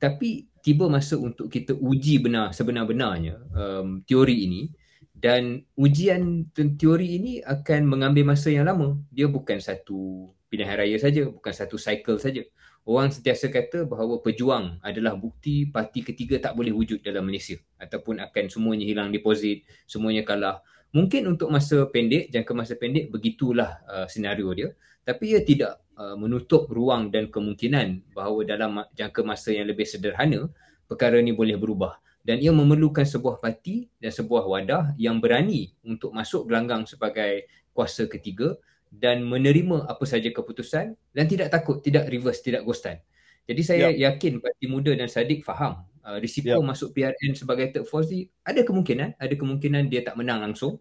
tapi 0.00 0.48
tiba 0.64 0.88
masa 0.88 1.20
untuk 1.20 1.52
kita 1.52 1.76
uji 1.76 2.24
benar 2.24 2.56
sebenar-benarnya 2.56 3.36
um, 3.52 4.00
teori 4.08 4.48
ini 4.48 4.72
dan 5.12 5.60
ujian 5.76 6.48
teori 6.56 7.20
ini 7.20 7.32
akan 7.44 7.88
mengambil 7.88 8.32
masa 8.32 8.52
yang 8.52 8.68
lama. 8.68 8.96
Dia 9.08 9.28
bukan 9.28 9.60
satu 9.60 10.28
pilihan 10.52 10.76
raya 10.76 10.96
saja, 11.00 11.28
bukan 11.28 11.52
satu 11.52 11.76
cycle 11.80 12.16
saja. 12.20 12.44
Orang 12.84 13.08
sentiasa 13.08 13.48
kata 13.48 13.88
bahawa 13.88 14.20
pejuang 14.20 14.76
adalah 14.84 15.16
bukti 15.16 15.64
parti 15.72 16.04
ketiga 16.04 16.36
tak 16.36 16.52
boleh 16.52 16.68
wujud 16.76 17.00
dalam 17.00 17.24
Malaysia 17.24 17.56
ataupun 17.80 18.20
akan 18.20 18.44
semuanya 18.52 18.84
hilang 18.84 19.08
deposit, 19.08 19.64
semuanya 19.88 20.20
kalah. 20.20 20.60
Mungkin 20.92 21.24
untuk 21.24 21.48
masa 21.48 21.88
pendek, 21.88 22.28
jangka 22.28 22.52
masa 22.52 22.76
pendek 22.76 23.08
begitulah 23.08 23.80
uh, 23.88 24.04
senario 24.04 24.52
dia. 24.52 24.76
Tapi 25.04 25.36
ia 25.36 25.40
tidak 25.44 25.84
uh, 26.00 26.16
menutup 26.16 26.66
ruang 26.72 27.12
dan 27.12 27.28
kemungkinan 27.28 28.16
bahawa 28.16 28.40
dalam 28.48 28.80
jangka 28.96 29.20
masa 29.20 29.52
yang 29.52 29.68
lebih 29.68 29.84
sederhana, 29.84 30.48
perkara 30.88 31.20
ini 31.20 31.36
boleh 31.36 31.60
berubah 31.60 32.00
dan 32.24 32.40
ia 32.40 32.50
memerlukan 32.50 33.04
sebuah 33.04 33.36
parti 33.36 33.92
dan 34.00 34.08
sebuah 34.08 34.48
wadah 34.48 34.96
yang 34.96 35.20
berani 35.20 35.76
untuk 35.84 36.16
masuk 36.16 36.48
gelanggang 36.48 36.88
sebagai 36.88 37.44
kuasa 37.76 38.08
ketiga 38.08 38.56
dan 38.88 39.20
menerima 39.28 39.84
apa 39.84 40.08
saja 40.08 40.32
keputusan 40.32 40.96
dan 41.12 41.24
tidak 41.28 41.52
takut, 41.52 41.84
tidak 41.84 42.08
reverse, 42.08 42.40
tidak 42.40 42.64
ghostan. 42.64 42.96
Jadi 43.44 43.60
saya 43.60 43.92
yep. 43.92 44.00
Ya. 44.00 44.08
yakin 44.16 44.40
Parti 44.40 44.66
Muda 44.72 44.96
dan 44.96 45.04
Sadiq 45.04 45.44
faham 45.44 45.84
uh, 46.00 46.16
risiko 46.16 46.48
yep. 46.48 46.64
Ya. 46.64 46.64
masuk 46.64 46.96
PRN 46.96 47.36
sebagai 47.36 47.76
third 47.76 47.84
force 47.84 48.08
ni 48.08 48.32
ada 48.40 48.64
kemungkinan, 48.64 49.20
ada 49.20 49.34
kemungkinan 49.36 49.92
dia 49.92 50.00
tak 50.00 50.16
menang 50.16 50.40
langsung 50.40 50.80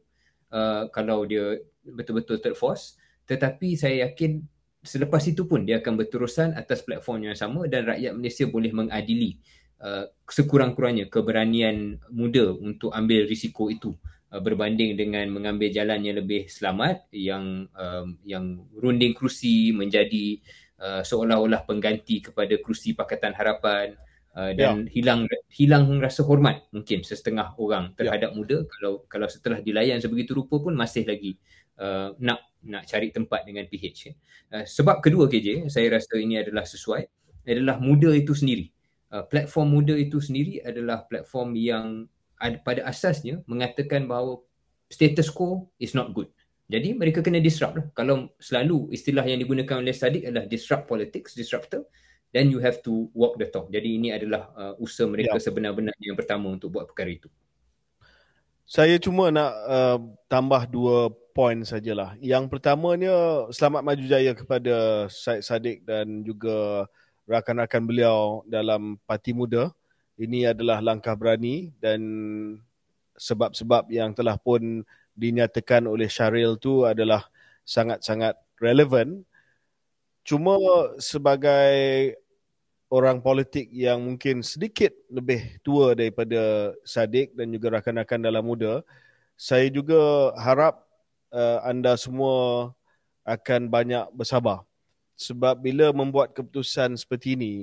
uh, 0.55 0.87
kalau 0.95 1.27
dia 1.27 1.59
betul-betul 1.83 2.39
third 2.39 2.55
force. 2.55 2.95
Tetapi 3.25 3.79
saya 3.79 4.09
yakin 4.09 4.43
selepas 4.83 5.23
itu 5.27 5.47
pun 5.47 5.63
dia 5.63 5.79
akan 5.79 5.95
berterusan 5.95 6.59
atas 6.59 6.83
platform 6.83 7.31
yang 7.31 7.37
sama 7.39 7.65
dan 7.71 7.87
rakyat 7.87 8.11
Malaysia 8.15 8.45
boleh 8.51 8.71
mengadili 8.75 9.39
Uh, 9.83 10.07
sekurang-kurangnya 10.31 11.11
keberanian 11.11 11.99
muda 12.07 12.55
untuk 12.55 12.95
ambil 12.95 13.27
risiko 13.27 13.67
itu 13.67 13.91
uh, 14.31 14.39
berbanding 14.39 14.95
dengan 14.95 15.27
mengambil 15.27 15.75
jalan 15.75 15.99
yang 16.07 16.23
lebih 16.23 16.47
selamat 16.47 17.11
yang 17.11 17.67
um, 17.75 18.15
yang 18.23 18.63
runding 18.79 19.11
kerusi 19.11 19.75
menjadi 19.75 20.39
uh, 20.79 21.03
seolah-olah 21.03 21.67
pengganti 21.67 22.23
kepada 22.23 22.55
kerusi 22.63 22.95
Pakatan 22.95 23.35
Harapan 23.35 23.99
uh, 24.39 24.55
dan 24.55 24.87
ya. 24.87 24.95
hilang 24.95 25.27
hilang 25.51 25.99
rasa 25.99 26.23
hormat 26.23 26.63
mungkin 26.71 27.03
setengah 27.03 27.51
orang 27.59 27.91
terhadap 27.99 28.31
ya. 28.31 28.37
muda 28.39 28.57
kalau 28.79 29.03
kalau 29.11 29.27
setelah 29.27 29.59
dilayan 29.59 29.99
sebegitu 29.99 30.31
rupa 30.31 30.63
pun 30.63 30.79
masih 30.79 31.03
lagi 31.03 31.35
uh, 31.83 32.15
nak 32.23 32.39
nak 32.63 32.87
cari 32.87 33.11
tempat 33.11 33.43
dengan 33.43 33.67
PH. 33.67 34.15
Uh, 34.47 34.63
sebab 34.63 35.03
kedua 35.03 35.27
KJ 35.27 35.67
saya 35.67 35.91
rasa 35.91 36.15
ini 36.15 36.39
adalah 36.39 36.63
sesuai 36.63 37.03
adalah 37.43 37.75
muda 37.83 38.15
itu 38.15 38.31
sendiri 38.31 38.71
Uh, 39.13 39.21
platform 39.29 39.77
muda 39.77 39.93
itu 39.93 40.17
sendiri 40.17 40.57
adalah 40.65 41.05
platform 41.05 41.53
yang 41.53 42.09
ada, 42.41 42.57
pada 42.65 42.81
asasnya 42.89 43.45
mengatakan 43.45 44.09
bahawa 44.09 44.41
status 44.89 45.29
quo 45.29 45.69
is 45.77 45.93
not 45.93 46.17
good. 46.17 46.33
Jadi 46.65 46.97
mereka 46.97 47.21
kena 47.21 47.37
disrupt 47.37 47.77
lah. 47.77 47.85
Kalau 47.93 48.33
selalu 48.41 48.89
istilah 48.89 49.21
yang 49.21 49.37
digunakan 49.37 49.85
oleh 49.85 49.93
Sadiq 49.93 50.25
adalah 50.25 50.49
disrupt 50.49 50.89
politics, 50.89 51.37
disruptor, 51.37 51.85
then 52.33 52.49
you 52.49 52.57
have 52.57 52.81
to 52.81 53.05
walk 53.13 53.37
the 53.37 53.45
talk. 53.53 53.69
Jadi 53.69 54.01
ini 54.01 54.09
adalah 54.09 54.49
uh, 54.57 54.73
usaha 54.81 55.05
mereka 55.05 55.37
yeah. 55.37 55.45
sebenar-benarnya 55.45 56.05
yang 56.09 56.17
pertama 56.17 56.49
untuk 56.49 56.73
buat 56.73 56.89
perkara 56.89 57.13
itu. 57.13 57.29
Saya 58.65 58.97
cuma 58.97 59.29
nak 59.29 59.53
uh, 59.69 60.01
tambah 60.25 60.65
dua 60.73 61.13
poin 61.33 61.65
sajalah. 61.65 62.13
Yang 62.21 62.53
pertamanya 62.53 63.49
selamat 63.49 63.81
maju 63.81 64.05
jaya 64.05 64.31
kepada 64.37 65.09
Syed 65.09 65.41
Sadiq 65.41 65.81
dan 65.81 66.21
juga 66.21 66.85
rakan-rakan 67.25 67.83
beliau 67.83 68.45
dalam 68.45 69.01
parti 69.09 69.33
muda. 69.33 69.73
Ini 70.13 70.53
adalah 70.53 70.77
langkah 70.79 71.17
berani 71.17 71.73
dan 71.81 71.99
sebab-sebab 73.17 73.89
yang 73.89 74.13
telah 74.13 74.37
pun 74.37 74.85
dinyatakan 75.17 75.89
oleh 75.89 76.05
Syaril 76.05 76.57
tu 76.61 76.85
adalah 76.85 77.25
sangat-sangat 77.65 78.37
relevan. 78.61 79.25
Cuma 80.21 80.55
sebagai 81.01 82.13
orang 82.93 83.25
politik 83.25 83.73
yang 83.73 84.05
mungkin 84.05 84.45
sedikit 84.45 84.93
lebih 85.09 85.57
tua 85.65 85.97
daripada 85.97 86.71
Sadiq 86.85 87.33
dan 87.33 87.49
juga 87.49 87.81
rakan-rakan 87.81 88.21
dalam 88.21 88.45
muda, 88.45 88.85
saya 89.33 89.65
juga 89.73 90.29
harap 90.37 90.92
uh, 91.33 91.65
anda 91.65 91.97
semua 91.97 92.71
akan 93.25 93.65
banyak 93.67 94.05
bersabar 94.13 94.61
sebab 95.17 95.55
bila 95.61 95.93
membuat 95.93 96.33
keputusan 96.33 96.97
seperti 96.97 97.37
ini, 97.37 97.55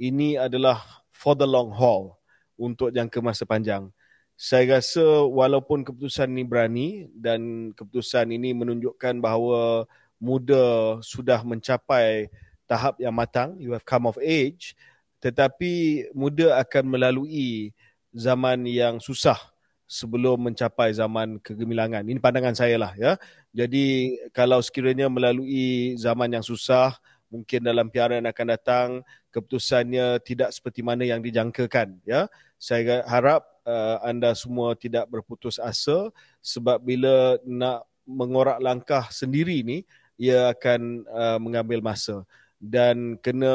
ini 0.00 0.34
adalah 0.34 0.80
for 1.12 1.36
the 1.36 1.46
long 1.46 1.70
haul 1.70 2.16
untuk 2.58 2.90
jangka 2.90 3.18
masa 3.22 3.44
panjang. 3.46 3.88
Saya 4.34 4.82
rasa 4.82 5.04
walaupun 5.30 5.86
keputusan 5.86 6.26
ini 6.26 6.42
berani 6.42 6.88
dan 7.14 7.70
keputusan 7.78 8.34
ini 8.34 8.50
menunjukkan 8.50 9.22
bahawa 9.22 9.86
muda 10.18 10.98
sudah 11.06 11.46
mencapai 11.46 12.26
tahap 12.66 12.98
yang 12.98 13.14
matang, 13.14 13.54
you 13.62 13.70
have 13.70 13.86
come 13.86 14.10
of 14.10 14.18
age, 14.18 14.74
tetapi 15.22 16.04
muda 16.10 16.58
akan 16.58 16.98
melalui 16.98 17.70
zaman 18.10 18.66
yang 18.66 18.98
susah 18.98 19.53
sebelum 19.94 20.50
mencapai 20.50 20.90
zaman 20.90 21.38
kegemilangan. 21.38 22.02
Ini 22.02 22.18
pandangan 22.18 22.58
saya 22.58 22.74
lah 22.74 22.92
ya. 22.98 23.14
Jadi 23.54 24.18
kalau 24.34 24.58
sekiranya 24.58 25.06
melalui 25.06 25.94
zaman 25.94 26.34
yang 26.34 26.42
susah, 26.42 26.98
mungkin 27.30 27.62
dalam 27.62 27.86
piara 27.86 28.18
yang 28.18 28.26
akan 28.26 28.46
datang 28.50 28.88
keputusannya 29.30 30.18
tidak 30.26 30.50
seperti 30.50 30.82
mana 30.82 31.06
yang 31.06 31.22
dijangkakan 31.22 32.02
ya. 32.02 32.26
Saya 32.58 33.06
harap 33.06 33.46
uh, 33.62 34.02
anda 34.02 34.34
semua 34.34 34.74
tidak 34.74 35.06
berputus 35.06 35.62
asa 35.62 36.10
sebab 36.42 36.82
bila 36.82 37.38
nak 37.46 37.86
mengorak 38.02 38.58
langkah 38.58 39.06
sendiri 39.14 39.62
ni 39.62 39.86
ia 40.18 40.50
akan 40.50 41.06
uh, 41.06 41.38
mengambil 41.38 41.82
masa 41.82 42.26
dan 42.58 43.14
kena 43.22 43.54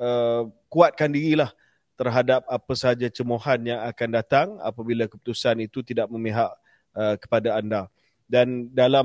uh, 0.00 0.42
kuatkan 0.72 1.12
dirilah 1.12 1.52
terhadap 2.00 2.48
apa 2.48 2.72
sahaja 2.72 3.12
cemohan 3.12 3.60
yang 3.60 3.84
akan 3.84 4.08
datang 4.08 4.48
apabila 4.64 5.04
keputusan 5.04 5.60
itu 5.60 5.84
tidak 5.84 6.08
memihak 6.08 6.48
uh, 6.96 7.20
kepada 7.20 7.60
anda. 7.60 7.92
Dan 8.24 8.72
dalam 8.72 9.04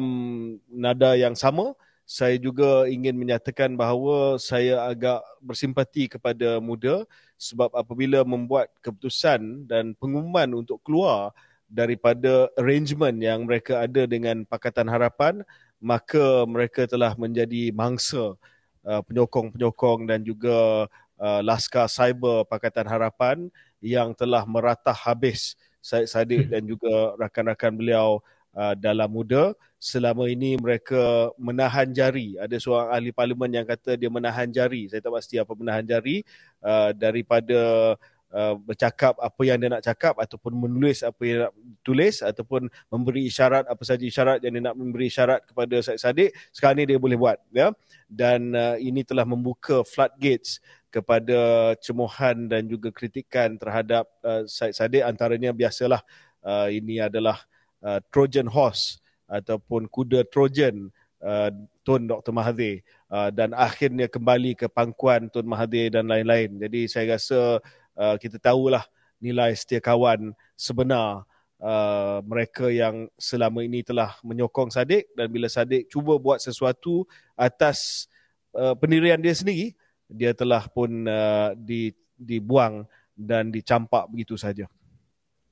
nada 0.72 1.20
yang 1.20 1.36
sama 1.36 1.76
saya 2.06 2.38
juga 2.38 2.86
ingin 2.86 3.18
menyatakan 3.18 3.74
bahawa 3.74 4.38
saya 4.38 4.86
agak 4.86 5.26
bersimpati 5.42 6.06
kepada 6.06 6.62
muda 6.62 7.02
sebab 7.36 7.74
apabila 7.74 8.22
membuat 8.22 8.70
keputusan 8.86 9.66
dan 9.66 9.98
pengumuman 9.98 10.54
untuk 10.54 10.78
keluar 10.86 11.34
daripada 11.66 12.48
arrangement 12.62 13.18
yang 13.18 13.50
mereka 13.50 13.82
ada 13.82 14.06
dengan 14.06 14.46
Pakatan 14.46 14.86
Harapan 14.86 15.42
maka 15.82 16.46
mereka 16.46 16.86
telah 16.86 17.18
menjadi 17.18 17.74
mangsa 17.74 18.38
uh, 18.86 19.02
penyokong-penyokong 19.10 20.06
dan 20.06 20.22
juga 20.22 20.86
uh, 21.20 21.42
laskar 21.44 21.88
cyber 21.88 22.44
Pakatan 22.48 22.88
Harapan 22.88 23.48
yang 23.84 24.16
telah 24.18 24.44
meratah 24.50 24.96
habis 24.96 25.54
Syed 25.86 26.10
Saddiq 26.10 26.50
dan 26.50 26.66
juga 26.66 27.14
rakan-rakan 27.22 27.78
beliau 27.78 28.18
uh, 28.58 28.74
dalam 28.74 29.06
muda. 29.06 29.54
Selama 29.78 30.26
ini 30.26 30.58
mereka 30.58 31.30
menahan 31.38 31.94
jari. 31.94 32.34
Ada 32.42 32.58
seorang 32.58 32.90
ahli 32.90 33.14
parlimen 33.14 33.54
yang 33.54 33.68
kata 33.70 33.94
dia 33.94 34.10
menahan 34.10 34.50
jari. 34.50 34.90
Saya 34.90 34.98
tak 34.98 35.14
pasti 35.14 35.38
apa 35.38 35.54
menahan 35.54 35.86
jari 35.86 36.26
uh, 36.66 36.90
daripada 36.90 37.94
uh, 38.34 38.58
bercakap 38.58 39.14
apa 39.22 39.42
yang 39.46 39.62
dia 39.62 39.70
nak 39.70 39.86
cakap 39.86 40.18
ataupun 40.18 40.58
menulis 40.58 41.06
apa 41.06 41.22
yang 41.22 41.40
nak 41.46 41.54
tulis 41.86 42.26
ataupun 42.26 42.66
memberi 42.90 43.30
isyarat 43.30 43.70
apa 43.70 43.84
saja 43.86 44.02
isyarat 44.02 44.42
yang 44.42 44.58
dia 44.58 44.64
nak 44.74 44.76
memberi 44.80 45.06
isyarat 45.06 45.46
kepada 45.46 45.76
Syed 45.86 46.02
Saddiq 46.02 46.34
sekarang 46.50 46.82
ni 46.82 46.90
dia 46.90 46.98
boleh 46.98 47.20
buat 47.20 47.38
ya. 47.54 47.70
Dan 48.10 48.58
uh, 48.58 48.82
ini 48.82 49.06
telah 49.06 49.28
membuka 49.28 49.86
floodgates 49.86 50.58
kepada 50.96 51.76
cemohan 51.84 52.48
dan 52.48 52.72
juga 52.72 52.88
kritikan 52.96 53.60
terhadap 53.60 54.08
uh, 54.24 54.48
Syed 54.48 54.72
Saddiq 54.72 55.04
antaranya 55.04 55.52
biasalah 55.52 56.00
uh, 56.40 56.72
ini 56.72 57.04
adalah 57.04 57.44
uh, 57.84 58.00
Trojan 58.08 58.48
horse 58.48 59.04
ataupun 59.28 59.92
kuda 59.92 60.24
Trojan 60.32 60.88
uh, 61.20 61.52
Tun 61.84 62.08
Dr. 62.08 62.32
Mahathir 62.32 62.80
uh, 63.12 63.28
dan 63.28 63.52
akhirnya 63.52 64.08
kembali 64.08 64.56
ke 64.56 64.72
pangkuan 64.72 65.28
Tun 65.28 65.44
Mahathir 65.44 65.92
dan 65.92 66.08
lain-lain. 66.08 66.56
Jadi 66.64 66.88
saya 66.88 67.20
rasa 67.20 67.60
uh, 68.00 68.16
kita 68.16 68.40
tahulah 68.40 68.88
nilai 69.20 69.52
setia 69.52 69.84
kawan 69.84 70.32
sebenar 70.56 71.28
uh, 71.60 72.20
mereka 72.24 72.72
yang 72.72 73.12
selama 73.20 73.68
ini 73.68 73.84
telah 73.84 74.16
menyokong 74.24 74.72
Sadik 74.72 75.12
dan 75.18 75.28
bila 75.28 75.52
Sadik 75.52 75.92
cuba 75.92 76.16
buat 76.16 76.40
sesuatu 76.40 77.04
atas 77.36 78.08
uh, 78.56 78.74
pendirian 78.78 79.20
dia 79.20 79.36
sendiri, 79.36 79.76
dia 80.16 80.32
telah 80.32 80.64
pun 80.72 81.04
uh, 81.06 81.52
di, 81.54 81.92
dibuang 82.16 82.88
dan 83.12 83.52
dicampak 83.52 84.08
begitu 84.08 84.40
saja. 84.40 84.66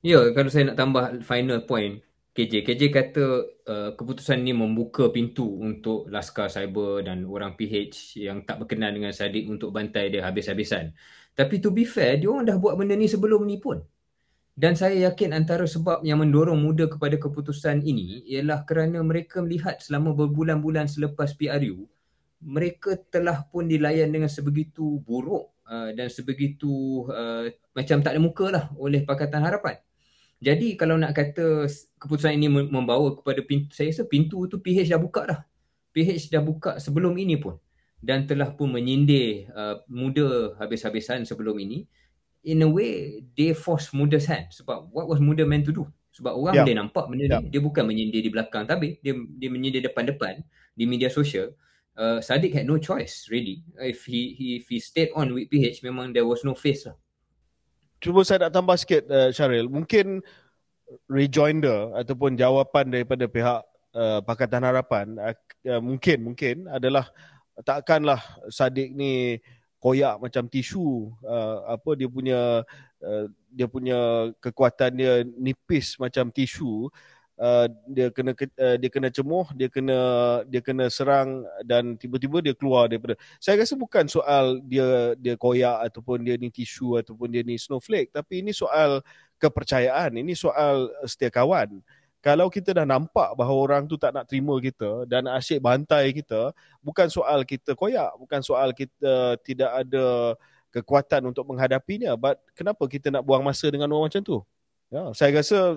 Ya, 0.04 0.20
kalau 0.36 0.48
saya 0.52 0.72
nak 0.72 0.76
tambah 0.80 1.04
final 1.24 1.64
point, 1.64 2.00
KJ. 2.34 2.66
KJ 2.66 2.82
kata 2.90 3.24
uh, 3.70 3.90
keputusan 3.94 4.42
ini 4.42 4.50
membuka 4.50 5.06
pintu 5.08 5.46
untuk 5.62 6.10
laskar 6.10 6.50
cyber 6.50 7.06
dan 7.06 7.22
orang 7.24 7.54
PH 7.54 8.18
yang 8.18 8.42
tak 8.42 8.58
berkenan 8.58 8.90
dengan 8.90 9.14
Sadiq 9.14 9.46
untuk 9.46 9.70
bantai 9.70 10.10
dia 10.10 10.26
habis-habisan. 10.26 10.90
Tapi 11.32 11.62
to 11.62 11.70
be 11.70 11.86
fair, 11.86 12.18
dia 12.18 12.26
orang 12.26 12.42
dah 12.42 12.58
buat 12.58 12.74
benda 12.74 12.98
ni 12.98 13.06
sebelum 13.06 13.46
ni 13.46 13.62
pun. 13.62 13.78
Dan 14.54 14.74
saya 14.74 15.10
yakin 15.10 15.34
antara 15.34 15.66
sebab 15.66 16.02
yang 16.06 16.22
mendorong 16.22 16.58
muda 16.58 16.90
kepada 16.90 17.18
keputusan 17.18 17.82
ini 17.86 18.22
ialah 18.26 18.62
kerana 18.66 19.02
mereka 19.02 19.42
melihat 19.42 19.78
selama 19.78 20.14
berbulan-bulan 20.14 20.90
selepas 20.90 21.34
PRU, 21.38 21.86
mereka 22.44 23.00
telah 23.08 23.48
pun 23.48 23.64
dilayan 23.64 24.12
dengan 24.12 24.28
sebegitu 24.28 25.00
buruk 25.00 25.56
uh, 25.64 25.90
dan 25.96 26.12
sebegitu 26.12 27.04
uh, 27.08 27.48
macam 27.72 28.04
tak 28.04 28.12
ada 28.14 28.20
muka 28.20 28.46
lah 28.52 28.64
oleh 28.76 29.02
Pakatan 29.02 29.40
Harapan. 29.40 29.80
Jadi 30.44 30.76
kalau 30.76 31.00
nak 31.00 31.16
kata 31.16 31.64
keputusan 31.96 32.36
ini 32.36 32.52
membawa 32.52 33.16
kepada 33.16 33.40
pintu, 33.40 33.72
saya 33.72 33.88
rasa 33.88 34.04
pintu 34.04 34.44
tu 34.44 34.60
PH 34.60 34.92
dah 34.92 35.00
buka 35.00 35.22
dah. 35.24 35.40
PH 35.96 36.28
dah 36.28 36.44
buka 36.44 36.76
sebelum 36.76 37.16
ini 37.16 37.40
pun. 37.40 37.56
Dan 38.04 38.28
telah 38.28 38.52
pun 38.52 38.68
menyindir 38.68 39.48
uh, 39.56 39.80
muda 39.88 40.52
habis-habisan 40.60 41.24
sebelum 41.24 41.56
ini. 41.56 41.88
In 42.44 42.60
a 42.60 42.68
way, 42.68 43.24
they 43.32 43.56
force 43.56 43.96
muda's 43.96 44.28
hand. 44.28 44.52
Sebab 44.52 44.92
what 44.92 45.08
was 45.08 45.16
muda 45.16 45.48
meant 45.48 45.64
to 45.64 45.72
do? 45.72 45.88
Sebab 46.12 46.36
orang 46.36 46.60
yeah. 46.60 46.64
boleh 46.68 46.76
nampak 46.76 47.04
benda 47.08 47.24
yeah. 47.24 47.40
ni. 47.40 47.48
Dia 47.48 47.64
bukan 47.64 47.88
menyindir 47.88 48.20
di 48.20 48.28
belakang. 48.28 48.68
Tapi 48.68 49.00
dia, 49.00 49.16
dia 49.16 49.48
menyindir 49.48 49.80
depan-depan 49.88 50.44
di 50.76 50.84
media 50.84 51.08
sosial. 51.08 51.56
Uh, 51.94 52.18
Sadiq 52.18 52.50
had 52.54 52.66
no 52.66 52.74
choice 52.74 53.30
really. 53.30 53.62
If 53.78 54.02
he, 54.04 54.34
he 54.34 54.58
if 54.58 54.66
he 54.66 54.82
stayed 54.82 55.14
on 55.14 55.30
with 55.30 55.46
PH, 55.46 55.78
memang 55.86 56.10
there 56.10 56.26
was 56.26 56.42
no 56.42 56.58
face 56.58 56.90
lah 56.90 56.98
cuba 58.04 58.20
saya 58.20 58.44
nak 58.44 58.52
tambah 58.52 58.76
sikit 58.76 59.08
uh, 59.08 59.32
Syaril. 59.32 59.72
Mungkin 59.72 60.20
rejoinder 61.08 61.96
ataupun 61.96 62.36
jawapan 62.36 62.92
daripada 62.92 63.24
pihak 63.24 63.64
uh, 63.96 64.20
Pakatan 64.20 64.60
Harapan 64.68 65.16
uh, 65.16 65.80
mungkin 65.80 66.18
mungkin 66.20 66.68
adalah 66.68 67.08
takkanlah 67.64 68.20
Sadik 68.52 68.92
ni 68.92 69.40
koyak 69.80 70.20
macam 70.20 70.44
tisu 70.44 71.08
uh, 71.24 71.72
apa 71.72 71.90
dia 71.96 72.08
punya 72.08 72.64
uh, 73.00 73.24
dia 73.48 73.64
punya 73.64 74.28
kekuatan 74.44 74.92
dia 74.92 75.24
nipis 75.24 75.96
macam 75.96 76.28
tisu 76.28 76.92
uh, 77.38 77.66
dia 77.90 78.10
kena 78.10 78.32
uh, 78.34 78.76
dia 78.78 78.90
kena 78.90 79.08
cemuh 79.10 79.46
dia 79.54 79.68
kena 79.70 79.98
dia 80.46 80.60
kena 80.62 80.86
serang 80.90 81.42
dan 81.66 81.98
tiba-tiba 81.98 82.38
dia 82.42 82.54
keluar 82.54 82.86
daripada 82.86 83.18
saya 83.42 83.62
rasa 83.62 83.74
bukan 83.74 84.06
soal 84.06 84.60
dia 84.62 85.18
dia 85.18 85.34
koyak 85.34 85.90
ataupun 85.90 86.22
dia 86.22 86.38
ni 86.38 86.50
tisu 86.50 87.00
ataupun 87.00 87.30
dia 87.30 87.42
ni 87.42 87.58
snowflake 87.58 88.14
tapi 88.14 88.42
ini 88.42 88.54
soal 88.54 89.02
kepercayaan 89.38 90.14
ini 90.14 90.34
soal 90.38 90.90
setia 91.06 91.30
kawan 91.30 91.82
kalau 92.24 92.48
kita 92.48 92.72
dah 92.72 92.88
nampak 92.88 93.36
bahawa 93.36 93.58
orang 93.60 93.82
tu 93.84 94.00
tak 94.00 94.16
nak 94.16 94.24
terima 94.24 94.56
kita 94.56 95.04
dan 95.04 95.28
asyik 95.28 95.60
bantai 95.60 96.08
kita 96.16 96.56
bukan 96.80 97.12
soal 97.12 97.44
kita 97.44 97.76
koyak 97.76 98.08
bukan 98.16 98.40
soal 98.40 98.72
kita 98.72 99.36
tidak 99.44 99.84
ada 99.84 100.32
kekuatan 100.72 101.30
untuk 101.30 101.44
menghadapinya 101.46 102.16
but 102.16 102.40
kenapa 102.56 102.88
kita 102.88 103.12
nak 103.12 103.22
buang 103.22 103.44
masa 103.44 103.68
dengan 103.68 103.92
orang 103.92 104.08
macam 104.08 104.24
tu? 104.24 104.40
Ya 104.88 105.12
saya 105.12 105.36
rasa 105.36 105.76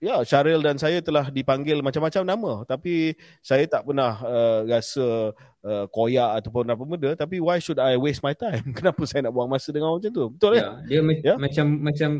Ya, 0.00 0.24
Syaril 0.24 0.64
dan 0.64 0.80
saya 0.80 1.04
telah 1.04 1.28
dipanggil 1.28 1.84
macam-macam 1.84 2.24
nama 2.24 2.52
tapi 2.64 3.12
saya 3.44 3.68
tak 3.68 3.84
pernah 3.84 4.16
uh, 4.24 4.64
rasa 4.64 5.36
uh, 5.60 5.84
koyak 5.92 6.40
ataupun 6.40 6.72
apa 6.72 6.82
benda 6.88 7.10
tapi 7.12 7.36
why 7.36 7.60
should 7.60 7.76
I 7.76 8.00
waste 8.00 8.24
my 8.24 8.32
time? 8.32 8.72
Kenapa 8.80 9.04
saya 9.04 9.28
nak 9.28 9.36
buang 9.36 9.52
masa 9.52 9.68
dengan 9.76 9.92
orang 9.92 10.00
macam 10.00 10.12
tu? 10.16 10.26
Betul 10.32 10.52
ya? 10.56 10.60
ya? 10.60 10.72
Dia 10.88 11.00
ya? 11.20 11.34
macam 11.36 11.66
macam 11.84 12.10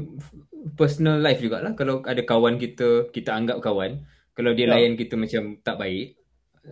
personal 0.76 1.24
life 1.24 1.41
jugalah 1.41 1.72
kalau 1.72 2.05
ada 2.05 2.20
kawan 2.20 2.61
kita 2.61 3.09
kita 3.16 3.33
anggap 3.33 3.64
kawan 3.64 4.05
kalau 4.37 4.53
dia 4.53 4.68
ya. 4.68 4.76
layan 4.76 4.93
kita 5.01 5.16
macam 5.16 5.57
tak 5.64 5.81
baik 5.81 6.20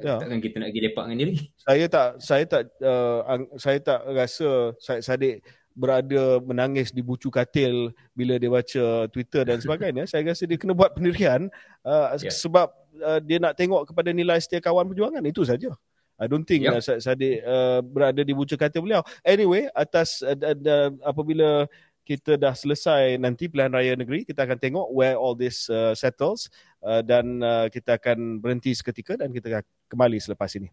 ya. 0.04 0.20
takkan 0.20 0.40
kita 0.44 0.60
nak 0.60 0.68
pergi 0.68 0.82
lepak 0.92 1.04
dengan 1.08 1.16
dia 1.16 1.26
lagi. 1.32 1.42
Saya 1.56 1.84
tak 1.88 2.08
saya 2.20 2.44
tak 2.44 2.62
uh, 2.84 3.20
saya 3.56 3.78
tak 3.80 4.00
rasa 4.12 4.48
Syed 4.76 5.00
Saddiq 5.00 5.36
berada 5.78 6.42
menangis 6.42 6.90
di 6.90 6.98
bucu 6.98 7.30
katil 7.30 7.94
bila 8.10 8.34
dia 8.34 8.50
baca 8.50 9.06
Twitter 9.14 9.46
dan 9.46 9.62
sebagainya. 9.62 10.10
saya 10.10 10.26
rasa 10.26 10.42
dia 10.42 10.58
kena 10.58 10.74
buat 10.74 10.90
pendirian 10.90 11.46
uh, 11.86 12.18
yeah. 12.18 12.34
sebab 12.34 12.66
uh, 12.98 13.22
dia 13.22 13.38
nak 13.38 13.54
tengok 13.54 13.94
kepada 13.94 14.10
nilai 14.10 14.42
setia 14.42 14.58
kawan 14.58 14.90
perjuangan. 14.90 15.22
Itu 15.22 15.46
saja. 15.46 15.70
I 16.18 16.26
don't 16.26 16.42
think 16.42 16.66
yep. 16.66 16.82
uh, 16.82 16.82
Sadiq 16.82 17.46
uh, 17.46 17.78
berada 17.78 18.26
di 18.26 18.34
bucu 18.34 18.58
katil 18.58 18.82
beliau. 18.82 19.06
Anyway, 19.22 19.70
atas 19.70 20.18
uh, 20.26 20.34
uh, 20.34 20.90
apabila 21.06 21.70
kita 22.02 22.34
dah 22.34 22.56
selesai 22.56 23.20
nanti 23.22 23.46
pilihan 23.46 23.70
raya 23.70 23.94
negeri, 23.94 24.26
kita 24.26 24.42
akan 24.42 24.58
tengok 24.58 24.86
where 24.90 25.14
all 25.14 25.38
this 25.38 25.70
uh, 25.70 25.94
settles 25.94 26.50
uh, 26.82 27.06
dan 27.06 27.38
uh, 27.38 27.70
kita 27.70 28.00
akan 28.00 28.42
berhenti 28.42 28.74
seketika 28.74 29.14
dan 29.14 29.30
kita 29.30 29.60
akan 29.60 29.64
kembali 29.86 30.18
selepas 30.18 30.50
ini. 30.58 30.72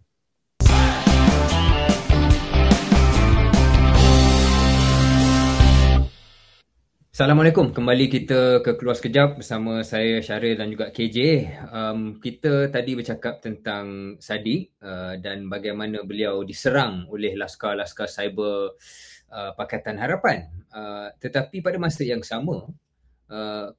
Assalamualaikum. 7.16 7.72
Kembali 7.72 8.12
kita 8.12 8.60
ke 8.60 8.76
Keluar 8.76 9.00
Sekejap 9.00 9.40
bersama 9.40 9.88
saya 9.88 10.20
Syaril 10.20 10.60
dan 10.60 10.68
juga 10.68 10.92
KJ. 10.92 11.48
Um, 11.72 12.20
kita 12.20 12.68
tadi 12.68 12.92
bercakap 12.92 13.40
tentang 13.40 14.20
Sadi 14.20 14.68
uh, 14.84 15.16
dan 15.24 15.48
bagaimana 15.48 16.04
beliau 16.04 16.44
diserang 16.44 17.08
oleh 17.08 17.40
laskar-laskar 17.40 18.12
cyber 18.12 18.76
uh, 19.32 19.56
Pakatan 19.56 19.96
Harapan. 19.96 20.52
Uh, 20.68 21.08
tetapi 21.24 21.64
pada 21.64 21.80
masa 21.80 22.04
yang 22.04 22.20
sama, 22.20 22.68
uh, 23.32 23.72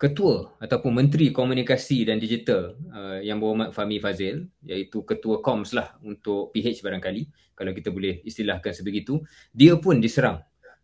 Ketua 0.00 0.56
ataupun 0.64 0.96
Menteri 0.96 1.28
Komunikasi 1.28 2.08
dan 2.08 2.16
Digital 2.16 2.72
uh, 2.88 3.20
yang 3.20 3.36
berhormat 3.36 3.76
Fahmi 3.76 4.00
Fazil 4.00 4.48
iaitu 4.64 5.04
Ketua 5.04 5.44
Koms 5.44 5.76
lah 5.76 5.92
untuk 6.00 6.56
PH 6.56 6.80
barangkali 6.80 7.52
kalau 7.52 7.76
kita 7.76 7.92
boleh 7.92 8.24
istilahkan 8.24 8.72
sebegitu, 8.72 9.20
dia 9.52 9.76
pun 9.76 10.00
diserang 10.00 10.40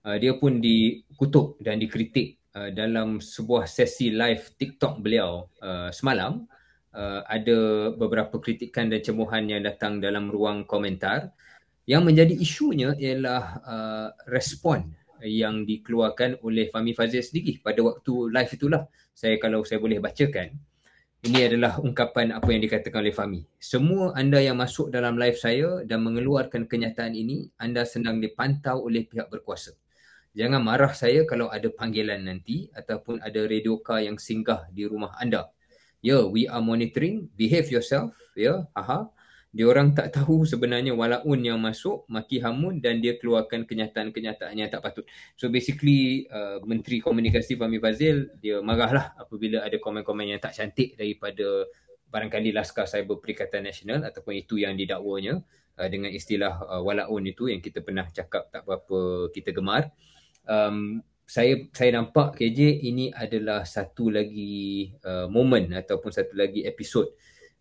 uh, 0.06 0.16
dia 0.16 0.36
pun 0.36 0.60
dikutuk 0.60 1.60
dan 1.60 1.80
dikritik 1.80 2.40
uh, 2.56 2.70
dalam 2.72 3.20
sebuah 3.20 3.66
sesi 3.68 4.12
live 4.12 4.56
TikTok 4.56 5.00
beliau 5.00 5.48
uh, 5.60 5.88
semalam 5.92 6.46
uh, 6.94 7.20
ada 7.26 7.90
beberapa 7.94 8.40
kritikan 8.40 8.88
dan 8.88 9.00
cemuhan 9.04 9.48
yang 9.48 9.62
datang 9.64 9.98
dalam 9.98 10.28
ruang 10.32 10.64
komentar 10.64 11.32
yang 11.88 12.06
menjadi 12.06 12.36
isunya 12.36 12.94
ialah 12.96 13.44
uh, 13.66 14.08
respon 14.30 14.94
yang 15.20 15.68
dikeluarkan 15.68 16.40
oleh 16.40 16.72
Fahmi 16.72 16.96
Fazil 16.96 17.20
sendiri 17.20 17.60
pada 17.60 17.84
waktu 17.84 18.32
live 18.32 18.52
itulah 18.56 18.82
saya 19.12 19.36
kalau 19.36 19.60
saya 19.68 19.76
boleh 19.82 20.00
bacakan 20.00 20.56
Ini 21.20 21.52
adalah 21.52 21.76
ungkapan 21.76 22.32
apa 22.32 22.48
yang 22.48 22.64
dikatakan 22.64 23.04
oleh 23.04 23.12
Fami. 23.12 23.44
Semua 23.60 24.16
anda 24.16 24.40
yang 24.40 24.56
masuk 24.56 24.88
dalam 24.88 25.20
live 25.20 25.36
saya 25.36 25.84
dan 25.84 26.00
mengeluarkan 26.00 26.64
kenyataan 26.64 27.12
ini, 27.12 27.44
anda 27.60 27.84
sedang 27.84 28.24
dipantau 28.24 28.88
oleh 28.88 29.04
pihak 29.04 29.28
berkuasa. 29.28 29.76
Jangan 30.34 30.62
marah 30.62 30.94
saya 30.94 31.26
kalau 31.26 31.50
ada 31.50 31.66
panggilan 31.70 32.22
nanti 32.22 32.70
ataupun 32.70 33.18
ada 33.18 33.40
radio 33.50 33.82
car 33.82 34.02
yang 34.02 34.16
singgah 34.16 34.70
di 34.70 34.86
rumah 34.86 35.14
anda. 35.18 35.50
Ya, 36.00 36.18
yeah, 36.18 36.22
we 36.24 36.48
are 36.48 36.62
monitoring. 36.62 37.28
Behave 37.36 37.68
yourself. 37.68 38.14
Ya, 38.32 38.44
yeah, 38.44 38.58
aha 38.72 39.10
dia 39.50 39.66
orang 39.66 39.90
tak 39.98 40.14
tahu 40.14 40.46
sebenarnya 40.46 40.94
walaun 40.94 41.42
yang 41.42 41.58
masuk 41.58 42.06
maki 42.06 42.38
hamun 42.38 42.78
dan 42.78 43.02
dia 43.02 43.18
keluarkan 43.18 43.66
kenyataan-kenyataan 43.66 44.54
yang 44.54 44.70
tak 44.70 44.78
patut. 44.78 45.02
So 45.34 45.50
basically 45.50 46.30
uh, 46.30 46.62
Menteri 46.62 47.02
Komunikasi 47.02 47.58
Fahmi 47.58 47.82
Fazil 47.82 48.30
dia 48.38 48.62
marahlah 48.62 49.10
apabila 49.18 49.66
ada 49.66 49.74
komen-komen 49.82 50.30
yang 50.30 50.38
tak 50.38 50.54
cantik 50.54 50.94
daripada 50.94 51.66
barangkali 52.14 52.54
Laskar 52.54 52.86
Cyber 52.86 53.18
Perikatan 53.18 53.66
Nasional 53.66 54.06
ataupun 54.06 54.38
itu 54.38 54.62
yang 54.62 54.78
didakwanya 54.78 55.42
uh, 55.82 55.88
dengan 55.90 56.14
istilah 56.14 56.70
uh, 56.70 56.82
walaun 56.86 57.26
itu 57.26 57.50
yang 57.50 57.58
kita 57.58 57.82
pernah 57.82 58.06
cakap 58.06 58.54
tak 58.54 58.62
berapa 58.62 59.34
kita 59.34 59.50
gemar. 59.50 59.90
Um, 60.48 61.04
saya 61.30 61.70
saya 61.70 61.94
nampak 61.94 62.34
KJ 62.42 62.82
ini 62.82 63.14
adalah 63.14 63.62
satu 63.62 64.10
lagi 64.10 64.90
uh, 65.06 65.30
moment 65.30 65.70
ataupun 65.70 66.10
satu 66.10 66.34
lagi 66.34 66.66
episod 66.66 67.06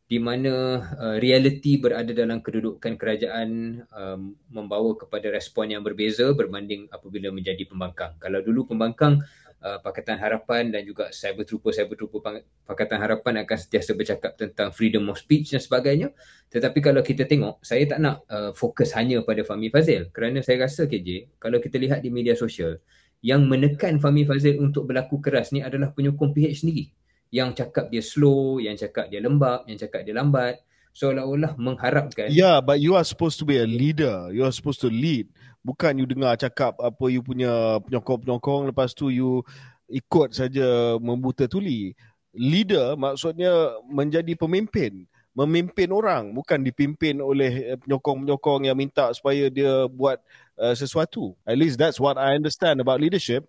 di 0.09 0.17
mana 0.17 0.81
uh, 0.97 1.17
realiti 1.21 1.77
berada 1.77 2.09
dalam 2.09 2.41
kedudukan 2.41 2.97
kerajaan 2.97 3.77
um, 3.93 4.33
membawa 4.49 4.97
kepada 4.97 5.29
respon 5.29 5.69
yang 5.69 5.85
berbeza 5.85 6.33
berbanding 6.33 6.89
apabila 6.89 7.29
menjadi 7.29 7.61
pembangkang. 7.69 8.17
Kalau 8.17 8.41
dulu 8.41 8.73
pembangkang 8.73 9.21
uh, 9.63 9.79
Pakatan 9.83 10.19
Harapan 10.19 10.71
dan 10.71 10.81
juga 10.83 11.11
Cyber 11.11 11.43
Trooper 11.47 11.71
Cyber 11.75 11.95
Trooper 11.95 12.41
Pakatan 12.67 12.99
Harapan 12.99 13.43
akan 13.43 13.57
sentiasa 13.57 13.95
bercakap 13.95 14.35
tentang 14.35 14.71
freedom 14.71 15.07
of 15.11 15.19
speech 15.19 15.55
dan 15.55 15.61
sebagainya. 15.61 16.11
Tetapi 16.49 16.79
kalau 16.79 17.01
kita 17.03 17.27
tengok, 17.29 17.61
saya 17.63 17.85
tak 17.85 17.99
nak 18.01 18.25
uh, 18.27 18.51
fokus 18.55 18.95
hanya 18.95 19.21
pada 19.23 19.43
Fahmi 19.45 19.69
Fazil 19.69 20.09
kerana 20.09 20.41
saya 20.41 20.67
rasa 20.67 20.87
KJ, 20.87 21.39
kalau 21.39 21.59
kita 21.61 21.77
lihat 21.77 22.01
di 22.01 22.09
media 22.09 22.33
sosial, 22.33 22.79
yang 23.19 23.45
menekan 23.45 23.99
Fahmi 23.99 24.23
Fazil 24.23 24.57
untuk 24.63 24.87
berlaku 24.87 25.19
keras 25.19 25.51
ni 25.51 25.59
adalah 25.59 25.91
penyokong 25.91 26.31
PH 26.31 26.63
sendiri 26.63 26.89
yang 27.29 27.53
cakap 27.53 27.93
dia 27.93 28.01
slow, 28.01 28.57
yang 28.57 28.73
cakap 28.73 29.09
dia 29.09 29.21
lembab, 29.21 29.65
yang 29.69 29.77
cakap 29.77 30.01
dia 30.01 30.17
lambat 30.17 30.57
seolah-olah 30.89 31.53
mengharapkan 31.61 32.27
Yeah, 32.33 32.59
but 32.59 32.81
you 32.81 32.97
are 32.97 33.05
supposed 33.05 33.37
to 33.39 33.45
be 33.45 33.61
a 33.61 33.67
leader. 33.69 34.33
You 34.33 34.43
are 34.43 34.51
supposed 34.51 34.81
to 34.81 34.89
lead. 34.89 35.29
Bukan 35.59 35.99
you 35.99 36.07
dengar 36.07 36.39
cakap 36.39 36.79
apa 36.79 37.05
you 37.11 37.19
punya 37.19 37.83
penyokong-penyokong 37.83 38.71
lepas 38.71 38.95
tu 38.95 39.11
you 39.11 39.43
ikut 39.91 40.31
saja 40.31 40.95
membuta 41.03 41.49
tuli. 41.49 41.97
Leader 42.31 42.95
maksudnya 42.95 43.75
menjadi 43.89 44.37
pemimpin. 44.37 45.03
Memimpin 45.35 45.89
orang 45.93 46.31
bukan 46.31 46.63
dipimpin 46.63 47.19
oleh 47.19 47.75
penyokong-penyokong 47.83 48.67
yang 48.67 48.77
minta 48.77 49.11
supaya 49.11 49.47
dia 49.51 49.87
buat 49.87 50.19
uh, 50.59 50.75
sesuatu. 50.75 51.35
At 51.43 51.55
least 51.59 51.75
that's 51.79 51.99
what 51.99 52.15
I 52.15 52.35
understand 52.35 52.79
about 52.79 52.99
leadership. 53.03 53.47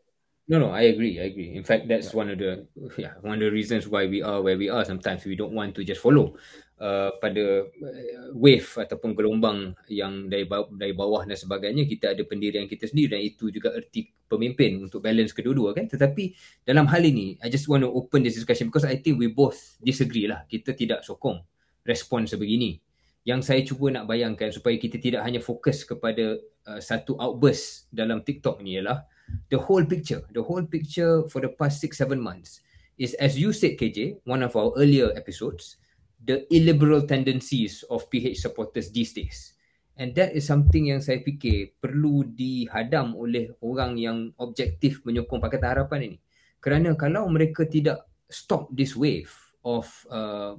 No, 0.51 0.59
no, 0.59 0.75
I 0.75 0.91
agree. 0.91 1.23
I 1.23 1.31
agree. 1.31 1.55
In 1.55 1.63
fact, 1.63 1.87
that's 1.87 2.11
yeah. 2.11 2.19
one 2.19 2.29
of 2.35 2.43
the 2.43 2.67
yeah 2.99 3.15
one 3.23 3.39
of 3.39 3.47
the 3.47 3.55
reasons 3.55 3.87
why 3.87 4.11
we 4.11 4.19
are 4.19 4.43
where 4.43 4.59
we 4.59 4.67
are. 4.67 4.83
Sometimes 4.83 5.23
we 5.23 5.39
don't 5.39 5.55
want 5.55 5.79
to 5.79 5.87
just 5.87 6.03
follow 6.03 6.35
uh, 6.83 7.15
pada 7.23 7.71
uh, 7.71 8.35
wave 8.35 8.67
ataupun 8.75 9.15
gelombang 9.15 9.79
yang 9.87 10.27
dari 10.27 10.51
bawah, 10.51 10.67
dari 10.75 10.91
bawah 10.91 11.23
dan 11.23 11.39
sebagainya. 11.39 11.87
Kita 11.87 12.19
ada 12.19 12.27
pendirian 12.27 12.67
kita 12.67 12.91
sendiri 12.91 13.15
dan 13.15 13.23
itu 13.23 13.47
juga 13.55 13.79
erti 13.79 14.11
pemimpin 14.27 14.83
untuk 14.83 14.99
balance 15.07 15.31
kedua-dua 15.31 15.71
kan. 15.71 15.87
Tetapi 15.87 16.35
dalam 16.67 16.91
hal 16.91 17.07
ini, 17.07 17.39
I 17.39 17.47
just 17.47 17.71
want 17.71 17.87
to 17.87 17.91
open 17.95 18.27
this 18.27 18.35
discussion 18.35 18.75
because 18.75 18.83
I 18.83 18.99
think 18.99 19.23
we 19.23 19.31
both 19.31 19.79
disagree 19.79 20.27
lah. 20.27 20.51
Kita 20.51 20.75
tidak 20.75 21.07
sokong 21.07 21.39
respon 21.87 22.27
sebegini. 22.27 22.83
Yang 23.23 23.41
saya 23.47 23.63
cuba 23.63 23.95
nak 23.95 24.11
bayangkan 24.11 24.51
supaya 24.51 24.75
kita 24.75 24.99
tidak 24.99 25.23
hanya 25.23 25.39
fokus 25.39 25.87
kepada 25.87 26.43
uh, 26.67 26.83
satu 26.83 27.15
outburst 27.23 27.87
dalam 27.95 28.27
TikTok 28.27 28.67
ni 28.67 28.83
ialah 28.83 29.07
the 29.51 29.59
whole 29.59 29.85
picture, 29.85 30.23
the 30.33 30.43
whole 30.43 30.63
picture 30.65 31.27
for 31.29 31.41
the 31.41 31.51
past 31.55 31.81
six, 31.81 31.99
seven 31.99 32.21
months 32.21 32.61
is, 33.01 33.15
as 33.17 33.41
you 33.41 33.53
said, 33.53 33.81
KJ, 33.81 34.21
one 34.29 34.45
of 34.45 34.55
our 34.55 34.73
earlier 34.77 35.11
episodes, 35.17 35.81
the 36.21 36.45
illiberal 36.53 37.09
tendencies 37.09 37.83
of 37.89 38.05
PH 38.13 38.45
supporters 38.45 38.93
these 38.93 39.17
days. 39.17 39.57
And 39.97 40.17
that 40.17 40.33
is 40.33 40.49
something 40.49 40.89
yang 40.89 41.05
saya 41.05 41.21
fikir 41.21 41.77
perlu 41.81 42.25
dihadam 42.33 43.17
oleh 43.17 43.53
orang 43.61 44.01
yang 44.01 44.33
objektif 44.41 45.05
menyokong 45.05 45.41
Pakatan 45.41 45.77
Harapan 45.77 46.01
ini. 46.13 46.19
Kerana 46.61 46.97
kalau 46.97 47.29
mereka 47.29 47.69
tidak 47.69 48.09
stop 48.29 48.69
this 48.73 48.97
wave 48.97 49.33
of 49.61 49.89
uh, 50.09 50.57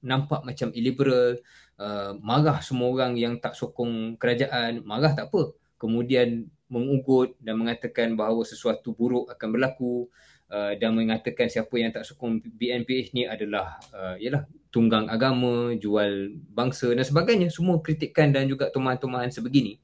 nampak 0.00 0.40
macam 0.44 0.72
illiberal, 0.72 1.36
uh, 1.80 2.16
marah 2.20 2.64
semua 2.64 2.88
orang 2.88 3.12
yang 3.20 3.36
tak 3.40 3.56
sokong 3.56 4.16
kerajaan, 4.16 4.84
marah 4.88 5.12
tak 5.12 5.28
apa. 5.32 5.52
Kemudian 5.76 6.48
mengugut 6.68 7.34
dan 7.40 7.56
mengatakan 7.56 8.12
bahawa 8.14 8.44
sesuatu 8.44 8.92
buruk 8.92 9.32
akan 9.32 9.48
berlaku 9.56 10.06
uh, 10.52 10.72
dan 10.76 10.92
mengatakan 10.92 11.48
siapa 11.48 11.72
yang 11.80 11.92
tak 11.92 12.04
sokong 12.04 12.40
BNPH 12.44 13.16
ni 13.16 13.24
adalah 13.24 13.80
uh, 13.92 14.16
yalah 14.20 14.44
tunggang 14.68 15.08
agama, 15.08 15.72
jual 15.80 16.36
bangsa 16.52 16.92
dan 16.92 17.04
sebagainya. 17.04 17.48
Semua 17.48 17.80
kritikan 17.80 18.32
dan 18.32 18.48
juga 18.48 18.68
tumahan-tumahan 18.68 19.32
sebegini. 19.32 19.80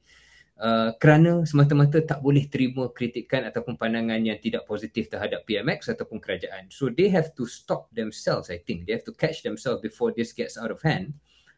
Uh, 0.55 0.95
kerana 1.03 1.43
semata-mata 1.43 1.99
tak 1.99 2.23
boleh 2.23 2.47
terima 2.47 2.87
kritikan 2.87 3.43
ataupun 3.43 3.75
pandangan 3.75 4.23
yang 4.23 4.39
tidak 4.39 4.63
positif 4.63 5.11
terhadap 5.11 5.43
PMX 5.43 5.91
ataupun 5.91 6.23
kerajaan. 6.23 6.71
So 6.71 6.87
they 6.87 7.11
have 7.11 7.35
to 7.35 7.43
stop 7.43 7.91
themselves 7.91 8.47
I 8.47 8.63
think. 8.63 8.87
They 8.87 8.95
have 8.95 9.03
to 9.09 9.11
catch 9.11 9.43
themselves 9.43 9.83
before 9.83 10.15
this 10.15 10.31
gets 10.31 10.55
out 10.55 10.71
of 10.71 10.79
hand 10.79 11.11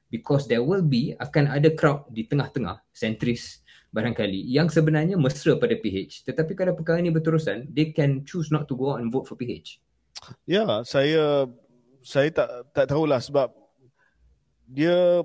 because 0.09 0.49
there 0.49 0.65
will 0.65 0.81
be 0.81 1.13
akan 1.19 1.45
ada 1.45 1.69
crowd 1.77 2.09
di 2.09 2.25
tengah-tengah 2.25 2.81
sentris 2.89 3.61
barangkali 3.91 4.43
yang 4.51 4.67
sebenarnya 4.67 5.15
mesra 5.15 5.55
pada 5.55 5.73
PH 5.75 6.27
tetapi 6.27 6.53
kalau 6.53 6.75
perkara 6.75 6.99
ini 6.99 7.11
berterusan 7.11 7.71
they 7.71 7.91
can 7.95 8.23
choose 8.27 8.51
not 8.51 8.67
to 8.67 8.75
go 8.75 8.95
out 8.95 8.99
and 8.99 9.09
vote 9.09 9.25
for 9.25 9.39
PH 9.39 9.79
ya 10.43 10.83
saya 10.83 11.47
saya 12.03 12.29
tak 12.31 12.49
tak 12.71 12.85
tahulah 12.91 13.19
sebab 13.19 13.51
dia 14.67 15.23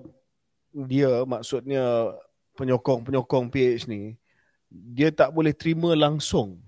dia 0.72 1.26
maksudnya 1.26 2.14
penyokong-penyokong 2.56 3.50
PH 3.52 3.90
ni 3.90 4.16
dia 4.72 5.12
tak 5.12 5.34
boleh 5.36 5.52
terima 5.52 5.92
langsung 5.92 6.62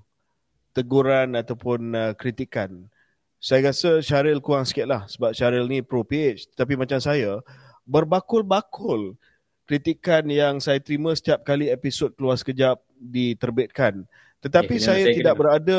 teguran 0.76 1.38
ataupun 1.38 1.80
uh, 1.94 2.12
kritikan. 2.18 2.90
Saya 3.38 3.72
rasa 3.72 4.00
Syaril 4.00 4.40
kurang 4.40 4.64
sikit 4.64 4.88
lah 4.88 5.04
sebab 5.04 5.32
Syaril 5.36 5.68
ni 5.68 5.80
pro 5.80 6.04
PH 6.04 6.52
tapi 6.56 6.76
macam 6.76 6.96
saya 7.00 7.40
berbakul-bakul 7.84 9.16
kritikan 9.64 10.24
yang 10.28 10.60
saya 10.60 10.80
terima 10.80 11.16
setiap 11.16 11.44
kali 11.44 11.72
episod 11.72 12.12
keluar 12.12 12.36
sekejap 12.36 12.80
diterbitkan. 13.00 14.04
Tetapi 14.44 14.76
okay, 14.76 14.84
saya, 14.84 15.04
saya 15.08 15.16
tidak 15.16 15.34
kena. 15.34 15.40
berada 15.40 15.78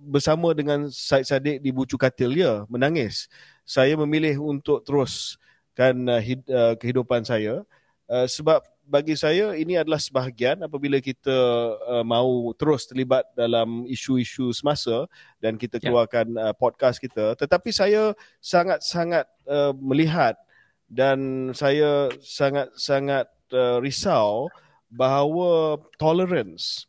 bersama 0.00 0.56
dengan 0.56 0.88
Said 0.88 1.28
Sadiq 1.28 1.60
di 1.60 1.68
bucu 1.68 2.00
katil 2.00 2.32
ya, 2.32 2.64
menangis. 2.64 3.28
Saya 3.60 3.92
memilih 3.92 4.40
untuk 4.40 4.80
teruskan 4.88 5.94
uh, 6.08 6.16
hid, 6.16 6.40
uh, 6.48 6.72
kehidupan 6.80 7.28
saya 7.28 7.60
uh, 8.08 8.26
sebab 8.26 8.62
bagi 8.86 9.18
saya 9.18 9.58
ini 9.58 9.74
adalah 9.74 9.98
sebahagian 9.98 10.62
apabila 10.62 11.02
kita 11.02 11.34
uh, 11.82 12.06
mau 12.06 12.54
terus 12.54 12.86
terlibat 12.86 13.26
dalam 13.34 13.82
isu-isu 13.90 14.54
semasa 14.54 15.10
dan 15.42 15.58
kita 15.58 15.82
ya. 15.82 15.90
keluarkan 15.90 16.26
uh, 16.38 16.54
podcast 16.54 17.02
kita 17.02 17.34
tetapi 17.34 17.74
saya 17.74 18.14
sangat-sangat 18.38 19.26
uh, 19.50 19.74
melihat 19.74 20.38
dan 20.86 21.50
saya 21.50 22.10
sangat-sangat 22.22 23.26
uh, 23.52 23.78
risau 23.82 24.46
bahawa 24.86 25.82
tolerance 25.98 26.86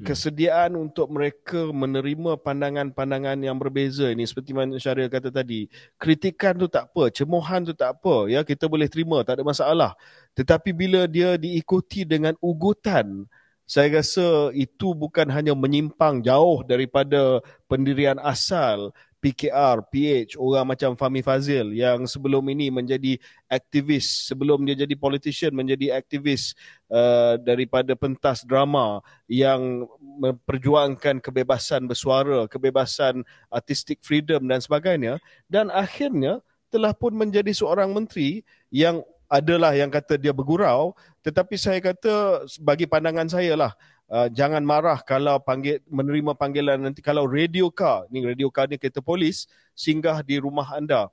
hmm. 0.00 0.04
kesediaan 0.08 0.74
untuk 0.80 1.12
mereka 1.12 1.68
menerima 1.68 2.40
pandangan-pandangan 2.40 3.36
yang 3.44 3.60
berbeza 3.60 4.08
ini. 4.08 4.24
Seperti 4.24 4.56
mana 4.56 4.80
Syaril 4.80 5.12
kata 5.12 5.28
tadi 5.28 5.68
kritikan 6.00 6.56
tu 6.56 6.66
tak 6.66 6.88
apa 6.88 7.12
cemohan 7.12 7.68
tu 7.68 7.76
tak 7.76 8.00
apa 8.00 8.32
ya. 8.32 8.40
Kita 8.42 8.64
boleh 8.66 8.88
terima 8.88 9.20
tak 9.22 9.40
ada 9.40 9.44
masalah. 9.44 9.92
Tetapi 10.32 10.72
bila 10.72 11.04
dia 11.04 11.36
diikuti 11.36 12.08
dengan 12.08 12.32
ugutan 12.40 13.28
saya 13.62 14.02
rasa 14.02 14.52
itu 14.52 14.92
bukan 14.92 15.32
hanya 15.32 15.56
menyimpang 15.56 16.20
jauh 16.20 16.60
daripada 16.66 17.40
pendirian 17.70 18.20
asal 18.20 18.92
PKR, 19.22 19.86
PH, 19.86 20.34
orang 20.34 20.74
macam 20.74 20.98
Fahmi 20.98 21.22
Fazil 21.22 21.70
yang 21.70 22.10
sebelum 22.10 22.42
ini 22.50 22.74
menjadi 22.74 23.22
aktivis, 23.46 24.26
sebelum 24.26 24.66
dia 24.66 24.74
jadi 24.74 24.98
politician 24.98 25.54
menjadi 25.54 25.94
aktivis 25.94 26.58
uh, 26.90 27.38
daripada 27.38 27.94
pentas 27.94 28.42
drama 28.42 28.98
yang 29.30 29.86
memperjuangkan 30.18 31.22
kebebasan 31.22 31.86
bersuara, 31.86 32.50
kebebasan 32.50 33.22
artistic 33.46 34.02
freedom 34.02 34.42
dan 34.50 34.58
sebagainya. 34.58 35.22
Dan 35.46 35.70
akhirnya 35.70 36.42
telah 36.74 36.90
pun 36.90 37.14
menjadi 37.14 37.54
seorang 37.54 37.94
menteri 37.94 38.42
yang 38.74 39.06
adalah 39.32 39.72
yang 39.72 39.88
kata 39.88 40.20
dia 40.20 40.28
bergurau 40.28 40.92
tetapi 41.24 41.56
saya 41.56 41.80
kata 41.80 42.44
bagi 42.60 42.84
pandangan 42.84 43.32
saya 43.32 43.56
lah 43.56 43.72
uh, 44.12 44.28
jangan 44.28 44.60
marah 44.60 45.00
kalau 45.00 45.40
panggil 45.40 45.80
menerima 45.88 46.36
panggilan 46.36 46.76
nanti 46.76 47.00
kalau 47.00 47.24
radio 47.24 47.72
car 47.72 48.04
ni 48.12 48.20
radio 48.20 48.52
car 48.52 48.68
ni 48.68 48.76
kereta 48.76 49.00
polis 49.00 49.48
singgah 49.72 50.20
di 50.20 50.36
rumah 50.36 50.68
anda 50.76 51.08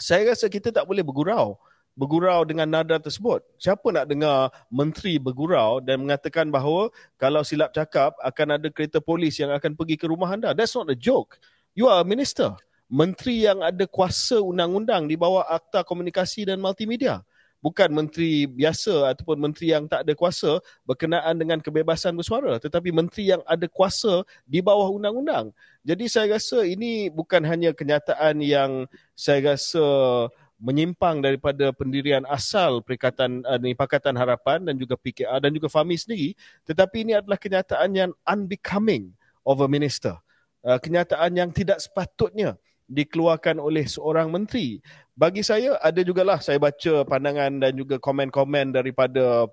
saya 0.00 0.32
rasa 0.32 0.48
kita 0.48 0.72
tak 0.72 0.88
boleh 0.88 1.04
bergurau 1.04 1.60
bergurau 1.98 2.46
dengan 2.48 2.64
nada 2.64 2.96
tersebut. 2.96 3.44
Siapa 3.60 3.84
nak 3.92 4.08
dengar 4.08 4.48
menteri 4.72 5.20
bergurau 5.20 5.84
dan 5.84 6.00
mengatakan 6.00 6.48
bahawa 6.48 6.88
kalau 7.20 7.44
silap 7.44 7.74
cakap 7.76 8.16
akan 8.24 8.56
ada 8.56 8.68
kereta 8.72 9.04
polis 9.04 9.36
yang 9.36 9.52
akan 9.52 9.76
pergi 9.76 10.00
ke 10.00 10.06
rumah 10.08 10.32
anda. 10.32 10.56
That's 10.56 10.72
not 10.72 10.88
a 10.88 10.96
joke. 10.96 11.36
You 11.76 11.92
are 11.92 12.00
a 12.00 12.06
minister. 12.06 12.56
Menteri 12.90 13.46
yang 13.46 13.62
ada 13.62 13.86
kuasa 13.86 14.42
undang-undang 14.42 15.06
di 15.06 15.14
bawah 15.14 15.46
Akta 15.46 15.86
Komunikasi 15.86 16.48
dan 16.48 16.58
Multimedia. 16.58 17.22
Bukan 17.60 17.92
menteri 17.92 18.48
biasa 18.48 19.12
ataupun 19.12 19.36
menteri 19.36 19.76
yang 19.76 19.84
tak 19.84 20.08
ada 20.08 20.16
kuasa 20.16 20.64
berkenaan 20.88 21.36
dengan 21.36 21.60
kebebasan 21.60 22.16
bersuara. 22.16 22.56
Tetapi 22.56 22.88
menteri 22.88 23.36
yang 23.36 23.44
ada 23.44 23.68
kuasa 23.68 24.24
di 24.48 24.64
bawah 24.64 24.88
undang-undang. 24.88 25.52
Jadi 25.84 26.08
saya 26.08 26.40
rasa 26.40 26.64
ini 26.64 27.12
bukan 27.12 27.44
hanya 27.44 27.76
kenyataan 27.76 28.40
yang 28.40 28.88
saya 29.12 29.56
rasa 29.56 29.84
menyimpang 30.60 31.24
daripada 31.24 31.72
pendirian 31.72 32.28
asal 32.28 32.84
Perikatan 32.84 33.40
uh, 33.48 33.58
Pakatan 33.72 34.12
Harapan 34.12 34.60
dan 34.68 34.76
juga 34.76 34.94
PKR 35.00 35.40
dan 35.40 35.50
juga 35.56 35.72
FAMI 35.72 35.96
sendiri 35.96 36.28
tetapi 36.68 37.08
ini 37.08 37.16
adalah 37.16 37.40
kenyataan 37.40 37.90
yang 37.96 38.10
unbecoming 38.28 39.16
of 39.40 39.64
a 39.64 39.68
minister 39.68 40.20
uh, 40.68 40.76
kenyataan 40.76 41.32
yang 41.32 41.48
tidak 41.48 41.80
sepatutnya 41.80 42.60
dikeluarkan 42.90 43.62
oleh 43.62 43.86
seorang 43.86 44.34
menteri 44.34 44.82
bagi 45.14 45.46
saya 45.46 45.78
ada 45.78 46.02
jugalah 46.02 46.42
saya 46.42 46.58
baca 46.58 47.06
pandangan 47.06 47.62
dan 47.62 47.72
juga 47.78 48.02
komen-komen 48.02 48.74
daripada 48.74 49.46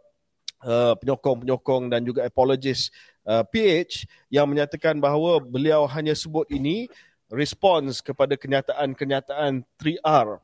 uh, 0.65 0.93
penyokong-penyokong 0.97 1.93
dan 1.93 2.01
juga 2.01 2.25
apologist 2.25 2.89
uh, 3.29 3.45
PH 3.45 4.09
yang 4.33 4.49
menyatakan 4.49 4.97
bahawa 4.97 5.37
beliau 5.37 5.85
hanya 5.85 6.17
sebut 6.17 6.49
ini 6.49 6.89
respons 7.29 8.01
kepada 8.01 8.33
kenyataan-kenyataan 8.39 9.61
3R 9.77 10.41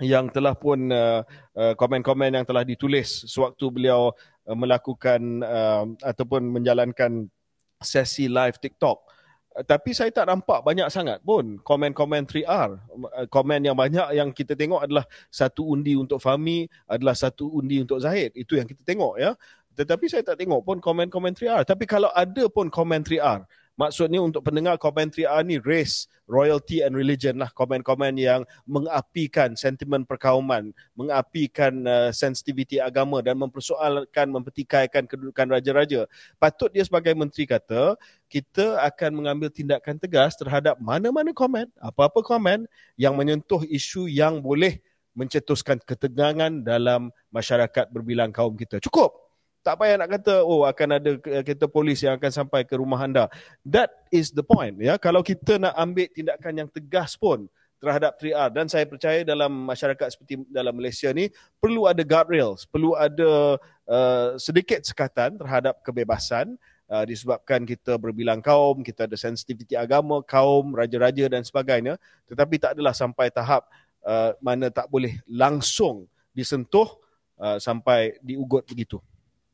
yang 0.00 0.32
telah 0.32 0.56
pun 0.56 0.88
uh, 0.88 1.22
uh, 1.54 1.74
komen-komen 1.76 2.32
yang 2.32 2.46
telah 2.48 2.64
ditulis 2.64 3.28
sewaktu 3.28 3.68
beliau 3.68 4.10
uh, 4.48 4.56
melakukan 4.56 5.20
uh, 5.44 5.84
ataupun 6.00 6.48
menjalankan 6.48 7.28
sesi 7.82 8.30
live 8.30 8.56
TikTok. 8.62 9.02
Uh, 9.52 9.64
tapi 9.64 9.92
saya 9.92 10.08
tak 10.08 10.28
nampak 10.28 10.64
banyak 10.64 10.88
sangat 10.88 11.20
pun 11.20 11.60
komen-komen 11.60 12.24
3R. 12.24 12.70
Uh, 12.88 13.26
komen 13.28 13.60
yang 13.64 13.76
banyak 13.76 14.16
yang 14.16 14.32
kita 14.32 14.56
tengok 14.56 14.84
adalah 14.84 15.04
satu 15.28 15.68
undi 15.72 15.96
untuk 15.96 16.18
Fahmi, 16.18 16.66
adalah 16.88 17.12
satu 17.12 17.52
undi 17.52 17.80
untuk 17.84 18.00
Zahid. 18.00 18.32
Itu 18.32 18.56
yang 18.56 18.64
kita 18.64 18.82
tengok 18.82 19.20
ya. 19.20 19.36
Tetapi 19.72 20.04
saya 20.08 20.20
tak 20.20 20.36
tengok 20.40 20.60
pun 20.64 20.76
komen-komen 20.80 21.32
3R. 21.32 21.64
Tapi 21.64 21.84
kalau 21.88 22.12
ada 22.12 22.44
pun 22.52 22.68
komen 22.68 23.00
3R, 23.04 23.44
Maksudnya 23.82 24.22
untuk 24.22 24.46
pendengar 24.46 24.78
komentari 24.78 25.26
A 25.26 25.42
ni 25.42 25.58
race, 25.58 26.06
royalty 26.30 26.86
and 26.86 26.94
religion 26.94 27.34
lah 27.42 27.50
komen-komen 27.50 28.14
yang 28.14 28.46
mengapikan 28.62 29.58
sentimen 29.58 30.06
perkauman, 30.06 30.70
mengapikan 30.94 31.82
uh, 31.82 32.14
sensitiviti 32.14 32.78
agama 32.78 33.18
dan 33.26 33.42
mempersoalkan, 33.42 34.30
mempertikaikan 34.30 35.10
kedudukan 35.10 35.50
raja-raja. 35.50 36.06
Patut 36.38 36.70
dia 36.70 36.86
sebagai 36.86 37.10
menteri 37.18 37.42
kata, 37.42 37.98
kita 38.30 38.78
akan 38.86 39.18
mengambil 39.18 39.50
tindakan 39.50 39.98
tegas 39.98 40.38
terhadap 40.38 40.78
mana-mana 40.78 41.34
komen, 41.34 41.66
apa-apa 41.82 42.22
komen 42.22 42.70
yang 42.94 43.18
menyentuh 43.18 43.66
isu 43.66 44.06
yang 44.06 44.38
boleh 44.38 44.78
mencetuskan 45.18 45.82
ketegangan 45.82 46.62
dalam 46.62 47.10
masyarakat 47.34 47.90
berbilang 47.90 48.30
kaum 48.30 48.54
kita. 48.54 48.78
Cukup 48.78 49.21
tak 49.62 49.78
payah 49.78 49.94
nak 49.94 50.10
kata 50.10 50.42
oh 50.42 50.66
akan 50.66 50.88
ada 50.98 51.10
kereta 51.22 51.70
polis 51.70 52.02
yang 52.02 52.18
akan 52.18 52.30
sampai 52.34 52.66
ke 52.66 52.74
rumah 52.74 52.98
anda. 52.98 53.30
That 53.62 53.94
is 54.10 54.34
the 54.34 54.42
point 54.42 54.76
ya. 54.82 54.98
Kalau 54.98 55.22
kita 55.22 55.62
nak 55.62 55.78
ambil 55.78 56.10
tindakan 56.10 56.66
yang 56.66 56.68
tegas 56.68 57.14
pun 57.14 57.46
terhadap 57.82 58.14
3R 58.14 58.50
dan 58.54 58.66
saya 58.70 58.86
percaya 58.86 59.26
dalam 59.26 59.50
masyarakat 59.50 60.14
seperti 60.14 60.46
dalam 60.54 60.70
Malaysia 60.70 61.10
ni 61.10 61.26
perlu 61.58 61.90
ada 61.90 62.02
guardrails, 62.06 62.62
perlu 62.70 62.94
ada 62.94 63.58
uh, 63.90 64.38
sedikit 64.38 64.86
sekatan 64.86 65.34
terhadap 65.34 65.82
kebebasan 65.82 66.54
uh, 66.86 67.02
disebabkan 67.02 67.66
kita 67.66 67.98
berbilang 67.98 68.38
kaum, 68.38 68.86
kita 68.86 69.10
ada 69.10 69.18
sensitiviti 69.18 69.74
agama, 69.74 70.22
kaum, 70.22 70.78
raja-raja 70.78 71.26
dan 71.26 71.42
sebagainya 71.42 71.98
tetapi 72.30 72.62
tak 72.62 72.78
adalah 72.78 72.94
sampai 72.94 73.34
tahap 73.34 73.66
uh, 74.06 74.30
mana 74.38 74.70
tak 74.70 74.86
boleh 74.86 75.18
langsung 75.26 76.06
disentuh 76.30 76.86
uh, 77.42 77.58
sampai 77.58 78.14
diugut 78.22 78.62
begitu 78.62 79.02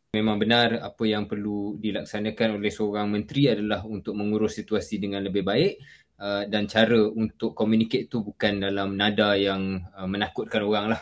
memang 0.08 0.40
benar 0.40 0.80
apa 0.80 1.04
yang 1.04 1.28
perlu 1.28 1.76
dilaksanakan 1.76 2.56
oleh 2.56 2.72
seorang 2.72 3.12
menteri 3.12 3.52
adalah 3.52 3.84
untuk 3.84 4.16
mengurus 4.16 4.56
situasi 4.56 4.96
dengan 4.96 5.20
lebih 5.20 5.44
baik 5.44 5.72
uh, 6.16 6.48
dan 6.48 6.64
cara 6.64 7.04
untuk 7.12 7.52
communicate 7.52 8.08
tu 8.08 8.24
bukan 8.24 8.64
dalam 8.64 8.96
nada 8.96 9.36
yang 9.36 9.84
uh, 9.92 10.08
menakutkan 10.08 10.64
orang 10.64 10.96
lah 10.96 11.00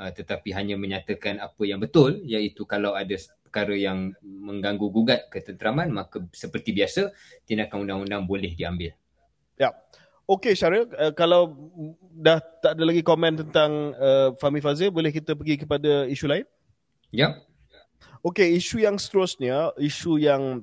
uh, 0.00 0.08
tetapi 0.08 0.56
hanya 0.56 0.80
menyatakan 0.80 1.36
apa 1.36 1.62
yang 1.68 1.84
betul 1.84 2.16
iaitu 2.24 2.64
kalau 2.64 2.96
ada 2.96 3.12
perkara 3.44 3.76
yang 3.76 4.16
mengganggu 4.24 4.88
gugat 4.88 5.28
ketenteraman 5.28 5.92
maka 5.92 6.24
seperti 6.32 6.72
biasa 6.72 7.12
tindakan 7.44 7.84
undang-undang 7.84 8.24
boleh 8.24 8.56
diambil. 8.56 8.96
Ya. 9.60 9.76
Okey 10.26 10.58
Syaril, 10.58 10.90
uh, 10.96 11.12
kalau 11.12 11.54
dah 12.10 12.40
tak 12.40 12.74
ada 12.74 12.82
lagi 12.88 13.04
komen 13.04 13.46
tentang 13.46 13.94
uh, 13.94 14.34
Fahmi 14.40 14.58
Fazil, 14.58 14.90
boleh 14.90 15.14
kita 15.14 15.38
pergi 15.38 15.60
kepada 15.60 16.08
isu 16.10 16.26
lain? 16.26 16.42
Ya. 17.14 17.38
Okey, 18.26 18.58
isu 18.58 18.82
yang 18.82 18.98
seterusnya, 18.98 19.70
isu 19.78 20.18
yang 20.18 20.58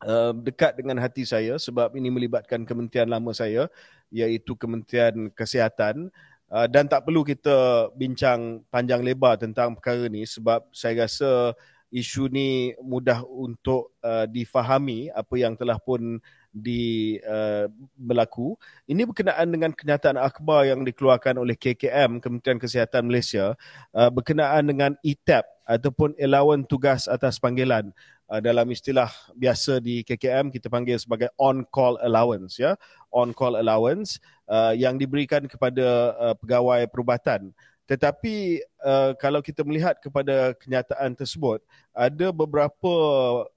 uh, 0.00 0.32
dekat 0.32 0.72
dengan 0.72 0.96
hati 0.96 1.28
saya 1.28 1.60
sebab 1.60 1.92
ini 2.00 2.08
melibatkan 2.08 2.64
kementerian 2.64 3.12
lama 3.12 3.28
saya 3.36 3.68
iaitu 4.08 4.56
Kementerian 4.56 5.28
Kesihatan. 5.36 6.08
Uh, 6.48 6.64
dan 6.64 6.88
tak 6.88 7.04
perlu 7.04 7.20
kita 7.20 7.92
bincang 7.92 8.64
panjang 8.72 9.04
lebar 9.04 9.36
tentang 9.36 9.76
perkara 9.76 10.08
ni 10.08 10.24
sebab 10.24 10.64
saya 10.72 11.04
rasa 11.04 11.52
isu 11.92 12.32
ni 12.32 12.72
mudah 12.80 13.20
untuk 13.28 13.92
uh, 14.00 14.24
difahami 14.24 15.12
apa 15.12 15.34
yang 15.36 15.60
telah 15.60 15.76
pun 15.76 16.16
di 16.54 17.18
uh, 17.26 17.66
berlaku. 17.98 18.54
Ini 18.86 19.02
berkenaan 19.02 19.50
dengan 19.50 19.74
kenyataan 19.74 20.14
akhbar 20.14 20.70
yang 20.70 20.86
dikeluarkan 20.86 21.42
oleh 21.42 21.58
KKM 21.58 22.22
Kementerian 22.22 22.62
Kesihatan 22.62 23.10
Malaysia 23.10 23.58
uh, 23.90 24.08
berkenaan 24.14 24.70
dengan 24.70 24.94
ETAP 25.02 25.42
ataupun 25.66 26.14
allowance 26.16 26.70
tugas 26.70 27.02
atas 27.10 27.42
panggilan. 27.42 27.90
Uh, 28.24 28.40
dalam 28.40 28.64
istilah 28.72 29.10
biasa 29.36 29.84
di 29.84 30.00
KKM 30.00 30.48
kita 30.48 30.72
panggil 30.72 30.96
sebagai 30.96 31.28
on 31.36 31.66
call 31.68 31.98
allowance 32.00 32.56
ya. 32.56 32.78
On 33.10 33.34
call 33.34 33.58
allowance 33.58 34.22
uh, 34.46 34.72
yang 34.72 34.96
diberikan 34.96 35.44
kepada 35.50 36.14
uh, 36.16 36.34
pegawai 36.38 36.86
perubatan 36.88 37.50
tetapi 37.84 38.64
uh, 38.80 39.12
kalau 39.20 39.44
kita 39.44 39.60
melihat 39.60 40.00
kepada 40.00 40.56
kenyataan 40.56 41.12
tersebut 41.12 41.60
ada 41.92 42.32
beberapa 42.32 42.92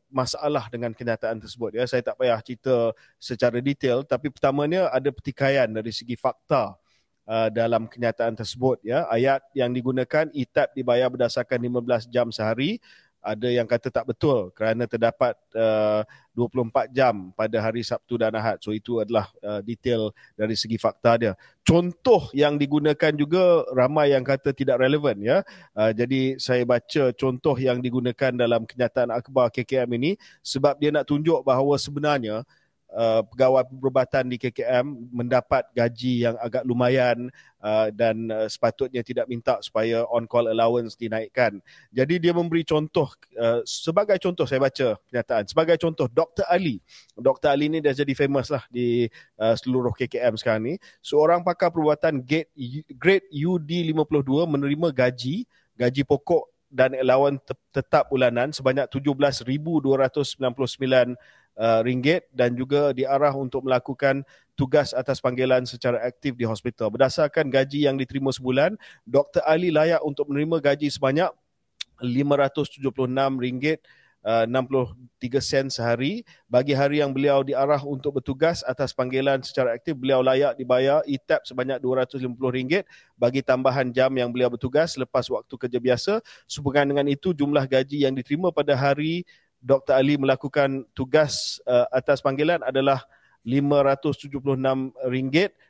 masalah 0.08 0.68
dengan 0.72 0.96
kenyataan 0.96 1.40
tersebut 1.40 1.76
ya. 1.76 1.84
Saya 1.88 2.04
tak 2.04 2.20
payah 2.20 2.40
cerita 2.40 2.92
secara 3.20 3.60
detail 3.60 4.04
tapi 4.04 4.32
pertamanya 4.32 4.92
ada 4.92 5.12
pertikaian 5.12 5.68
dari 5.68 5.92
segi 5.92 6.16
fakta 6.16 6.76
uh, 7.28 7.50
dalam 7.52 7.88
kenyataan 7.88 8.36
tersebut 8.36 8.84
ya. 8.84 9.08
Ayat 9.12 9.44
yang 9.56 9.72
digunakan 9.72 10.28
itab 10.32 10.72
dibayar 10.76 11.12
berdasarkan 11.12 11.60
15 11.60 12.12
jam 12.12 12.28
sehari 12.32 12.80
ada 13.28 13.48
yang 13.52 13.68
kata 13.68 13.92
tak 13.92 14.08
betul 14.08 14.56
kerana 14.56 14.88
terdapat 14.88 15.36
uh, 15.52 16.08
24 16.32 16.96
jam 16.96 17.36
pada 17.36 17.58
hari 17.60 17.84
Sabtu 17.84 18.16
dan 18.16 18.32
Ahad. 18.38 18.64
So 18.64 18.72
itu 18.72 19.04
adalah 19.04 19.28
uh, 19.44 19.60
detail 19.60 20.16
dari 20.40 20.56
segi 20.56 20.80
fakta 20.80 21.20
dia. 21.20 21.34
Contoh 21.68 22.32
yang 22.32 22.56
digunakan 22.56 23.12
juga 23.12 23.68
ramai 23.76 24.16
yang 24.16 24.24
kata 24.24 24.56
tidak 24.56 24.80
relevan 24.80 25.20
ya. 25.20 25.44
Uh, 25.76 25.92
jadi 25.92 26.40
saya 26.40 26.64
baca 26.64 27.12
contoh 27.12 27.60
yang 27.60 27.84
digunakan 27.84 28.32
dalam 28.32 28.64
kenyataan 28.64 29.12
akhbar 29.12 29.52
KKM 29.52 29.90
ini 30.00 30.16
sebab 30.40 30.80
dia 30.80 30.96
nak 30.96 31.10
tunjuk 31.12 31.44
bahawa 31.44 31.76
sebenarnya 31.76 32.48
uh, 32.98 33.22
pegawai 33.22 33.70
perubatan 33.70 34.26
di 34.26 34.42
KKM 34.42 34.86
mendapat 35.14 35.70
gaji 35.72 36.26
yang 36.26 36.36
agak 36.42 36.66
lumayan 36.66 37.30
uh, 37.62 37.94
dan 37.94 38.28
uh, 38.34 38.50
sepatutnya 38.50 39.06
tidak 39.06 39.30
minta 39.30 39.62
supaya 39.62 40.02
on 40.10 40.26
call 40.26 40.50
allowance 40.50 40.98
dinaikkan. 40.98 41.62
Jadi 41.94 42.18
dia 42.18 42.34
memberi 42.34 42.66
contoh 42.66 43.14
uh, 43.38 43.62
sebagai 43.64 44.18
contoh 44.18 44.50
saya 44.50 44.58
baca 44.58 44.98
kenyataan 44.98 45.46
sebagai 45.46 45.78
contoh 45.78 46.10
Dr 46.10 46.50
Ali. 46.50 46.82
Dr 47.14 47.54
Ali 47.54 47.70
ni 47.70 47.80
dah 47.80 47.94
jadi 47.94 48.12
famous 48.18 48.50
lah 48.50 48.66
di 48.74 49.06
uh, 49.38 49.54
seluruh 49.54 49.94
KKM 49.94 50.34
sekarang 50.42 50.66
ni. 50.66 50.74
Seorang 51.06 51.46
pakar 51.46 51.70
perubatan 51.70 52.26
grade 52.26 52.50
grade 52.98 53.30
UD 53.30 53.94
52 53.94 54.26
menerima 54.50 54.90
gaji 54.90 55.46
gaji 55.78 56.02
pokok 56.02 56.58
dan 56.68 56.92
allowance 57.00 57.48
tetap 57.72 58.12
bulanan 58.12 58.52
sebanyak 58.52 58.92
17,299 58.92 61.16
uh, 61.58 61.82
ringgit 61.84 62.30
dan 62.32 62.54
juga 62.54 62.94
diarah 62.94 63.34
untuk 63.34 63.66
melakukan 63.66 64.22
tugas 64.54 64.94
atas 64.94 65.22
panggilan 65.22 65.66
secara 65.66 66.02
aktif 66.06 66.34
di 66.38 66.46
hospital. 66.46 66.90
Berdasarkan 66.94 67.50
gaji 67.50 67.90
yang 67.90 67.98
diterima 67.98 68.34
sebulan, 68.34 68.78
Dr. 69.06 69.44
Ali 69.46 69.74
layak 69.74 70.02
untuk 70.06 70.30
menerima 70.30 70.74
gaji 70.74 70.88
sebanyak 70.90 71.30
RM576 72.02 73.82
uh, 74.28 74.46
63 74.46 75.40
sen 75.40 75.66
sehari. 75.72 76.26
Bagi 76.50 76.76
hari 76.76 77.00
yang 77.00 77.16
beliau 77.16 77.42
diarah 77.46 77.80
untuk 77.86 78.20
bertugas 78.20 78.62
atas 78.68 78.92
panggilan 78.92 79.40
secara 79.46 79.74
aktif, 79.76 79.96
beliau 79.96 80.20
layak 80.20 80.60
dibayar 80.60 81.02
ETAP 81.08 81.48
sebanyak 81.48 81.80
RM250 81.80 82.84
bagi 83.16 83.42
tambahan 83.42 83.90
jam 83.94 84.12
yang 84.14 84.30
beliau 84.34 84.52
bertugas 84.52 85.00
lepas 85.00 85.26
waktu 85.32 85.54
kerja 85.54 85.80
biasa. 85.80 86.14
Sehubungan 86.46 86.92
dengan 86.92 87.08
itu, 87.08 87.32
jumlah 87.32 87.66
gaji 87.66 88.04
yang 88.04 88.14
diterima 88.14 88.52
pada 88.52 88.76
hari 88.76 89.24
Dr. 89.68 90.00
Ali 90.00 90.16
melakukan 90.16 90.88
tugas 90.96 91.60
uh, 91.68 91.84
atas 91.92 92.24
panggilan 92.24 92.64
adalah 92.64 93.04
RM576 93.44 94.96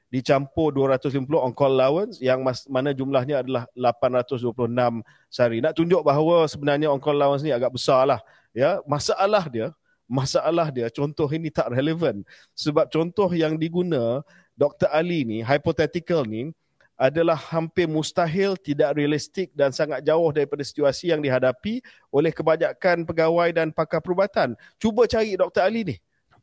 dicampur 0.08 0.72
250 0.72 1.26
on 1.36 1.52
call 1.52 1.74
allowance 1.74 2.22
yang 2.22 2.46
mas, 2.46 2.64
mana 2.70 2.94
jumlahnya 2.94 3.42
adalah 3.42 3.66
826 3.74 5.02
sehari. 5.28 5.60
Nak 5.60 5.74
tunjuk 5.76 6.00
bahawa 6.06 6.46
sebenarnya 6.46 6.94
on 6.94 7.02
call 7.02 7.18
allowance 7.18 7.42
ni 7.42 7.50
agak 7.50 7.74
besar 7.74 8.06
lah. 8.06 8.22
Ya, 8.54 8.80
masalah 8.86 9.50
dia, 9.50 9.74
masalah 10.08 10.70
dia 10.70 10.88
contoh 10.94 11.28
ini 11.34 11.50
tak 11.50 11.74
relevan. 11.74 12.22
Sebab 12.54 12.88
contoh 12.94 13.30
yang 13.34 13.58
diguna 13.58 14.22
Dr. 14.54 14.90
Ali 14.94 15.26
ni, 15.28 15.42
hypothetical 15.42 16.24
ni, 16.24 16.54
adalah 16.98 17.38
hampir 17.38 17.86
mustahil, 17.86 18.58
tidak 18.58 18.98
realistik 18.98 19.54
dan 19.54 19.70
sangat 19.70 20.02
jauh 20.02 20.34
daripada 20.34 20.66
situasi 20.66 21.14
yang 21.14 21.22
dihadapi 21.22 21.80
oleh 22.10 22.34
kebanyakan 22.34 23.06
pegawai 23.06 23.54
dan 23.54 23.70
pakar 23.70 24.02
perubatan. 24.02 24.58
Cuba 24.82 25.06
cari 25.06 25.38
Dr. 25.38 25.62
Ali 25.62 25.82
ni 25.86 25.96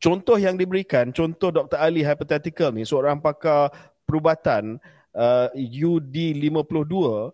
contoh 0.05 0.37
yang 0.37 0.61
diberikan, 0.61 1.11
contoh 1.17 1.49
Dr. 1.49 1.79
Ali 1.81 2.05
hypothetical 2.05 2.77
ni, 2.77 2.85
seorang 2.85 3.19
pakar 3.25 3.73
perubatan 4.05 4.77
uh, 5.17 5.49
UD52 5.57 6.95
uh, 6.95 7.31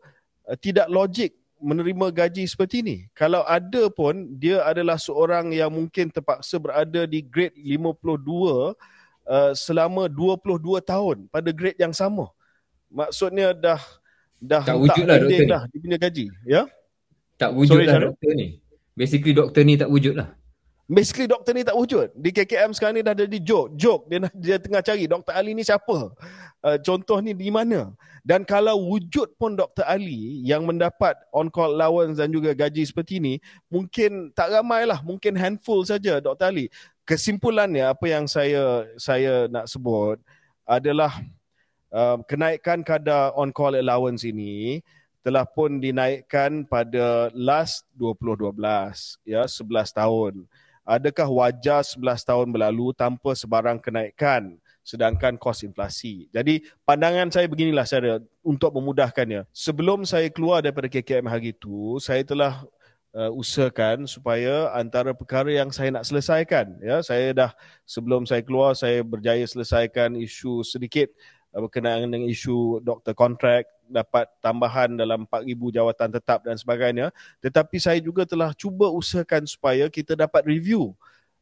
tidak 0.62 0.86
logik 0.86 1.34
menerima 1.60 2.06
gaji 2.08 2.48
seperti 2.48 2.80
ini. 2.80 2.96
Kalau 3.12 3.44
ada 3.44 3.92
pun, 3.92 4.38
dia 4.40 4.64
adalah 4.64 4.96
seorang 4.96 5.52
yang 5.52 5.68
mungkin 5.68 6.08
terpaksa 6.08 6.56
berada 6.56 7.04
di 7.04 7.20
grade 7.20 7.58
52 7.58 7.92
uh, 8.00 9.52
selama 9.52 10.08
22 10.08 10.80
tahun 10.80 11.16
pada 11.28 11.50
grade 11.52 11.76
yang 11.76 11.92
sama. 11.92 12.32
Maksudnya 12.90 13.54
dah 13.54 13.80
dah 14.42 14.62
tak 14.66 14.76
wujudlah 14.76 15.16
doktor 15.22 15.40
ni. 15.40 15.48
Dah, 15.48 15.62
dia 15.70 15.78
punya 15.78 15.98
gaji. 15.98 16.24
Ya? 16.42 16.62
Tak 17.38 17.50
wujudlah 17.54 17.96
doktor 18.10 18.32
ni. 18.34 18.46
Basically 18.98 19.32
doktor 19.32 19.62
ni 19.64 19.74
tak 19.78 19.88
wujudlah. 19.88 20.28
Basically 20.90 21.30
doktor 21.30 21.54
ni 21.54 21.62
tak 21.62 21.78
wujud. 21.78 22.10
Di 22.18 22.34
KKM 22.34 22.74
sekarang 22.74 22.98
ni 22.98 23.06
dah 23.06 23.14
jadi 23.14 23.38
joke. 23.38 23.78
Joke 23.78 24.10
dia, 24.10 24.26
dia 24.34 24.56
tengah 24.58 24.82
cari 24.82 25.06
Dr. 25.06 25.30
Ali 25.30 25.54
ni 25.54 25.62
siapa. 25.62 26.10
Uh, 26.66 26.78
contoh 26.82 27.22
ni 27.22 27.30
di 27.30 27.46
mana. 27.46 27.94
Dan 28.26 28.42
kalau 28.42 28.74
wujud 28.90 29.38
pun 29.38 29.54
Dr. 29.54 29.86
Ali 29.86 30.42
yang 30.42 30.66
mendapat 30.66 31.14
on-call 31.30 31.78
allowance 31.78 32.18
dan 32.18 32.34
juga 32.34 32.58
gaji 32.58 32.82
seperti 32.82 33.22
ini, 33.22 33.38
mungkin 33.70 34.34
tak 34.34 34.50
ramai 34.50 34.82
lah. 34.82 34.98
Mungkin 35.06 35.38
handful 35.38 35.86
saja 35.86 36.18
Dr. 36.18 36.50
Ali. 36.50 36.66
Kesimpulannya 37.06 37.86
apa 37.86 38.10
yang 38.10 38.26
saya 38.26 38.90
saya 38.98 39.46
nak 39.46 39.70
sebut 39.70 40.18
adalah 40.66 41.14
uh, 41.94 42.18
kenaikan 42.26 42.82
kadar 42.82 43.34
on-call 43.36 43.78
allowance 43.78 44.26
ini 44.26 44.82
telah 45.20 45.44
pun 45.44 45.78
dinaikkan 45.78 46.64
pada 46.64 47.28
last 47.36 47.84
2012 48.00 48.56
ya 49.28 49.44
11 49.44 49.92
tahun 49.92 50.34
adakah 50.88 51.28
wajar 51.28 51.84
11 51.84 52.24
tahun 52.24 52.48
berlalu 52.50 52.96
tanpa 52.96 53.36
sebarang 53.36 53.78
kenaikan 53.78 54.58
sedangkan 54.80 55.38
kos 55.38 55.62
inflasi. 55.62 56.26
Jadi 56.34 56.66
pandangan 56.82 57.30
saya 57.30 57.46
beginilah 57.46 57.86
saya 57.86 58.18
untuk 58.42 58.74
memudahkannya. 58.74 59.46
Sebelum 59.54 60.02
saya 60.02 60.26
keluar 60.32 60.64
daripada 60.64 60.90
KKM 60.90 61.30
hari 61.30 61.54
itu, 61.54 62.00
saya 62.02 62.24
telah 62.26 62.64
uh, 63.14 63.30
usahakan 63.30 64.10
supaya 64.10 64.72
antara 64.74 65.14
perkara 65.14 65.52
yang 65.52 65.70
saya 65.70 65.94
nak 65.94 66.02
selesaikan, 66.08 66.74
ya, 66.82 67.04
saya 67.06 67.30
dah 67.30 67.50
sebelum 67.86 68.26
saya 68.26 68.42
keluar 68.42 68.74
saya 68.74 69.04
berjaya 69.06 69.46
selesaikan 69.46 70.18
isu 70.18 70.66
sedikit 70.66 71.12
berkenaan 71.50 72.06
dengan 72.06 72.30
isu 72.30 72.78
doktor 72.82 73.14
kontrak 73.14 73.66
dapat 73.90 74.30
tambahan 74.38 74.94
dalam 74.94 75.26
4,000 75.26 75.76
jawatan 75.76 76.08
tetap 76.14 76.46
dan 76.46 76.54
sebagainya. 76.54 77.10
Tetapi 77.42 77.76
saya 77.82 77.98
juga 77.98 78.22
telah 78.22 78.54
cuba 78.54 78.86
usahakan 78.86 79.50
supaya 79.50 79.90
kita 79.90 80.14
dapat 80.14 80.46
review 80.46 80.94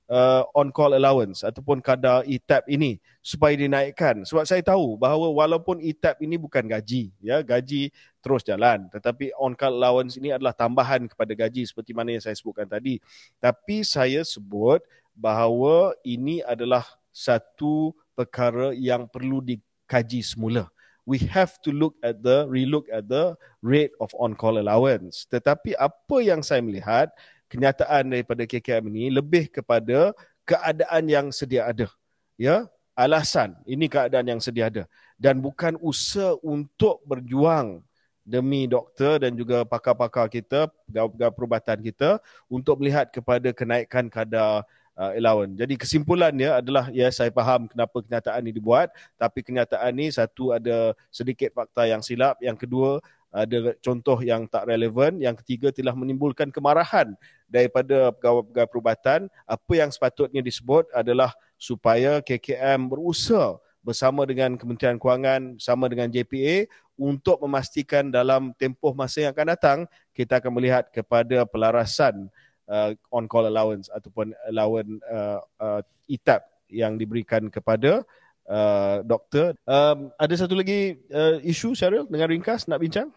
uh, 0.08 0.42
on-call 0.56 0.96
allowance 0.96 1.44
ataupun 1.44 1.84
kadar 1.84 2.24
ETAP 2.24 2.66
ini 2.72 2.96
supaya 3.20 3.54
dinaikkan. 3.54 4.24
Sebab 4.24 4.48
saya 4.48 4.64
tahu 4.64 4.96
bahawa 4.96 5.28
walaupun 5.30 5.78
ETAP 5.84 6.24
ini 6.24 6.40
bukan 6.40 6.64
gaji, 6.64 7.12
ya 7.20 7.44
gaji 7.44 7.92
terus 8.24 8.42
jalan. 8.42 8.88
Tetapi 8.88 9.36
on-call 9.36 9.76
allowance 9.76 10.16
ini 10.16 10.32
adalah 10.32 10.56
tambahan 10.56 11.06
kepada 11.06 11.32
gaji 11.36 11.68
seperti 11.68 11.92
mana 11.92 12.16
yang 12.16 12.24
saya 12.24 12.34
sebutkan 12.34 12.66
tadi. 12.66 12.98
Tapi 13.38 13.84
saya 13.84 14.24
sebut 14.24 14.80
bahawa 15.12 15.92
ini 16.02 16.40
adalah 16.42 16.88
satu 17.12 17.92
perkara 18.16 18.74
yang 18.74 19.06
perlu 19.06 19.42
dikaji 19.88 20.20
semula. 20.20 20.68
We 21.08 21.24
have 21.32 21.56
to 21.64 21.72
look 21.72 21.96
at 22.04 22.20
the 22.20 22.44
relook 22.52 22.84
at 22.92 23.08
the 23.08 23.32
rate 23.64 23.96
of 23.96 24.12
on 24.20 24.36
call 24.36 24.60
allowance. 24.60 25.24
Tetapi 25.32 25.72
apa 25.80 26.16
yang 26.20 26.44
saya 26.44 26.60
melihat 26.60 27.08
kenyataan 27.48 28.12
daripada 28.12 28.44
KKM 28.44 28.84
ini 28.92 29.08
lebih 29.08 29.48
kepada 29.48 30.12
keadaan 30.44 31.08
yang 31.08 31.26
sedia 31.32 31.64
ada. 31.64 31.88
Ya 32.36 32.68
alasan. 32.92 33.56
Ini 33.64 33.88
keadaan 33.88 34.36
yang 34.36 34.40
sedia 34.44 34.68
ada. 34.68 34.84
Dan 35.16 35.40
bukan 35.40 35.80
usaha 35.80 36.36
untuk 36.44 37.00
berjuang 37.08 37.80
demi 38.20 38.68
doktor 38.68 39.24
dan 39.24 39.32
juga 39.32 39.64
pakar-pakar 39.64 40.28
kita 40.28 40.68
pegawai-pegawai 40.84 41.32
perubatan 41.32 41.80
kita 41.80 42.20
untuk 42.52 42.84
melihat 42.84 43.08
kepada 43.08 43.48
kenaikan 43.56 44.12
kadar 44.12 44.68
uh, 44.98 45.14
allowance. 45.14 45.54
Jadi 45.54 45.78
kesimpulannya 45.78 46.58
adalah 46.58 46.90
ya 46.90 47.06
saya 47.14 47.30
faham 47.30 47.70
kenapa 47.70 48.02
kenyataan 48.02 48.42
ini 48.42 48.52
dibuat 48.52 48.90
tapi 49.14 49.46
kenyataan 49.46 49.94
ini 49.94 50.10
satu 50.10 50.50
ada 50.50 50.92
sedikit 51.08 51.54
fakta 51.54 51.86
yang 51.86 52.02
silap, 52.02 52.36
yang 52.42 52.58
kedua 52.58 52.98
ada 53.28 53.76
contoh 53.84 54.18
yang 54.24 54.48
tak 54.48 54.72
relevan, 54.72 55.20
yang 55.20 55.36
ketiga 55.36 55.68
telah 55.68 55.92
menimbulkan 55.92 56.48
kemarahan 56.48 57.12
daripada 57.44 58.08
pegawai-pegawai 58.16 58.70
perubatan. 58.72 59.20
Apa 59.44 59.72
yang 59.76 59.92
sepatutnya 59.92 60.40
disebut 60.40 60.88
adalah 60.96 61.36
supaya 61.60 62.24
KKM 62.24 62.88
berusaha 62.88 63.60
bersama 63.84 64.24
dengan 64.24 64.56
Kementerian 64.56 64.96
Kewangan, 64.96 65.60
sama 65.60 65.92
dengan 65.92 66.08
JPA 66.08 66.68
untuk 66.98 67.38
memastikan 67.44 68.10
dalam 68.10 68.50
tempoh 68.58 68.90
masa 68.96 69.28
yang 69.28 69.32
akan 69.36 69.48
datang 69.54 69.78
kita 70.10 70.42
akan 70.42 70.50
melihat 70.50 70.90
kepada 70.90 71.46
pelarasan 71.46 72.26
uh, 72.68 72.92
on 73.10 73.26
call 73.26 73.48
allowance 73.48 73.88
ataupun 73.90 74.36
allowance 74.46 75.00
uh, 75.08 75.40
uh, 75.58 75.80
ETAP 76.06 76.44
yang 76.68 77.00
diberikan 77.00 77.48
kepada 77.48 78.04
uh, 78.48 79.00
doktor. 79.02 79.56
Um, 79.64 80.12
ada 80.20 80.34
satu 80.36 80.54
lagi 80.54 81.00
uh, 81.10 81.40
isu 81.40 81.72
Cheryl 81.74 82.06
dengan 82.06 82.28
ringkas 82.28 82.68
nak 82.68 82.80
bincang? 82.80 83.08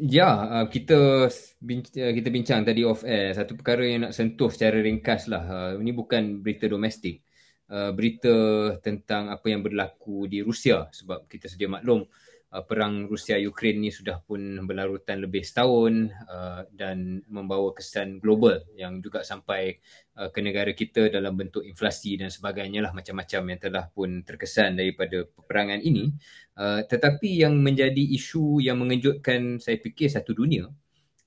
Ya, 0.00 0.32
uh, 0.32 0.66
kita 0.68 1.28
bincang, 1.60 1.96
uh, 2.00 2.12
kita 2.16 2.28
bincang 2.32 2.60
tadi 2.64 2.84
off 2.84 3.04
air 3.04 3.36
satu 3.36 3.56
perkara 3.56 3.84
yang 3.84 4.08
nak 4.08 4.16
sentuh 4.16 4.48
secara 4.48 4.80
ringkas 4.80 5.28
lah. 5.28 5.42
Uh, 5.44 5.70
ini 5.80 5.92
bukan 5.92 6.40
berita 6.40 6.68
domestik. 6.68 7.24
Uh, 7.70 7.94
berita 7.94 8.34
tentang 8.82 9.30
apa 9.30 9.46
yang 9.46 9.62
berlaku 9.62 10.26
di 10.26 10.42
Rusia 10.42 10.90
sebab 10.90 11.30
kita 11.30 11.46
sedia 11.46 11.70
maklum 11.70 12.02
uh, 12.02 12.29
perang 12.50 13.06
Rusia 13.06 13.38
Ukraine 13.38 13.78
ni 13.78 13.90
sudah 13.94 14.18
pun 14.26 14.66
berlarutan 14.66 15.22
lebih 15.22 15.46
setahun 15.46 16.10
uh, 16.26 16.66
dan 16.74 17.22
membawa 17.30 17.70
kesan 17.70 18.18
global 18.18 18.58
yang 18.74 18.98
juga 18.98 19.22
sampai 19.22 19.78
uh, 20.18 20.34
ke 20.34 20.42
negara 20.42 20.74
kita 20.74 21.06
dalam 21.14 21.38
bentuk 21.38 21.62
inflasi 21.62 22.18
dan 22.18 22.26
sebagainya 22.26 22.82
lah 22.82 22.90
macam-macam 22.90 23.54
yang 23.54 23.60
telah 23.62 23.86
pun 23.86 24.26
terkesan 24.26 24.74
daripada 24.74 25.22
peperangan 25.30 25.78
ini. 25.78 26.10
Uh, 26.58 26.82
tetapi 26.82 27.46
yang 27.46 27.54
menjadi 27.54 28.02
isu 28.18 28.58
yang 28.58 28.82
mengejutkan 28.82 29.62
saya 29.62 29.78
fikir 29.78 30.10
satu 30.10 30.34
dunia 30.34 30.66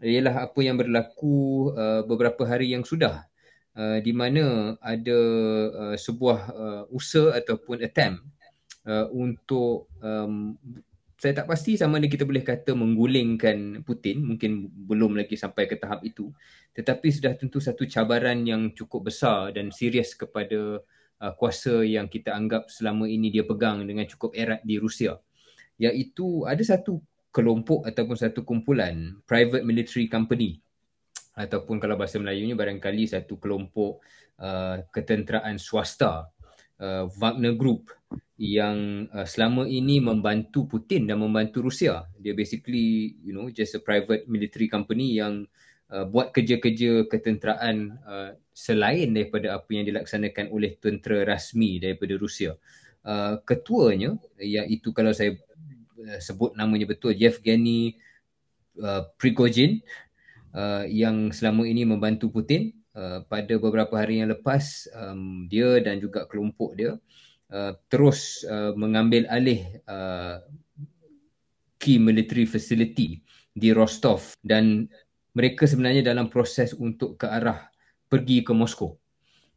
ialah 0.03 0.51
apa 0.51 0.59
yang 0.59 0.75
berlaku 0.75 1.71
uh, 1.71 2.03
beberapa 2.03 2.43
hari 2.43 2.75
yang 2.75 2.83
sudah 2.83 3.23
uh, 3.79 3.97
di 4.03 4.11
mana 4.11 4.75
ada 4.83 5.19
uh, 5.71 5.95
sebuah 5.95 6.39
uh, 6.51 6.83
usaha 6.91 7.31
ataupun 7.31 7.79
attempt 7.79 8.19
uh, 8.83 9.07
untuk 9.15 9.87
um, 10.03 10.59
saya 11.23 11.39
tak 11.39 11.47
pasti 11.47 11.79
sama 11.79 12.03
ada 12.03 12.11
kita 12.11 12.27
boleh 12.27 12.43
kata 12.43 12.75
menggulingkan 12.75 13.79
Putin 13.87 14.27
mungkin 14.27 14.67
belum 14.67 15.15
lagi 15.15 15.39
sampai 15.39 15.71
ke 15.71 15.79
tahap 15.79 16.03
itu. 16.03 16.35
Tetapi 16.75 17.07
sudah 17.15 17.31
tentu 17.39 17.63
satu 17.63 17.87
cabaran 17.87 18.43
yang 18.43 18.75
cukup 18.75 19.07
besar 19.07 19.55
dan 19.55 19.71
serius 19.71 20.19
kepada 20.19 20.83
uh, 21.23 21.33
kuasa 21.39 21.79
yang 21.87 22.11
kita 22.11 22.35
anggap 22.35 22.67
selama 22.67 23.07
ini 23.07 23.31
dia 23.31 23.47
pegang 23.47 23.87
dengan 23.87 24.03
cukup 24.03 24.35
erat 24.35 24.67
di 24.67 24.75
Rusia. 24.75 25.15
Iaitu 25.79 26.43
ada 26.43 26.59
satu 26.59 26.99
kelompok 27.31 27.87
ataupun 27.87 28.19
satu 28.19 28.43
kumpulan 28.43 29.15
private 29.23 29.63
military 29.63 30.11
company. 30.11 30.59
Ataupun 31.39 31.79
kalau 31.79 31.95
bahasa 31.95 32.19
Melayunya 32.19 32.59
barangkali 32.59 33.07
satu 33.07 33.39
kelompok 33.39 34.03
uh, 34.43 34.83
ketenteraan 34.91 35.55
swasta 35.55 36.27
uh, 36.83 37.07
Wagner 37.15 37.55
Group 37.55 37.95
yang 38.37 39.05
uh, 39.13 39.27
selama 39.29 39.69
ini 39.69 40.01
membantu 40.01 40.65
Putin 40.65 41.05
dan 41.05 41.21
membantu 41.21 41.61
Rusia. 41.61 42.09
Dia 42.17 42.33
basically, 42.33 43.17
you 43.21 43.33
know, 43.33 43.49
just 43.53 43.77
a 43.77 43.81
private 43.81 44.25
military 44.25 44.65
company 44.65 45.21
yang 45.21 45.45
uh, 45.93 46.05
buat 46.09 46.33
kerja-kerja 46.33 47.05
ketenteraan 47.05 47.93
uh, 48.01 48.29
selain 48.49 49.13
daripada 49.13 49.53
apa 49.53 49.69
yang 49.69 49.85
dilaksanakan 49.85 50.49
oleh 50.49 50.73
tentera 50.81 51.21
rasmi 51.29 51.77
daripada 51.77 52.17
Rusia. 52.17 52.57
Uh, 53.03 53.37
ketuanya 53.43 54.15
iaitu 54.39 54.95
kalau 54.95 55.13
saya 55.13 55.37
uh, 56.01 56.19
sebut 56.23 56.55
namanya 56.57 56.89
betul 56.89 57.13
Yevgeny 57.13 57.99
uh, 58.81 59.05
Prigozhin 59.19 59.83
uh, 60.57 60.87
yang 60.89 61.29
selama 61.29 61.67
ini 61.69 61.85
membantu 61.85 62.33
Putin 62.33 62.73
uh, 62.95 63.21
pada 63.27 63.59
beberapa 63.59 63.93
hari 63.99 64.23
yang 64.23 64.31
lepas 64.31 64.87
um, 64.95 65.45
dia 65.51 65.83
dan 65.83 65.99
juga 65.99 66.23
kelompok 66.31 66.79
dia 66.79 66.95
uh, 66.95 67.01
terus 67.85 68.41
uh, 68.49 68.73
mengambil 68.73 69.29
alih 69.29 69.61
uh, 69.85 70.41
key 71.77 72.01
military 72.01 72.49
facility 72.49 73.21
di 73.53 73.69
Rostov 73.69 74.33
dan 74.41 74.89
mereka 75.37 75.69
sebenarnya 75.69 76.01
dalam 76.01 76.31
proses 76.31 76.73
untuk 76.73 77.19
ke 77.21 77.27
arah 77.29 77.69
pergi 78.09 78.41
ke 78.41 78.55
Moskow 78.55 78.97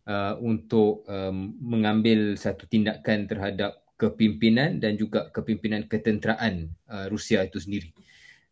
uh, 0.09 0.34
untuk 0.42 1.05
um, 1.09 1.57
mengambil 1.61 2.34
satu 2.34 2.68
tindakan 2.68 3.30
terhadap 3.30 3.80
kepimpinan 3.97 4.76
dan 4.76 4.97
juga 5.01 5.32
kepimpinan 5.32 5.88
ketenteraan 5.88 6.68
uh, 6.88 7.07
Rusia 7.09 7.44
itu 7.44 7.57
sendiri. 7.61 7.92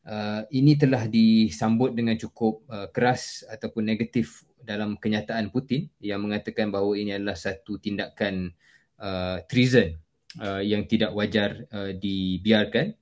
Uh, 0.04 0.44
ini 0.52 0.76
telah 0.76 1.08
disambut 1.08 1.96
dengan 1.96 2.16
cukup 2.20 2.64
uh, 2.68 2.92
keras 2.92 3.40
ataupun 3.48 3.88
negatif 3.88 4.44
dalam 4.60 5.00
kenyataan 5.00 5.48
Putin 5.48 5.88
yang 6.00 6.20
mengatakan 6.20 6.68
bahawa 6.68 6.92
ini 6.96 7.16
adalah 7.16 7.36
satu 7.36 7.80
tindakan 7.80 8.52
uh, 8.52 8.73
treason 9.50 9.98
uh, 10.40 10.62
yang 10.62 10.86
tidak 10.88 11.14
wajar 11.14 11.66
uh, 11.70 11.92
dibiarkan. 11.94 12.94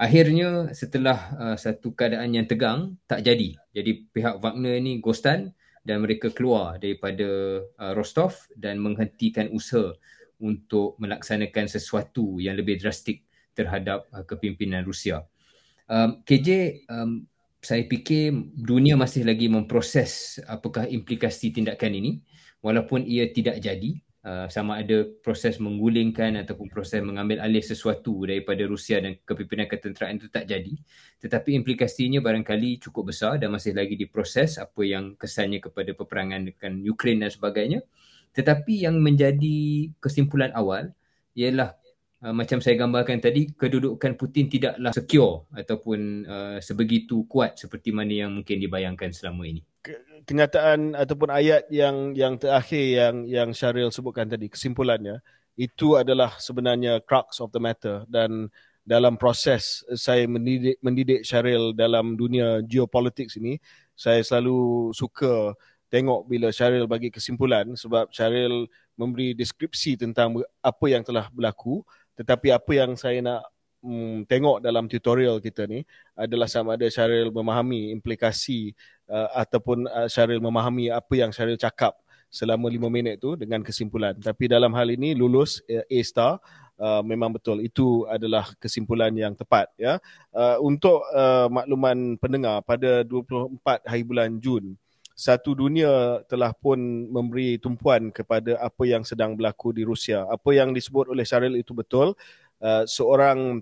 Akhirnya 0.00 0.72
setelah 0.72 1.18
uh, 1.36 1.56
satu 1.60 1.92
keadaan 1.92 2.32
yang 2.32 2.48
tegang 2.48 2.96
tak 3.04 3.20
jadi. 3.20 3.52
Jadi 3.76 4.08
pihak 4.08 4.40
Wagner 4.40 4.80
ni 4.80 4.96
ghostan 4.96 5.52
dan 5.84 6.00
mereka 6.00 6.32
keluar 6.32 6.80
daripada 6.80 7.60
uh, 7.76 7.92
Rostov 7.92 8.48
dan 8.56 8.80
menghentikan 8.80 9.52
usaha 9.52 9.92
untuk 10.40 10.96
melaksanakan 10.96 11.68
sesuatu 11.68 12.40
yang 12.40 12.56
lebih 12.56 12.80
drastik 12.80 13.28
terhadap 13.52 14.08
uh, 14.16 14.24
kepimpinan 14.24 14.88
Rusia. 14.88 15.20
Um, 15.84 16.24
KJ, 16.24 16.80
um, 16.88 17.28
saya 17.60 17.84
fikir 17.84 18.32
dunia 18.56 18.96
masih 18.96 19.28
lagi 19.28 19.52
memproses 19.52 20.40
apakah 20.48 20.88
implikasi 20.88 21.52
tindakan 21.52 21.92
ini. 21.92 22.12
Walaupun 22.60 23.04
ia 23.08 23.28
tidak 23.32 23.60
jadi 23.60 24.00
uh, 24.24 24.46
sama 24.48 24.80
ada 24.80 25.06
proses 25.24 25.56
menggulingkan 25.60 26.40
ataupun 26.44 26.68
proses 26.68 27.00
mengambil 27.00 27.40
alih 27.40 27.64
sesuatu 27.64 28.24
daripada 28.28 28.64
Rusia 28.68 29.00
dan 29.00 29.16
kepimpinan 29.24 29.68
ketenteraan 29.68 30.20
itu 30.20 30.28
tak 30.28 30.48
jadi. 30.48 30.74
Tetapi 31.20 31.56
implikasinya 31.56 32.20
barangkali 32.20 32.80
cukup 32.80 33.12
besar 33.12 33.40
dan 33.40 33.52
masih 33.52 33.72
lagi 33.76 33.96
diproses 33.96 34.60
apa 34.60 34.80
yang 34.84 35.16
kesannya 35.16 35.60
kepada 35.60 35.92
peperangan 35.96 36.48
dengan 36.48 36.72
Ukraine 36.84 37.28
dan 37.28 37.30
sebagainya. 37.32 37.80
Tetapi 38.30 38.86
yang 38.86 38.96
menjadi 39.02 39.90
kesimpulan 39.98 40.54
awal 40.54 40.94
ialah 41.34 41.74
uh, 42.22 42.34
macam 42.34 42.62
saya 42.62 42.78
gambarkan 42.78 43.18
tadi 43.18 43.50
kedudukan 43.56 44.14
Putin 44.14 44.46
tidaklah 44.46 44.92
secure 44.94 45.50
ataupun 45.56 45.98
uh, 46.28 46.58
sebegitu 46.62 47.26
kuat 47.26 47.58
seperti 47.58 47.90
mana 47.90 48.26
yang 48.26 48.30
mungkin 48.30 48.60
dibayangkan 48.62 49.10
selama 49.10 49.50
ini 49.50 49.62
kenyataan 50.28 50.92
ataupun 50.92 51.32
ayat 51.32 51.66
yang 51.72 52.12
yang 52.12 52.36
terakhir 52.36 52.84
yang 52.84 53.16
yang 53.24 53.48
Syaril 53.56 53.88
sebutkan 53.88 54.28
tadi 54.28 54.52
kesimpulannya 54.52 55.24
itu 55.56 55.96
adalah 55.96 56.36
sebenarnya 56.40 57.00
crux 57.04 57.40
of 57.40 57.52
the 57.52 57.60
matter. 57.60 58.04
Dan 58.08 58.48
dalam 58.84 59.20
proses 59.20 59.84
saya 59.96 60.24
mendidik 60.24 60.80
mendidik 60.80 61.20
Syaril 61.24 61.76
dalam 61.76 62.16
dunia 62.16 62.64
geopolitik 62.64 63.28
ini 63.36 63.60
saya 63.92 64.24
selalu 64.24 64.90
suka 64.96 65.52
tengok 65.92 66.24
bila 66.30 66.48
Syaril 66.54 66.86
bagi 66.88 67.12
kesimpulan 67.12 67.76
sebab 67.76 68.08
Syaril 68.14 68.70
memberi 68.96 69.36
deskripsi 69.36 70.00
tentang 70.00 70.40
apa 70.62 70.86
yang 70.88 71.02
telah 71.04 71.28
berlaku. 71.28 71.84
Tetapi 72.16 72.52
apa 72.52 72.72
yang 72.72 72.96
saya 73.00 73.20
nak 73.20 73.42
mm, 73.84 74.28
tengok 74.28 74.60
dalam 74.60 74.86
tutorial 74.86 75.40
kita 75.40 75.64
ni 75.64 75.84
adalah 76.16 76.46
sama 76.46 76.76
ada 76.76 76.86
Syaril 76.88 77.32
memahami 77.32 77.92
implikasi 77.96 78.76
uh, 79.10 79.28
ataupun 79.34 79.90
uh, 79.90 80.06
Syaril 80.06 80.38
memahami 80.38 80.88
apa 80.88 81.12
yang 81.18 81.34
Syaril 81.34 81.58
cakap 81.58 81.98
selama 82.30 82.70
lima 82.70 82.86
minit 82.86 83.18
tu 83.18 83.34
dengan 83.34 83.60
kesimpulan. 83.60 84.14
Tapi 84.14 84.46
dalam 84.46 84.70
hal 84.70 84.94
ini 84.94 85.18
lulus 85.18 85.58
uh, 85.66 85.82
A 85.82 85.98
star 86.06 86.38
uh, 86.78 87.02
memang 87.02 87.34
betul 87.34 87.58
itu 87.60 88.06
adalah 88.06 88.54
kesimpulan 88.62 89.10
yang 89.12 89.34
tepat 89.34 89.66
ya. 89.74 89.98
Uh, 90.30 90.56
untuk 90.62 91.02
uh, 91.10 91.50
makluman 91.50 92.14
pendengar 92.16 92.62
pada 92.62 93.02
24 93.02 93.82
hari 93.84 94.02
bulan 94.06 94.38
Jun 94.38 94.78
satu 95.20 95.52
dunia 95.52 96.24
telah 96.32 96.56
pun 96.56 96.80
memberi 97.12 97.60
tumpuan 97.60 98.08
kepada 98.08 98.56
apa 98.56 98.88
yang 98.88 99.04
sedang 99.04 99.36
berlaku 99.36 99.76
di 99.76 99.84
Rusia. 99.84 100.24
Apa 100.24 100.56
yang 100.56 100.72
disebut 100.72 101.12
oleh 101.12 101.28
Syaril 101.28 101.60
itu 101.60 101.76
betul. 101.76 102.16
Uh, 102.56 102.88
seorang 102.88 103.60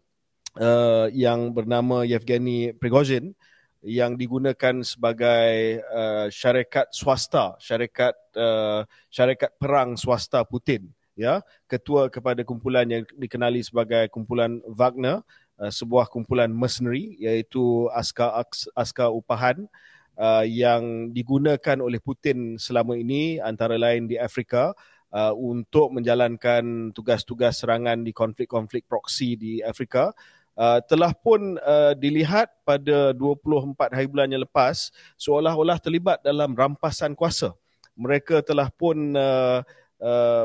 uh, 0.55 1.07
yang 1.11 1.51
bernama 1.51 2.07
Yevgeny 2.07 2.79
Prigozhin 2.79 3.35
yang 3.83 4.19
digunakan 4.19 4.83
sebagai 4.83 5.83
uh, 5.87 6.27
syarikat 6.31 6.91
swasta, 6.91 7.55
syarikat 7.63 8.15
uh, 8.35 8.83
syarikat 9.07 9.55
perang 9.55 9.95
swasta 9.95 10.43
Putin, 10.43 10.91
ya, 11.15 11.43
ketua 11.71 12.11
kepada 12.11 12.43
kumpulan 12.43 12.87
yang 12.91 13.03
dikenali 13.15 13.63
sebagai 13.63 14.11
kumpulan 14.11 14.59
Wagner, 14.67 15.23
uh, 15.63 15.71
sebuah 15.71 16.11
kumpulan 16.11 16.51
mercenary 16.51 17.15
iaitu 17.23 17.87
askar 17.95 18.43
askar 18.75 19.15
upahan 19.15 19.71
uh, 20.19 20.43
yang 20.43 21.15
digunakan 21.15 21.79
oleh 21.79 22.03
Putin 22.03 22.59
selama 22.59 22.99
ini 22.99 23.39
antara 23.39 23.79
lain 23.79 24.11
di 24.11 24.19
Afrika 24.19 24.75
uh, 25.15 25.35
untuk 25.35 25.95
menjalankan 25.95 26.91
tugas-tugas 26.91 27.63
serangan 27.63 28.03
di 28.03 28.11
konflik-konflik 28.11 28.91
proksi 28.91 29.39
di 29.39 29.53
Afrika 29.63 30.11
uh, 30.59 30.83
telah 30.85 31.15
pun 31.15 31.55
uh, 31.63 31.95
dilihat 31.95 32.51
pada 32.67 33.15
24 33.15 33.95
hari 33.95 34.11
bulan 34.11 34.27
yang 34.27 34.43
lepas 34.43 34.91
seolah-olah 35.15 35.79
terlibat 35.79 36.19
dalam 36.27 36.53
rampasan 36.59 37.15
kuasa. 37.15 37.55
Mereka 37.95 38.43
telah 38.43 38.69
pun 38.75 39.15
uh, 39.15 39.63
uh, 40.03 40.45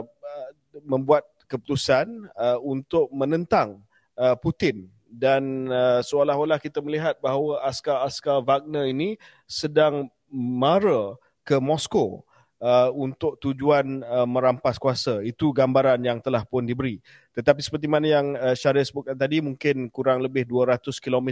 membuat 0.86 1.26
keputusan 1.50 2.30
uh, 2.38 2.58
untuk 2.62 3.10
menentang 3.10 3.82
uh, 4.18 4.38
Putin 4.38 4.90
dan 5.14 5.70
uh, 5.70 6.02
seolah-olah 6.02 6.58
kita 6.58 6.82
melihat 6.82 7.14
bahawa 7.22 7.62
askar-askar 7.70 8.42
Wagner 8.42 8.90
ini 8.90 9.22
sedang 9.46 10.10
mara 10.34 11.14
ke 11.46 11.62
Moskow 11.62 12.26
uh, 12.64 12.90
untuk 12.96 13.36
tujuan 13.44 14.00
uh, 14.08 14.24
merampas 14.24 14.80
kuasa. 14.80 15.20
Itu 15.20 15.52
gambaran 15.52 16.00
yang 16.00 16.24
telah 16.24 16.48
pun 16.48 16.64
diberi. 16.64 17.04
Tetapi 17.36 17.60
seperti 17.60 17.92
mana 17.92 18.08
yang 18.08 18.28
uh, 18.40 18.56
Syarif 18.56 18.88
sebutkan 18.88 19.20
tadi, 19.20 19.44
mungkin 19.44 19.92
kurang 19.92 20.24
lebih 20.24 20.48
200 20.48 20.80
km 21.04 21.30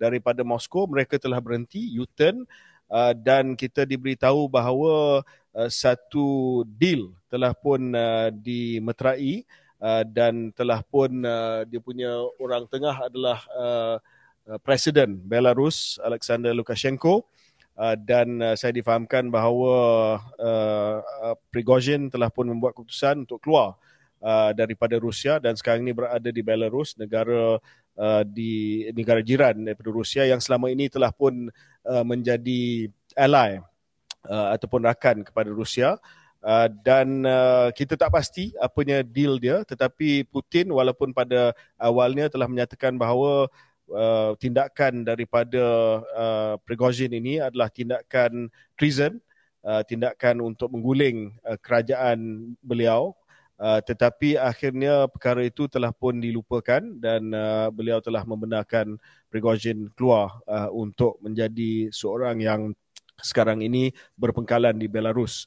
daripada 0.00 0.40
Moskow, 0.40 0.88
mereka 0.88 1.20
telah 1.20 1.38
berhenti, 1.38 1.92
U-turn 2.00 2.48
uh, 2.88 3.12
dan 3.12 3.52
kita 3.52 3.84
diberitahu 3.84 4.48
bahawa 4.48 5.20
uh, 5.52 5.70
satu 5.70 6.64
deal 6.64 7.12
telah 7.28 7.52
pun 7.52 7.92
uh, 7.92 8.32
dimeterai 8.32 9.44
uh, 9.78 10.02
dan 10.08 10.50
telah 10.56 10.80
pun 10.82 11.22
uh, 11.22 11.62
dia 11.68 11.78
punya 11.78 12.10
orang 12.40 12.64
tengah 12.66 13.06
adalah 13.06 13.38
uh, 13.54 13.96
Presiden 14.66 15.14
Belarus 15.22 16.02
Alexander 16.02 16.50
Lukashenko 16.50 17.22
Uh, 17.78 17.96
dan 17.96 18.36
uh, 18.44 18.56
saya 18.58 18.76
difahamkan 18.76 19.32
bahawa 19.32 19.74
uh, 20.36 20.96
uh, 21.00 21.34
Prigozhin 21.48 22.12
telah 22.12 22.28
pun 22.28 22.44
membuat 22.44 22.76
keputusan 22.76 23.24
untuk 23.24 23.40
keluar 23.40 23.80
uh, 24.20 24.52
daripada 24.52 25.00
Rusia 25.00 25.40
dan 25.40 25.56
sekarang 25.56 25.88
ini 25.88 25.96
berada 25.96 26.28
di 26.28 26.42
Belarus, 26.44 26.92
negara 27.00 27.56
uh, 27.96 28.22
di 28.26 28.84
negara 28.92 29.24
jiran 29.24 29.64
daripada 29.64 29.90
Rusia 29.90 30.28
yang 30.28 30.44
selama 30.44 30.68
ini 30.68 30.92
telah 30.92 31.08
pun 31.08 31.48
uh, 31.88 32.04
menjadi 32.04 32.92
ally 33.16 33.60
uh, 34.28 34.48
ataupun 34.54 34.84
rakan 34.84 35.24
kepada 35.24 35.48
Rusia. 35.48 35.96
Uh, 36.40 36.72
dan 36.80 37.20
uh, 37.28 37.68
kita 37.76 38.00
tak 38.00 38.08
pasti 38.16 38.48
apanya 38.56 39.04
deal 39.04 39.36
dia 39.36 39.60
tetapi 39.60 40.24
Putin 40.24 40.72
walaupun 40.72 41.12
pada 41.12 41.52
awalnya 41.76 42.32
telah 42.32 42.48
menyatakan 42.48 42.96
bahawa 42.96 43.44
uh, 43.44 43.69
tindakan 44.38 45.02
daripada 45.02 45.64
uh, 46.14 46.54
Prigozhin 46.62 47.10
ini 47.10 47.42
adalah 47.42 47.66
tindakan 47.66 48.46
treason, 48.78 49.18
uh, 49.66 49.82
tindakan 49.82 50.40
untuk 50.42 50.70
mengguling 50.70 51.34
uh, 51.42 51.58
kerajaan 51.58 52.52
beliau. 52.62 53.14
Uh, 53.60 53.76
tetapi 53.84 54.40
akhirnya 54.40 55.04
perkara 55.04 55.44
itu 55.44 55.68
telah 55.68 55.92
pun 55.92 56.16
dilupakan 56.16 56.80
dan 56.96 57.28
uh, 57.28 57.68
beliau 57.68 58.00
telah 58.00 58.24
membenarkan 58.24 58.96
Prigozhin 59.28 59.92
keluar 59.92 60.40
uh, 60.48 60.72
untuk 60.72 61.20
menjadi 61.20 61.92
seorang 61.92 62.40
yang 62.40 62.72
sekarang 63.20 63.60
ini 63.60 63.92
berpengkalan 64.16 64.80
di 64.80 64.88
Belarus. 64.88 65.44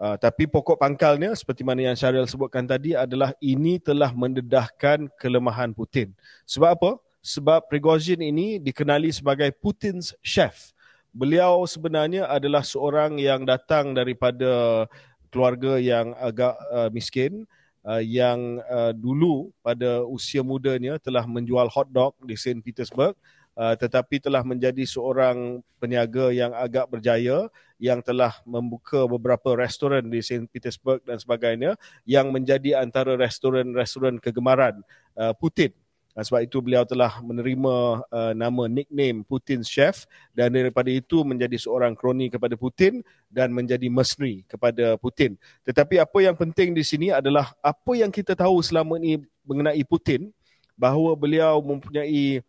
Uh, 0.00 0.16
tapi 0.16 0.48
pokok 0.48 0.80
pangkalnya 0.80 1.36
seperti 1.36 1.62
mana 1.62 1.92
yang 1.92 1.94
Syaril 1.94 2.24
sebutkan 2.24 2.64
tadi 2.64 2.96
adalah 2.96 3.36
ini 3.38 3.76
telah 3.78 4.10
mendedahkan 4.10 5.12
kelemahan 5.20 5.70
Putin. 5.76 6.10
Sebab 6.48 6.70
apa? 6.74 6.90
Sebab 7.22 7.70
Prigozhin 7.70 8.18
ini 8.18 8.58
dikenali 8.58 9.14
sebagai 9.14 9.54
Putin's 9.54 10.12
chef. 10.20 10.74
beliau 11.12 11.68
sebenarnya 11.68 12.24
adalah 12.24 12.64
seorang 12.64 13.20
yang 13.20 13.44
datang 13.44 13.92
daripada 13.92 14.84
keluarga 15.28 15.76
yang 15.76 16.16
agak 16.16 16.56
uh, 16.72 16.88
miskin 16.88 17.44
uh, 17.84 18.00
yang 18.00 18.64
uh, 18.64 18.96
dulu 18.96 19.52
pada 19.60 20.08
usia 20.08 20.40
mudanya 20.40 20.96
telah 20.96 21.28
menjual 21.28 21.68
hotdog 21.68 22.16
di 22.24 22.32
St. 22.32 22.64
Petersburg 22.64 23.12
uh, 23.60 23.74
tetapi 23.76 24.24
telah 24.24 24.40
menjadi 24.40 24.88
seorang 24.88 25.60
peniaga 25.76 26.32
yang 26.32 26.56
agak 26.56 26.88
berjaya 26.88 27.52
yang 27.76 27.98
telah 28.00 28.32
membuka 28.46 29.04
beberapa 29.10 29.52
restoran 29.58 30.06
di 30.06 30.24
St. 30.24 30.48
Petersburg 30.48 31.04
dan 31.04 31.20
sebagainya 31.20 31.76
yang 32.08 32.32
menjadi 32.32 32.80
antara 32.80 33.20
restoran-restoran 33.20 34.16
kegemaran 34.16 34.80
uh, 35.18 35.36
Putin 35.36 35.76
Sebab 36.12 36.44
itu 36.44 36.60
beliau 36.60 36.84
telah 36.84 37.24
menerima 37.24 38.04
uh, 38.04 38.32
nama 38.36 38.68
nickname 38.68 39.24
Putin's 39.24 39.64
Chef 39.64 40.04
dan 40.36 40.52
daripada 40.52 40.92
itu 40.92 41.24
menjadi 41.24 41.56
seorang 41.56 41.96
kroni 41.96 42.28
kepada 42.28 42.52
Putin 42.52 43.00
dan 43.32 43.48
menjadi 43.48 43.88
mercenary 43.88 44.44
kepada 44.44 45.00
Putin. 45.00 45.40
Tetapi 45.64 45.96
apa 45.96 46.18
yang 46.20 46.36
penting 46.36 46.76
di 46.76 46.84
sini 46.84 47.08
adalah 47.08 47.56
apa 47.64 47.92
yang 47.96 48.12
kita 48.12 48.36
tahu 48.36 48.60
selama 48.60 49.00
ini 49.00 49.24
mengenai 49.40 49.80
Putin 49.88 50.28
bahawa 50.76 51.16
beliau 51.16 51.64
mempunyai 51.64 52.44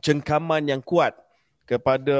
cengkaman 0.00 0.64
yang 0.64 0.80
kuat 0.80 1.12
kepada 1.68 2.16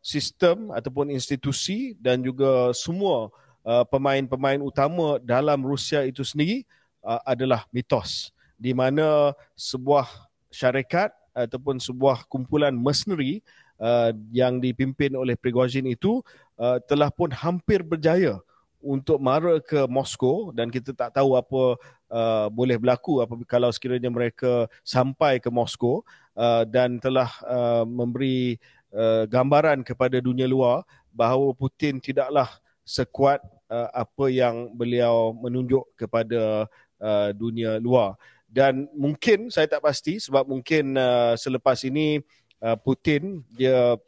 sistem 0.00 0.72
ataupun 0.72 1.12
institusi 1.12 1.92
dan 2.00 2.24
juga 2.24 2.72
semua 2.72 3.28
uh, 3.60 3.84
pemain-pemain 3.84 4.64
utama 4.64 5.20
dalam 5.20 5.60
Rusia 5.60 6.08
itu 6.08 6.24
sendiri 6.24 6.64
uh, 7.04 7.20
adalah 7.28 7.68
mitos 7.68 8.32
di 8.58 8.74
mana 8.74 9.32
sebuah 9.54 10.10
syarikat 10.50 11.14
ataupun 11.32 11.78
sebuah 11.78 12.26
kumpulan 12.26 12.74
mercenary 12.74 13.40
uh, 13.78 14.10
yang 14.34 14.58
dipimpin 14.58 15.14
oleh 15.14 15.38
Prigozhin 15.38 15.86
itu 15.86 16.20
uh, 16.58 16.82
telah 16.84 17.08
pun 17.14 17.30
hampir 17.30 17.86
berjaya 17.86 18.42
untuk 18.78 19.18
mara 19.18 19.58
ke 19.58 19.86
Moskow 19.90 20.54
dan 20.54 20.70
kita 20.70 20.94
tak 20.94 21.14
tahu 21.18 21.34
apa 21.34 21.62
uh, 22.10 22.46
boleh 22.50 22.78
berlaku 22.78 23.22
apabila 23.22 23.46
kalau 23.46 23.70
sekiranya 23.74 24.10
mereka 24.10 24.70
sampai 24.86 25.42
ke 25.42 25.50
Moskow 25.50 26.06
uh, 26.38 26.62
dan 26.62 27.02
telah 27.02 27.30
uh, 27.42 27.82
memberi 27.82 28.58
uh, 28.94 29.26
gambaran 29.26 29.82
kepada 29.82 30.22
dunia 30.22 30.46
luar 30.46 30.86
bahawa 31.10 31.50
Putin 31.58 31.98
tidaklah 31.98 32.46
sekuat 32.86 33.42
uh, 33.66 33.90
apa 33.90 34.30
yang 34.30 34.70
beliau 34.78 35.34
menunjuk 35.34 35.84
kepada 35.98 36.70
uh, 37.02 37.30
dunia 37.34 37.82
luar 37.82 38.14
dan 38.48 38.88
mungkin 38.96 39.52
saya 39.52 39.68
tak 39.68 39.84
pasti 39.84 40.16
sebab 40.16 40.48
mungkin 40.48 40.96
uh, 40.96 41.36
selepas 41.36 41.84
ini 41.84 42.24
uh, 42.64 42.80
Putin 42.80 43.44
dia 43.52 44.00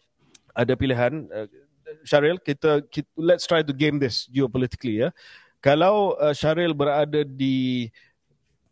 ada 0.57 0.73
pilihan 0.75 1.29
uh, 1.29 1.47
Syaril 2.07 2.41
kita, 2.41 2.81
kita 2.89 3.09
let's 3.19 3.45
try 3.45 3.61
to 3.61 3.75
game 3.77 4.01
this 4.01 4.25
geopolitically 4.33 5.05
ya. 5.05 5.09
Kalau 5.61 6.17
uh, 6.17 6.33
Syaril 6.33 6.73
berada 6.73 7.21
di 7.21 7.93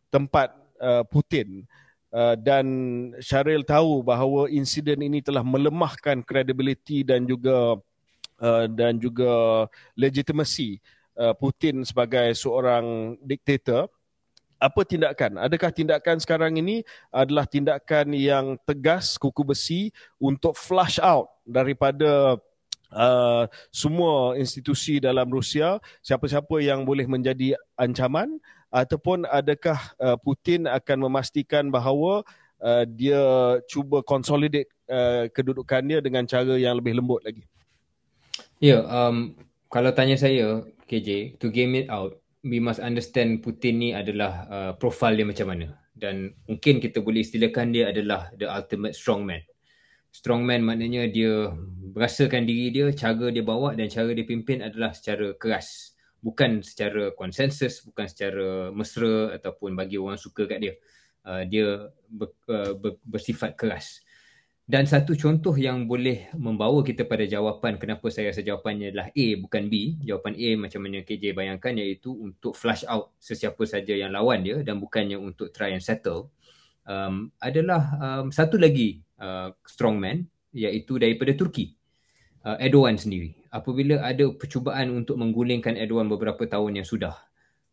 tempat 0.09 0.57
uh, 0.81 1.05
Putin 1.05 1.69
uh, 2.17 2.33
dan 2.39 2.65
Syaril 3.21 3.61
tahu 3.67 4.01
bahawa 4.01 4.49
insiden 4.49 5.05
ini 5.05 5.21
telah 5.21 5.45
melemahkan 5.45 6.25
credibility 6.25 7.05
dan 7.05 7.29
juga 7.29 7.77
uh, 8.41 8.65
dan 8.73 8.97
juga 8.97 9.67
legitimasi 9.99 10.81
uh, 11.21 11.37
Putin 11.37 11.85
sebagai 11.85 12.33
seorang 12.33 13.19
diktator 13.21 13.93
apa 14.59 14.83
tindakan? 14.83 15.39
Adakah 15.39 15.71
tindakan 15.71 16.19
sekarang 16.19 16.59
ini 16.59 16.83
adalah 17.15 17.47
tindakan 17.47 18.13
yang 18.13 18.59
tegas, 18.67 19.15
kuku 19.15 19.47
besi 19.47 19.81
untuk 20.19 20.59
flush 20.59 20.99
out 20.99 21.31
daripada 21.47 22.37
uh, 22.93 23.45
semua 23.71 24.35
institusi 24.35 24.99
dalam 24.99 25.31
Rusia, 25.31 25.79
siapa-siapa 26.03 26.59
yang 26.59 26.83
boleh 26.83 27.07
menjadi 27.07 27.55
ancaman 27.79 28.43
ataupun 28.69 29.25
adakah 29.31 29.79
uh, 29.97 30.19
Putin 30.21 30.69
akan 30.69 31.09
memastikan 31.09 31.73
bahawa 31.73 32.27
uh, 32.61 32.85
dia 32.85 33.23
cuba 33.71 34.05
consolidate 34.05 34.69
uh, 34.91 35.31
kedudukannya 35.33 36.03
dengan 36.05 36.27
cara 36.29 36.59
yang 36.59 36.77
lebih 36.77 36.99
lembut 36.99 37.23
lagi? 37.25 37.47
Ya, 38.59 38.83
yeah, 38.83 38.83
um, 38.91 39.39
kalau 39.71 39.95
tanya 39.95 40.19
saya, 40.19 40.67
KJ, 40.91 41.39
to 41.39 41.55
game 41.55 41.79
it 41.79 41.87
out, 41.87 42.19
we 42.47 42.63
must 42.63 42.79
understand 42.79 43.43
Putin 43.43 43.83
ni 43.83 43.91
adalah 43.91 44.47
uh, 44.47 44.73
profil 44.79 45.19
dia 45.19 45.27
macam 45.27 45.51
mana 45.51 45.75
dan 45.99 46.31
mungkin 46.47 46.79
kita 46.79 47.03
boleh 47.03 47.27
istilahkan 47.27 47.75
dia 47.75 47.91
adalah 47.91 48.31
the 48.39 48.47
ultimate 48.47 48.95
strongman. 48.95 49.43
Strongman 50.15 50.63
maknanya 50.63 51.11
dia 51.11 51.53
berasakan 51.93 52.47
diri 52.47 52.71
dia, 52.71 52.87
cara 52.95 53.29
dia 53.35 53.43
bawa 53.43 53.75
dan 53.75 53.91
cara 53.91 54.15
dia 54.15 54.25
pimpin 54.25 54.63
adalah 54.63 54.95
secara 54.95 55.35
keras. 55.35 55.99
Bukan 56.23 56.63
secara 56.63 57.15
konsensus, 57.15 57.83
bukan 57.83 58.07
secara 58.07 58.71
mesra 58.71 59.35
ataupun 59.35 59.75
bagi 59.75 59.99
orang 59.99 60.19
suka 60.19 60.47
kat 60.47 60.59
dia. 60.63 60.75
Uh, 61.27 61.43
dia 61.45 61.93
ber, 62.09 62.33
uh, 62.49 62.73
ber, 62.79 62.97
bersifat 63.05 63.59
keras. 63.59 64.01
Dan 64.69 64.85
satu 64.85 65.17
contoh 65.17 65.57
yang 65.57 65.89
boleh 65.89 66.29
membawa 66.37 66.85
kita 66.85 67.09
pada 67.09 67.25
jawapan 67.25 67.81
kenapa 67.81 68.13
saya 68.13 68.29
rasa 68.29 68.45
jawapannya 68.45 68.93
adalah 68.93 69.09
A 69.09 69.27
bukan 69.41 69.65
B. 69.65 69.97
Jawapan 70.05 70.37
A 70.37 70.49
macam 70.61 70.85
mana 70.85 71.01
KJ 71.01 71.33
bayangkan 71.33 71.73
iaitu 71.73 72.13
untuk 72.13 72.53
flush 72.53 72.85
out 72.85 73.17
sesiapa 73.17 73.65
saja 73.65 73.97
yang 73.97 74.13
lawan 74.13 74.45
dia 74.45 74.61
dan 74.61 74.77
bukannya 74.77 75.17
untuk 75.17 75.49
try 75.57 75.73
and 75.73 75.81
settle. 75.81 76.29
Um, 76.85 77.33
adalah 77.41 77.81
um, 77.97 78.29
satu 78.29 78.61
lagi 78.61 79.01
uh, 79.17 79.57
strongman 79.65 80.29
iaitu 80.53 81.01
daripada 81.01 81.33
Turki. 81.33 81.73
Uh, 82.45 82.61
Erdogan 82.61 83.01
sendiri. 83.01 83.41
Apabila 83.49 84.05
ada 84.05 84.29
percubaan 84.37 84.93
untuk 84.93 85.17
menggulingkan 85.17 85.81
Erdogan 85.81 86.13
beberapa 86.13 86.45
tahun 86.45 86.85
yang 86.85 86.89
sudah 86.89 87.17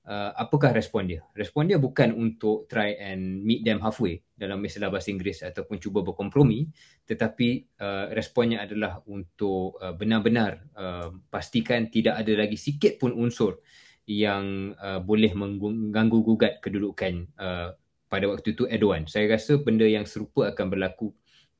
uh, 0.06 0.32
apakah 0.38 0.72
respon 0.72 1.10
dia? 1.10 1.22
Respon 1.34 1.68
dia 1.68 1.82
bukan 1.82 2.14
untuk 2.14 2.70
try 2.70 2.96
and 2.98 3.42
meet 3.42 3.66
them 3.66 3.82
halfway 3.82 4.22
dalam 4.38 4.62
istilah 4.64 4.94
bahasa 4.94 5.12
Inggeris 5.12 5.44
ataupun 5.44 5.82
cuba 5.82 6.06
berkompromi 6.06 6.70
tetapi 7.06 7.78
uh, 7.82 8.12
responnya 8.12 8.64
adalah 8.66 9.02
untuk 9.10 9.78
uh, 9.82 9.94
benar-benar 9.94 10.72
uh, 10.76 11.10
pastikan 11.30 11.88
tidak 11.88 12.20
ada 12.20 12.34
lagi 12.36 12.58
sikit 12.60 12.98
pun 12.98 13.14
unsur 13.14 13.62
yang 14.06 14.78
uh, 14.78 15.02
boleh 15.02 15.34
mengganggu 15.34 16.20
gugat 16.22 16.62
kedudukan 16.62 17.26
uh, 17.42 17.74
pada 18.06 18.26
waktu 18.30 18.54
itu 18.54 18.70
Erdogan. 18.70 19.10
Saya 19.10 19.34
rasa 19.34 19.58
benda 19.58 19.84
yang 19.84 20.06
serupa 20.06 20.54
akan 20.54 20.66
berlaku 20.70 21.10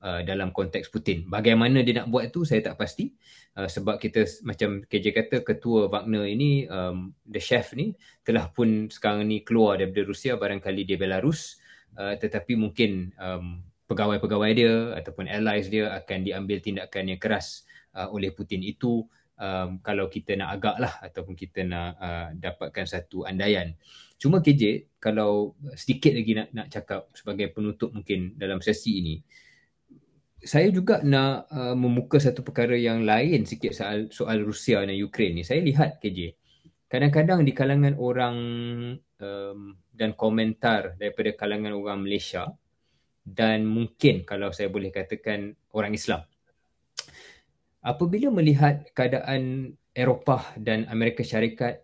uh, 0.06 0.22
dalam 0.22 0.54
konteks 0.54 0.94
Putin. 0.94 1.26
Bagaimana 1.26 1.82
dia 1.82 2.06
nak 2.06 2.14
buat 2.14 2.30
itu 2.30 2.46
saya 2.46 2.62
tak 2.62 2.78
pasti 2.78 3.10
uh, 3.58 3.66
sebab 3.66 3.98
kita 3.98 4.30
macam 4.46 4.86
KJ 4.86 5.06
kata 5.12 5.36
ketua 5.42 5.90
Wagner 5.90 6.30
ini 6.30 6.70
um, 6.70 7.10
the 7.26 7.42
chef 7.42 7.74
ni 7.74 7.98
telah 8.22 8.54
pun 8.54 8.88
sekarang 8.94 9.26
ni 9.26 9.42
keluar 9.42 9.82
daripada 9.82 10.06
Rusia 10.06 10.38
barangkali 10.38 10.86
dia 10.86 11.02
Belarus 11.02 11.58
uh, 11.98 12.14
tetapi 12.14 12.54
mungkin 12.54 13.10
um, 13.18 13.66
pegawai-pegawai 13.90 14.52
dia 14.54 14.74
ataupun 15.02 15.26
allies 15.26 15.74
dia 15.74 15.90
akan 15.98 16.22
diambil 16.22 16.62
tindakan 16.62 17.10
yang 17.10 17.20
keras 17.20 17.66
uh, 17.98 18.10
oleh 18.14 18.30
Putin 18.30 18.62
itu 18.62 19.06
um, 19.42 19.82
kalau 19.82 20.06
kita 20.10 20.38
nak 20.38 20.62
agak 20.62 20.78
lah 20.78 20.94
ataupun 21.02 21.34
kita 21.34 21.66
nak 21.66 21.90
uh, 21.98 22.30
dapatkan 22.38 22.86
satu 22.86 23.26
andaian. 23.26 23.74
Cuma 24.16 24.40
KJ 24.40 24.96
kalau 24.98 25.60
sedikit 25.76 26.16
lagi 26.16 26.34
nak 26.34 26.50
nak 26.56 26.68
cakap 26.72 27.12
sebagai 27.12 27.52
penutup 27.52 27.92
mungkin 27.92 28.34
dalam 28.40 28.64
sesi 28.64 29.04
ini 29.04 29.16
saya 30.46 30.70
juga 30.70 31.02
nak 31.02 31.50
uh, 31.50 31.74
membuka 31.74 32.22
satu 32.22 32.46
perkara 32.46 32.78
yang 32.78 33.02
lain 33.02 33.50
sikit 33.50 33.74
soal 33.74 34.14
soal 34.14 34.46
Rusia 34.46 34.86
dan 34.86 34.94
Ukraine 34.94 35.42
ni. 35.42 35.44
Saya 35.44 35.66
lihat 35.66 35.98
KJ. 35.98 36.38
Kadang-kadang 36.86 37.42
di 37.42 37.52
kalangan 37.52 37.98
orang 37.98 38.38
um, 39.18 39.60
dan 39.90 40.14
komentar 40.14 40.94
daripada 41.02 41.34
kalangan 41.34 41.74
orang 41.74 42.06
Malaysia 42.06 42.46
dan 43.26 43.66
mungkin 43.66 44.22
kalau 44.22 44.54
saya 44.54 44.70
boleh 44.70 44.94
katakan 44.94 45.58
orang 45.74 45.98
Islam. 45.98 46.22
Apabila 47.82 48.30
melihat 48.30 48.86
keadaan 48.94 49.74
Eropah 49.98 50.62
dan 50.62 50.86
Amerika 50.94 51.26
Syarikat 51.26 51.82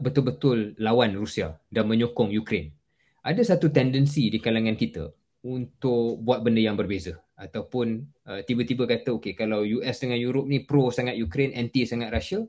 betul-betul 0.00 0.80
lawan 0.80 1.12
Rusia 1.12 1.60
dan 1.68 1.88
menyokong 1.92 2.32
Ukraine, 2.32 2.72
ada 3.20 3.40
satu 3.44 3.68
tendensi 3.68 4.32
di 4.32 4.40
kalangan 4.40 4.76
kita 4.80 5.12
untuk 5.46 6.18
buat 6.26 6.42
benda 6.42 6.58
yang 6.58 6.74
berbeza. 6.74 7.22
Ataupun 7.38 8.02
uh, 8.26 8.40
tiba-tiba 8.42 8.88
kata 8.88 9.14
okay 9.14 9.38
kalau 9.38 9.62
US 9.62 10.02
dengan 10.02 10.18
Europe 10.18 10.50
ni 10.50 10.66
pro 10.66 10.90
sangat 10.90 11.14
Ukraine 11.14 11.54
anti 11.54 11.86
sangat 11.86 12.10
Russia 12.10 12.42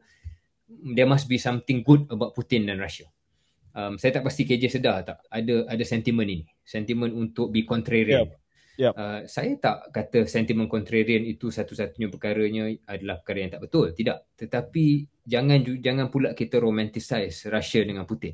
there 0.68 1.08
must 1.08 1.30
be 1.30 1.38
something 1.40 1.86
good 1.86 2.10
about 2.10 2.34
Putin 2.34 2.66
dan 2.66 2.82
Russia. 2.82 3.08
Um, 3.78 4.02
saya 4.02 4.20
tak 4.20 4.26
pasti 4.26 4.44
KJ 4.44 4.74
sedar 4.74 5.06
tak. 5.06 5.22
Ada 5.30 5.70
ada 5.70 5.84
sentimen 5.86 6.26
ini. 6.26 6.46
Sentimen 6.66 7.14
untuk 7.14 7.54
be 7.54 7.62
contrarian. 7.62 8.26
Yep. 8.26 8.34
Yep. 8.78 8.94
Uh, 8.94 9.22
saya 9.26 9.52
tak 9.58 9.78
kata 9.94 10.26
sentimen 10.26 10.66
contrarian 10.70 11.26
itu 11.26 11.50
satu-satunya 11.50 12.10
perkaranya 12.14 12.70
adalah 12.90 13.22
perkara 13.22 13.38
yang 13.46 13.52
tak 13.54 13.64
betul. 13.70 13.94
Tidak. 13.94 14.34
Tetapi 14.34 14.86
jangan 15.30 15.62
jangan 15.78 16.08
pula 16.10 16.34
kita 16.34 16.58
romanticize 16.58 17.46
Russia 17.54 17.86
dengan 17.86 18.10
Putin 18.10 18.34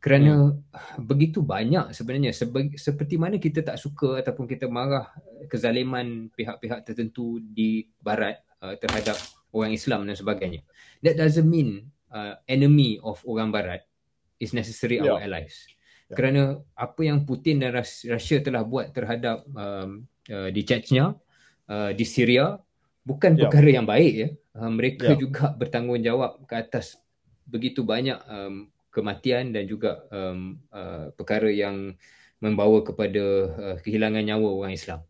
kerana 0.00 0.56
hmm. 0.56 1.04
begitu 1.04 1.44
banyak 1.44 1.92
sebenarnya 1.92 2.32
Sebe- 2.32 2.72
seperti 2.80 3.20
mana 3.20 3.36
kita 3.36 3.60
tak 3.60 3.76
suka 3.76 4.24
ataupun 4.24 4.48
kita 4.48 4.64
marah 4.64 5.12
kezaliman 5.44 6.32
pihak-pihak 6.32 6.88
tertentu 6.88 7.36
di 7.36 7.84
barat 8.00 8.40
uh, 8.64 8.80
terhadap 8.80 9.20
orang 9.52 9.76
Islam 9.76 10.08
dan 10.08 10.16
sebagainya. 10.16 10.64
That 11.04 11.20
doesn't 11.20 11.44
mean 11.44 11.92
uh, 12.08 12.40
enemy 12.48 12.96
of 13.04 13.20
orang 13.28 13.52
barat 13.52 13.84
is 14.40 14.56
necessary 14.56 15.04
yeah. 15.04 15.12
our 15.12 15.20
allies. 15.20 15.68
Yeah. 16.08 16.16
Kerana 16.16 16.42
apa 16.72 17.00
yang 17.04 17.28
Putin 17.28 17.60
dan 17.60 17.76
Rusia 17.76 18.40
telah 18.40 18.64
buat 18.64 18.96
terhadap 18.96 19.44
um, 19.52 20.08
uh, 20.32 20.48
di 20.48 20.64
Chechnya, 20.64 21.12
uh, 21.68 21.90
di 21.92 22.08
Syria 22.08 22.56
bukan 23.04 23.36
yeah. 23.36 23.40
perkara 23.46 23.68
yang 23.68 23.84
baik 23.84 24.14
ya. 24.16 24.28
Uh, 24.56 24.72
mereka 24.72 25.12
yeah. 25.12 25.20
juga 25.20 25.52
bertanggungjawab 25.52 26.48
ke 26.48 26.54
atas 26.56 26.96
begitu 27.44 27.84
banyak 27.84 28.16
um, 28.32 28.72
kematian 28.90 29.54
dan 29.54 29.64
juga 29.70 30.04
um, 30.10 30.58
uh, 30.74 31.14
perkara 31.14 31.48
yang 31.50 31.94
membawa 32.42 32.82
kepada 32.82 33.24
uh, 33.54 33.76
kehilangan 33.80 34.26
nyawa 34.26 34.48
orang 34.50 34.74
Islam. 34.74 35.00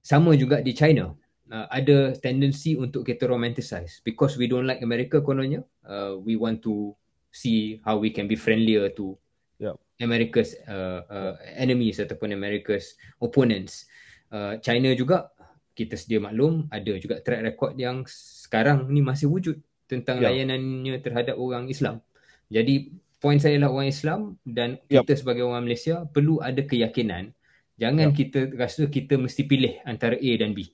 Sama 0.00 0.32
juga 0.34 0.64
di 0.64 0.72
China. 0.72 1.12
Uh, 1.50 1.66
ada 1.66 2.14
tendensi 2.14 2.78
untuk 2.78 3.02
kita 3.02 3.26
romanticize 3.26 4.00
because 4.06 4.38
we 4.38 4.46
don't 4.46 4.64
like 4.64 4.80
America 4.80 5.18
kononnya. 5.18 5.66
Uh, 5.82 6.16
we 6.22 6.38
want 6.38 6.62
to 6.62 6.94
see 7.34 7.82
how 7.82 7.98
we 7.98 8.14
can 8.14 8.30
be 8.30 8.38
friendlier 8.38 8.90
to 8.94 9.18
yeah. 9.58 9.74
America's 9.98 10.54
uh, 10.70 11.02
uh, 11.10 11.34
enemies 11.58 11.98
ataupun 11.98 12.30
America's 12.30 12.94
opponents. 13.18 13.90
Uh, 14.30 14.62
China 14.62 14.94
juga 14.94 15.34
kita 15.74 15.98
sedia 15.98 16.22
maklum 16.22 16.70
ada 16.70 16.92
juga 17.02 17.18
track 17.18 17.42
record 17.42 17.72
yang 17.74 18.06
sekarang 18.06 18.86
ni 18.90 19.02
masih 19.02 19.26
wujud 19.26 19.58
tentang 19.90 20.22
yeah. 20.22 20.30
layanannya 20.30 21.02
terhadap 21.02 21.34
orang 21.34 21.66
Islam. 21.66 21.98
Jadi 22.46 22.94
poin 23.20 23.36
saya 23.36 23.60
lah 23.60 23.68
orang 23.68 23.92
Islam 23.92 24.40
dan 24.42 24.80
kita 24.88 25.12
yep. 25.12 25.20
sebagai 25.20 25.44
orang 25.44 25.68
Malaysia 25.68 26.08
perlu 26.08 26.40
ada 26.40 26.64
keyakinan 26.64 27.36
jangan 27.76 28.10
yep. 28.10 28.16
kita 28.16 28.40
rasa 28.56 28.88
kita 28.88 29.20
mesti 29.20 29.44
pilih 29.44 29.80
antara 29.84 30.16
A 30.16 30.32
dan 30.40 30.56
B. 30.56 30.68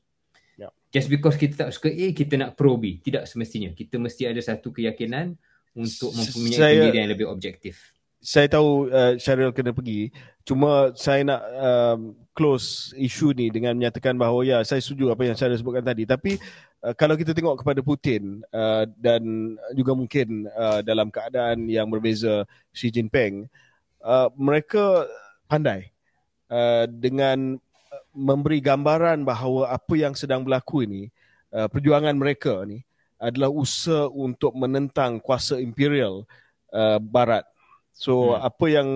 Yep. 0.58 0.70
Just 0.94 1.08
because 1.10 1.36
kita 1.36 1.54
tak 1.66 1.70
suka 1.74 1.90
A 1.90 2.06
kita 2.14 2.34
nak 2.38 2.58
pro 2.58 2.74
B, 2.74 2.98
tidak 3.02 3.30
semestinya. 3.30 3.70
Kita 3.70 3.98
mesti 3.98 4.26
ada 4.26 4.42
satu 4.42 4.74
keyakinan 4.74 5.38
untuk 5.76 6.10
mempunyai 6.16 6.56
saya, 6.56 6.72
pendirian 6.82 7.04
yang 7.06 7.12
lebih 7.12 7.28
objektif. 7.28 7.94
Saya 8.18 8.48
tahu 8.48 8.88
uh, 8.90 9.14
Syaril 9.20 9.52
kena 9.52 9.76
pergi, 9.76 10.10
cuma 10.46 10.94
saya 10.94 11.26
nak 11.26 11.42
um, 11.58 12.14
close 12.30 12.94
isu 12.94 13.34
ni 13.34 13.50
dengan 13.50 13.74
menyatakan 13.74 14.14
bahawa 14.14 14.46
ya 14.46 14.58
saya 14.62 14.78
setuju 14.78 15.10
apa 15.10 15.26
yang 15.26 15.34
Syaril 15.34 15.58
sebutkan 15.58 15.82
tadi 15.82 16.06
tapi 16.06 16.38
Uh, 16.86 16.94
kalau 16.94 17.18
kita 17.18 17.34
tengok 17.34 17.66
kepada 17.66 17.80
Putin 17.82 18.46
uh, 18.54 18.86
dan 19.00 19.56
juga 19.74 19.96
mungkin 19.98 20.46
uh, 20.54 20.84
dalam 20.86 21.10
keadaan 21.10 21.66
yang 21.66 21.90
berbeza 21.90 22.46
Xi 22.70 22.94
Jinping, 22.94 23.50
uh, 24.06 24.30
mereka 24.38 25.08
pandai 25.50 25.90
uh, 26.46 26.86
dengan 26.86 27.58
memberi 28.14 28.62
gambaran 28.62 29.26
bahawa 29.26 29.74
apa 29.74 29.94
yang 29.98 30.14
sedang 30.14 30.46
berlaku 30.46 30.86
ini, 30.86 31.10
uh, 31.50 31.66
perjuangan 31.66 32.14
mereka 32.14 32.62
ni 32.62 32.86
adalah 33.18 33.50
usaha 33.50 34.06
untuk 34.12 34.54
menentang 34.54 35.18
kuasa 35.18 35.58
imperial 35.58 36.22
uh, 36.70 37.02
Barat. 37.02 37.48
So 37.96 38.36
hmm. 38.36 38.46
apa 38.46 38.66
yang 38.68 38.88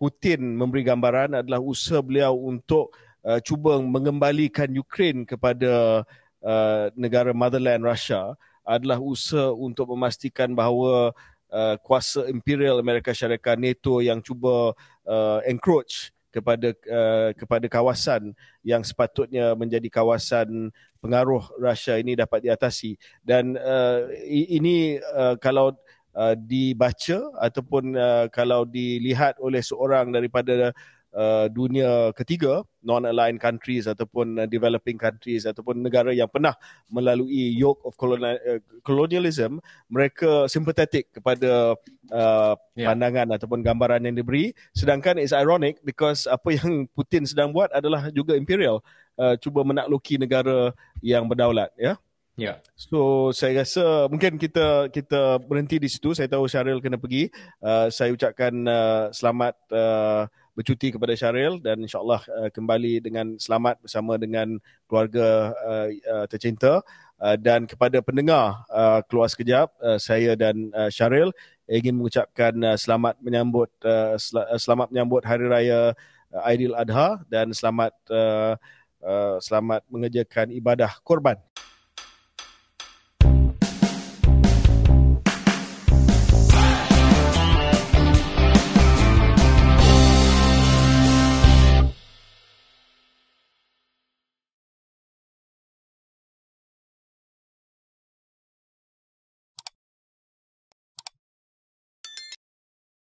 Putin 0.00 0.56
memberi 0.56 0.80
gambaran 0.88 1.44
adalah 1.44 1.60
usaha 1.60 2.00
beliau 2.00 2.32
untuk 2.32 2.96
uh, 3.20 3.36
cuba 3.44 3.76
mengembalikan 3.84 4.72
Ukraine 4.72 5.28
kepada 5.28 6.02
Uh, 6.40 6.88
negara 6.96 7.36
motherland 7.36 7.84
Russia 7.84 8.32
adalah 8.64 8.96
usaha 8.96 9.52
untuk 9.52 9.92
memastikan 9.92 10.56
bahawa 10.56 11.12
uh, 11.52 11.76
kuasa 11.84 12.24
imperial 12.32 12.80
Amerika 12.80 13.12
Syarikat 13.12 13.60
NATO 13.60 14.00
yang 14.00 14.24
cuba 14.24 14.72
uh, 15.04 15.44
encroach 15.44 16.08
kepada 16.32 16.72
uh, 16.88 17.36
kepada 17.36 17.68
kawasan 17.68 18.32
yang 18.64 18.80
sepatutnya 18.80 19.52
menjadi 19.52 19.84
kawasan 19.92 20.72
pengaruh 21.04 21.44
Russia 21.60 22.00
ini 22.00 22.16
dapat 22.16 22.40
diatasi. 22.48 22.96
Dan 23.20 23.60
uh, 23.60 24.08
ini 24.24 24.96
uh, 25.12 25.36
kalau 25.36 25.76
uh, 26.16 26.34
dibaca 26.38 27.18
ataupun 27.38 27.94
uh, 27.94 28.26
kalau 28.30 28.66
dilihat 28.66 29.38
oleh 29.42 29.62
seorang 29.62 30.10
daripada 30.14 30.74
Uh, 31.10 31.50
dunia 31.50 32.14
ketiga 32.14 32.62
non-aligned 32.86 33.42
countries 33.42 33.90
ataupun 33.90 34.38
uh, 34.38 34.46
developing 34.46 34.94
countries 34.94 35.42
ataupun 35.42 35.82
negara 35.82 36.14
yang 36.14 36.30
pernah 36.30 36.54
melalui 36.86 37.50
yoke 37.50 37.82
of 37.82 37.98
colonial, 37.98 38.38
uh, 38.46 38.62
colonialism 38.86 39.58
mereka 39.90 40.46
sympathetic 40.46 41.10
kepada 41.10 41.74
uh, 42.14 42.54
yeah. 42.78 42.86
pandangan 42.86 43.26
ataupun 43.34 43.58
gambaran 43.58 44.06
yang 44.06 44.14
diberi 44.14 44.54
sedangkan 44.70 45.18
it's 45.18 45.34
ironic 45.34 45.82
because 45.82 46.30
apa 46.30 46.54
yang 46.54 46.86
Putin 46.94 47.26
sedang 47.26 47.50
buat 47.50 47.74
adalah 47.74 48.06
juga 48.14 48.38
imperial 48.38 48.78
uh, 49.18 49.34
cuba 49.34 49.66
menakluki 49.66 50.14
negara 50.14 50.70
yang 51.02 51.26
berdaulat 51.26 51.74
ya 51.74 51.90
yeah? 51.90 51.96
Yeah. 52.40 52.64
So 52.72 53.28
saya 53.36 53.60
rasa 53.60 54.08
mungkin 54.08 54.40
kita 54.40 54.88
kita 54.88 55.44
berhenti 55.44 55.76
di 55.76 55.92
situ. 55.92 56.16
Saya 56.16 56.24
tahu 56.24 56.48
Syaril 56.48 56.80
kena 56.80 56.96
pergi. 56.96 57.28
Uh, 57.60 57.92
saya 57.92 58.16
ucapkan 58.16 58.48
uh, 58.64 59.12
selamat 59.12 59.60
uh, 59.68 60.24
bercuti 60.56 60.88
kepada 60.88 61.12
Syaril 61.12 61.60
dan 61.60 61.84
insyaallah 61.84 62.24
uh, 62.32 62.48
kembali 62.48 63.04
dengan 63.04 63.36
selamat 63.36 63.84
bersama 63.84 64.16
dengan 64.16 64.56
keluarga 64.88 65.52
uh, 65.52 65.88
uh, 65.92 66.26
tercinta 66.32 66.80
uh, 67.20 67.36
dan 67.36 67.68
kepada 67.68 68.00
pendengar 68.00 68.64
uh, 68.72 69.04
keluar 69.04 69.28
sekejap 69.28 69.76
uh, 69.84 70.00
saya 70.00 70.32
dan 70.32 70.72
uh, 70.72 70.88
Syaril 70.88 71.36
ingin 71.68 71.92
mengucapkan 71.92 72.56
uh, 72.64 72.80
selamat 72.80 73.20
menyambut 73.20 73.68
uh, 73.84 74.16
sel- 74.16 74.48
uh, 74.48 74.56
selamat 74.56 74.88
menyambut 74.88 75.28
hari 75.28 75.44
raya 75.44 75.92
uh, 76.32 76.48
Aidil 76.48 76.72
Adha 76.72 77.20
dan 77.28 77.52
selamat 77.52 77.92
uh, 78.08 78.56
uh, 79.04 79.36
selamat 79.44 79.84
mengerjakan 79.92 80.56
ibadah 80.56 80.96
korban 81.04 81.36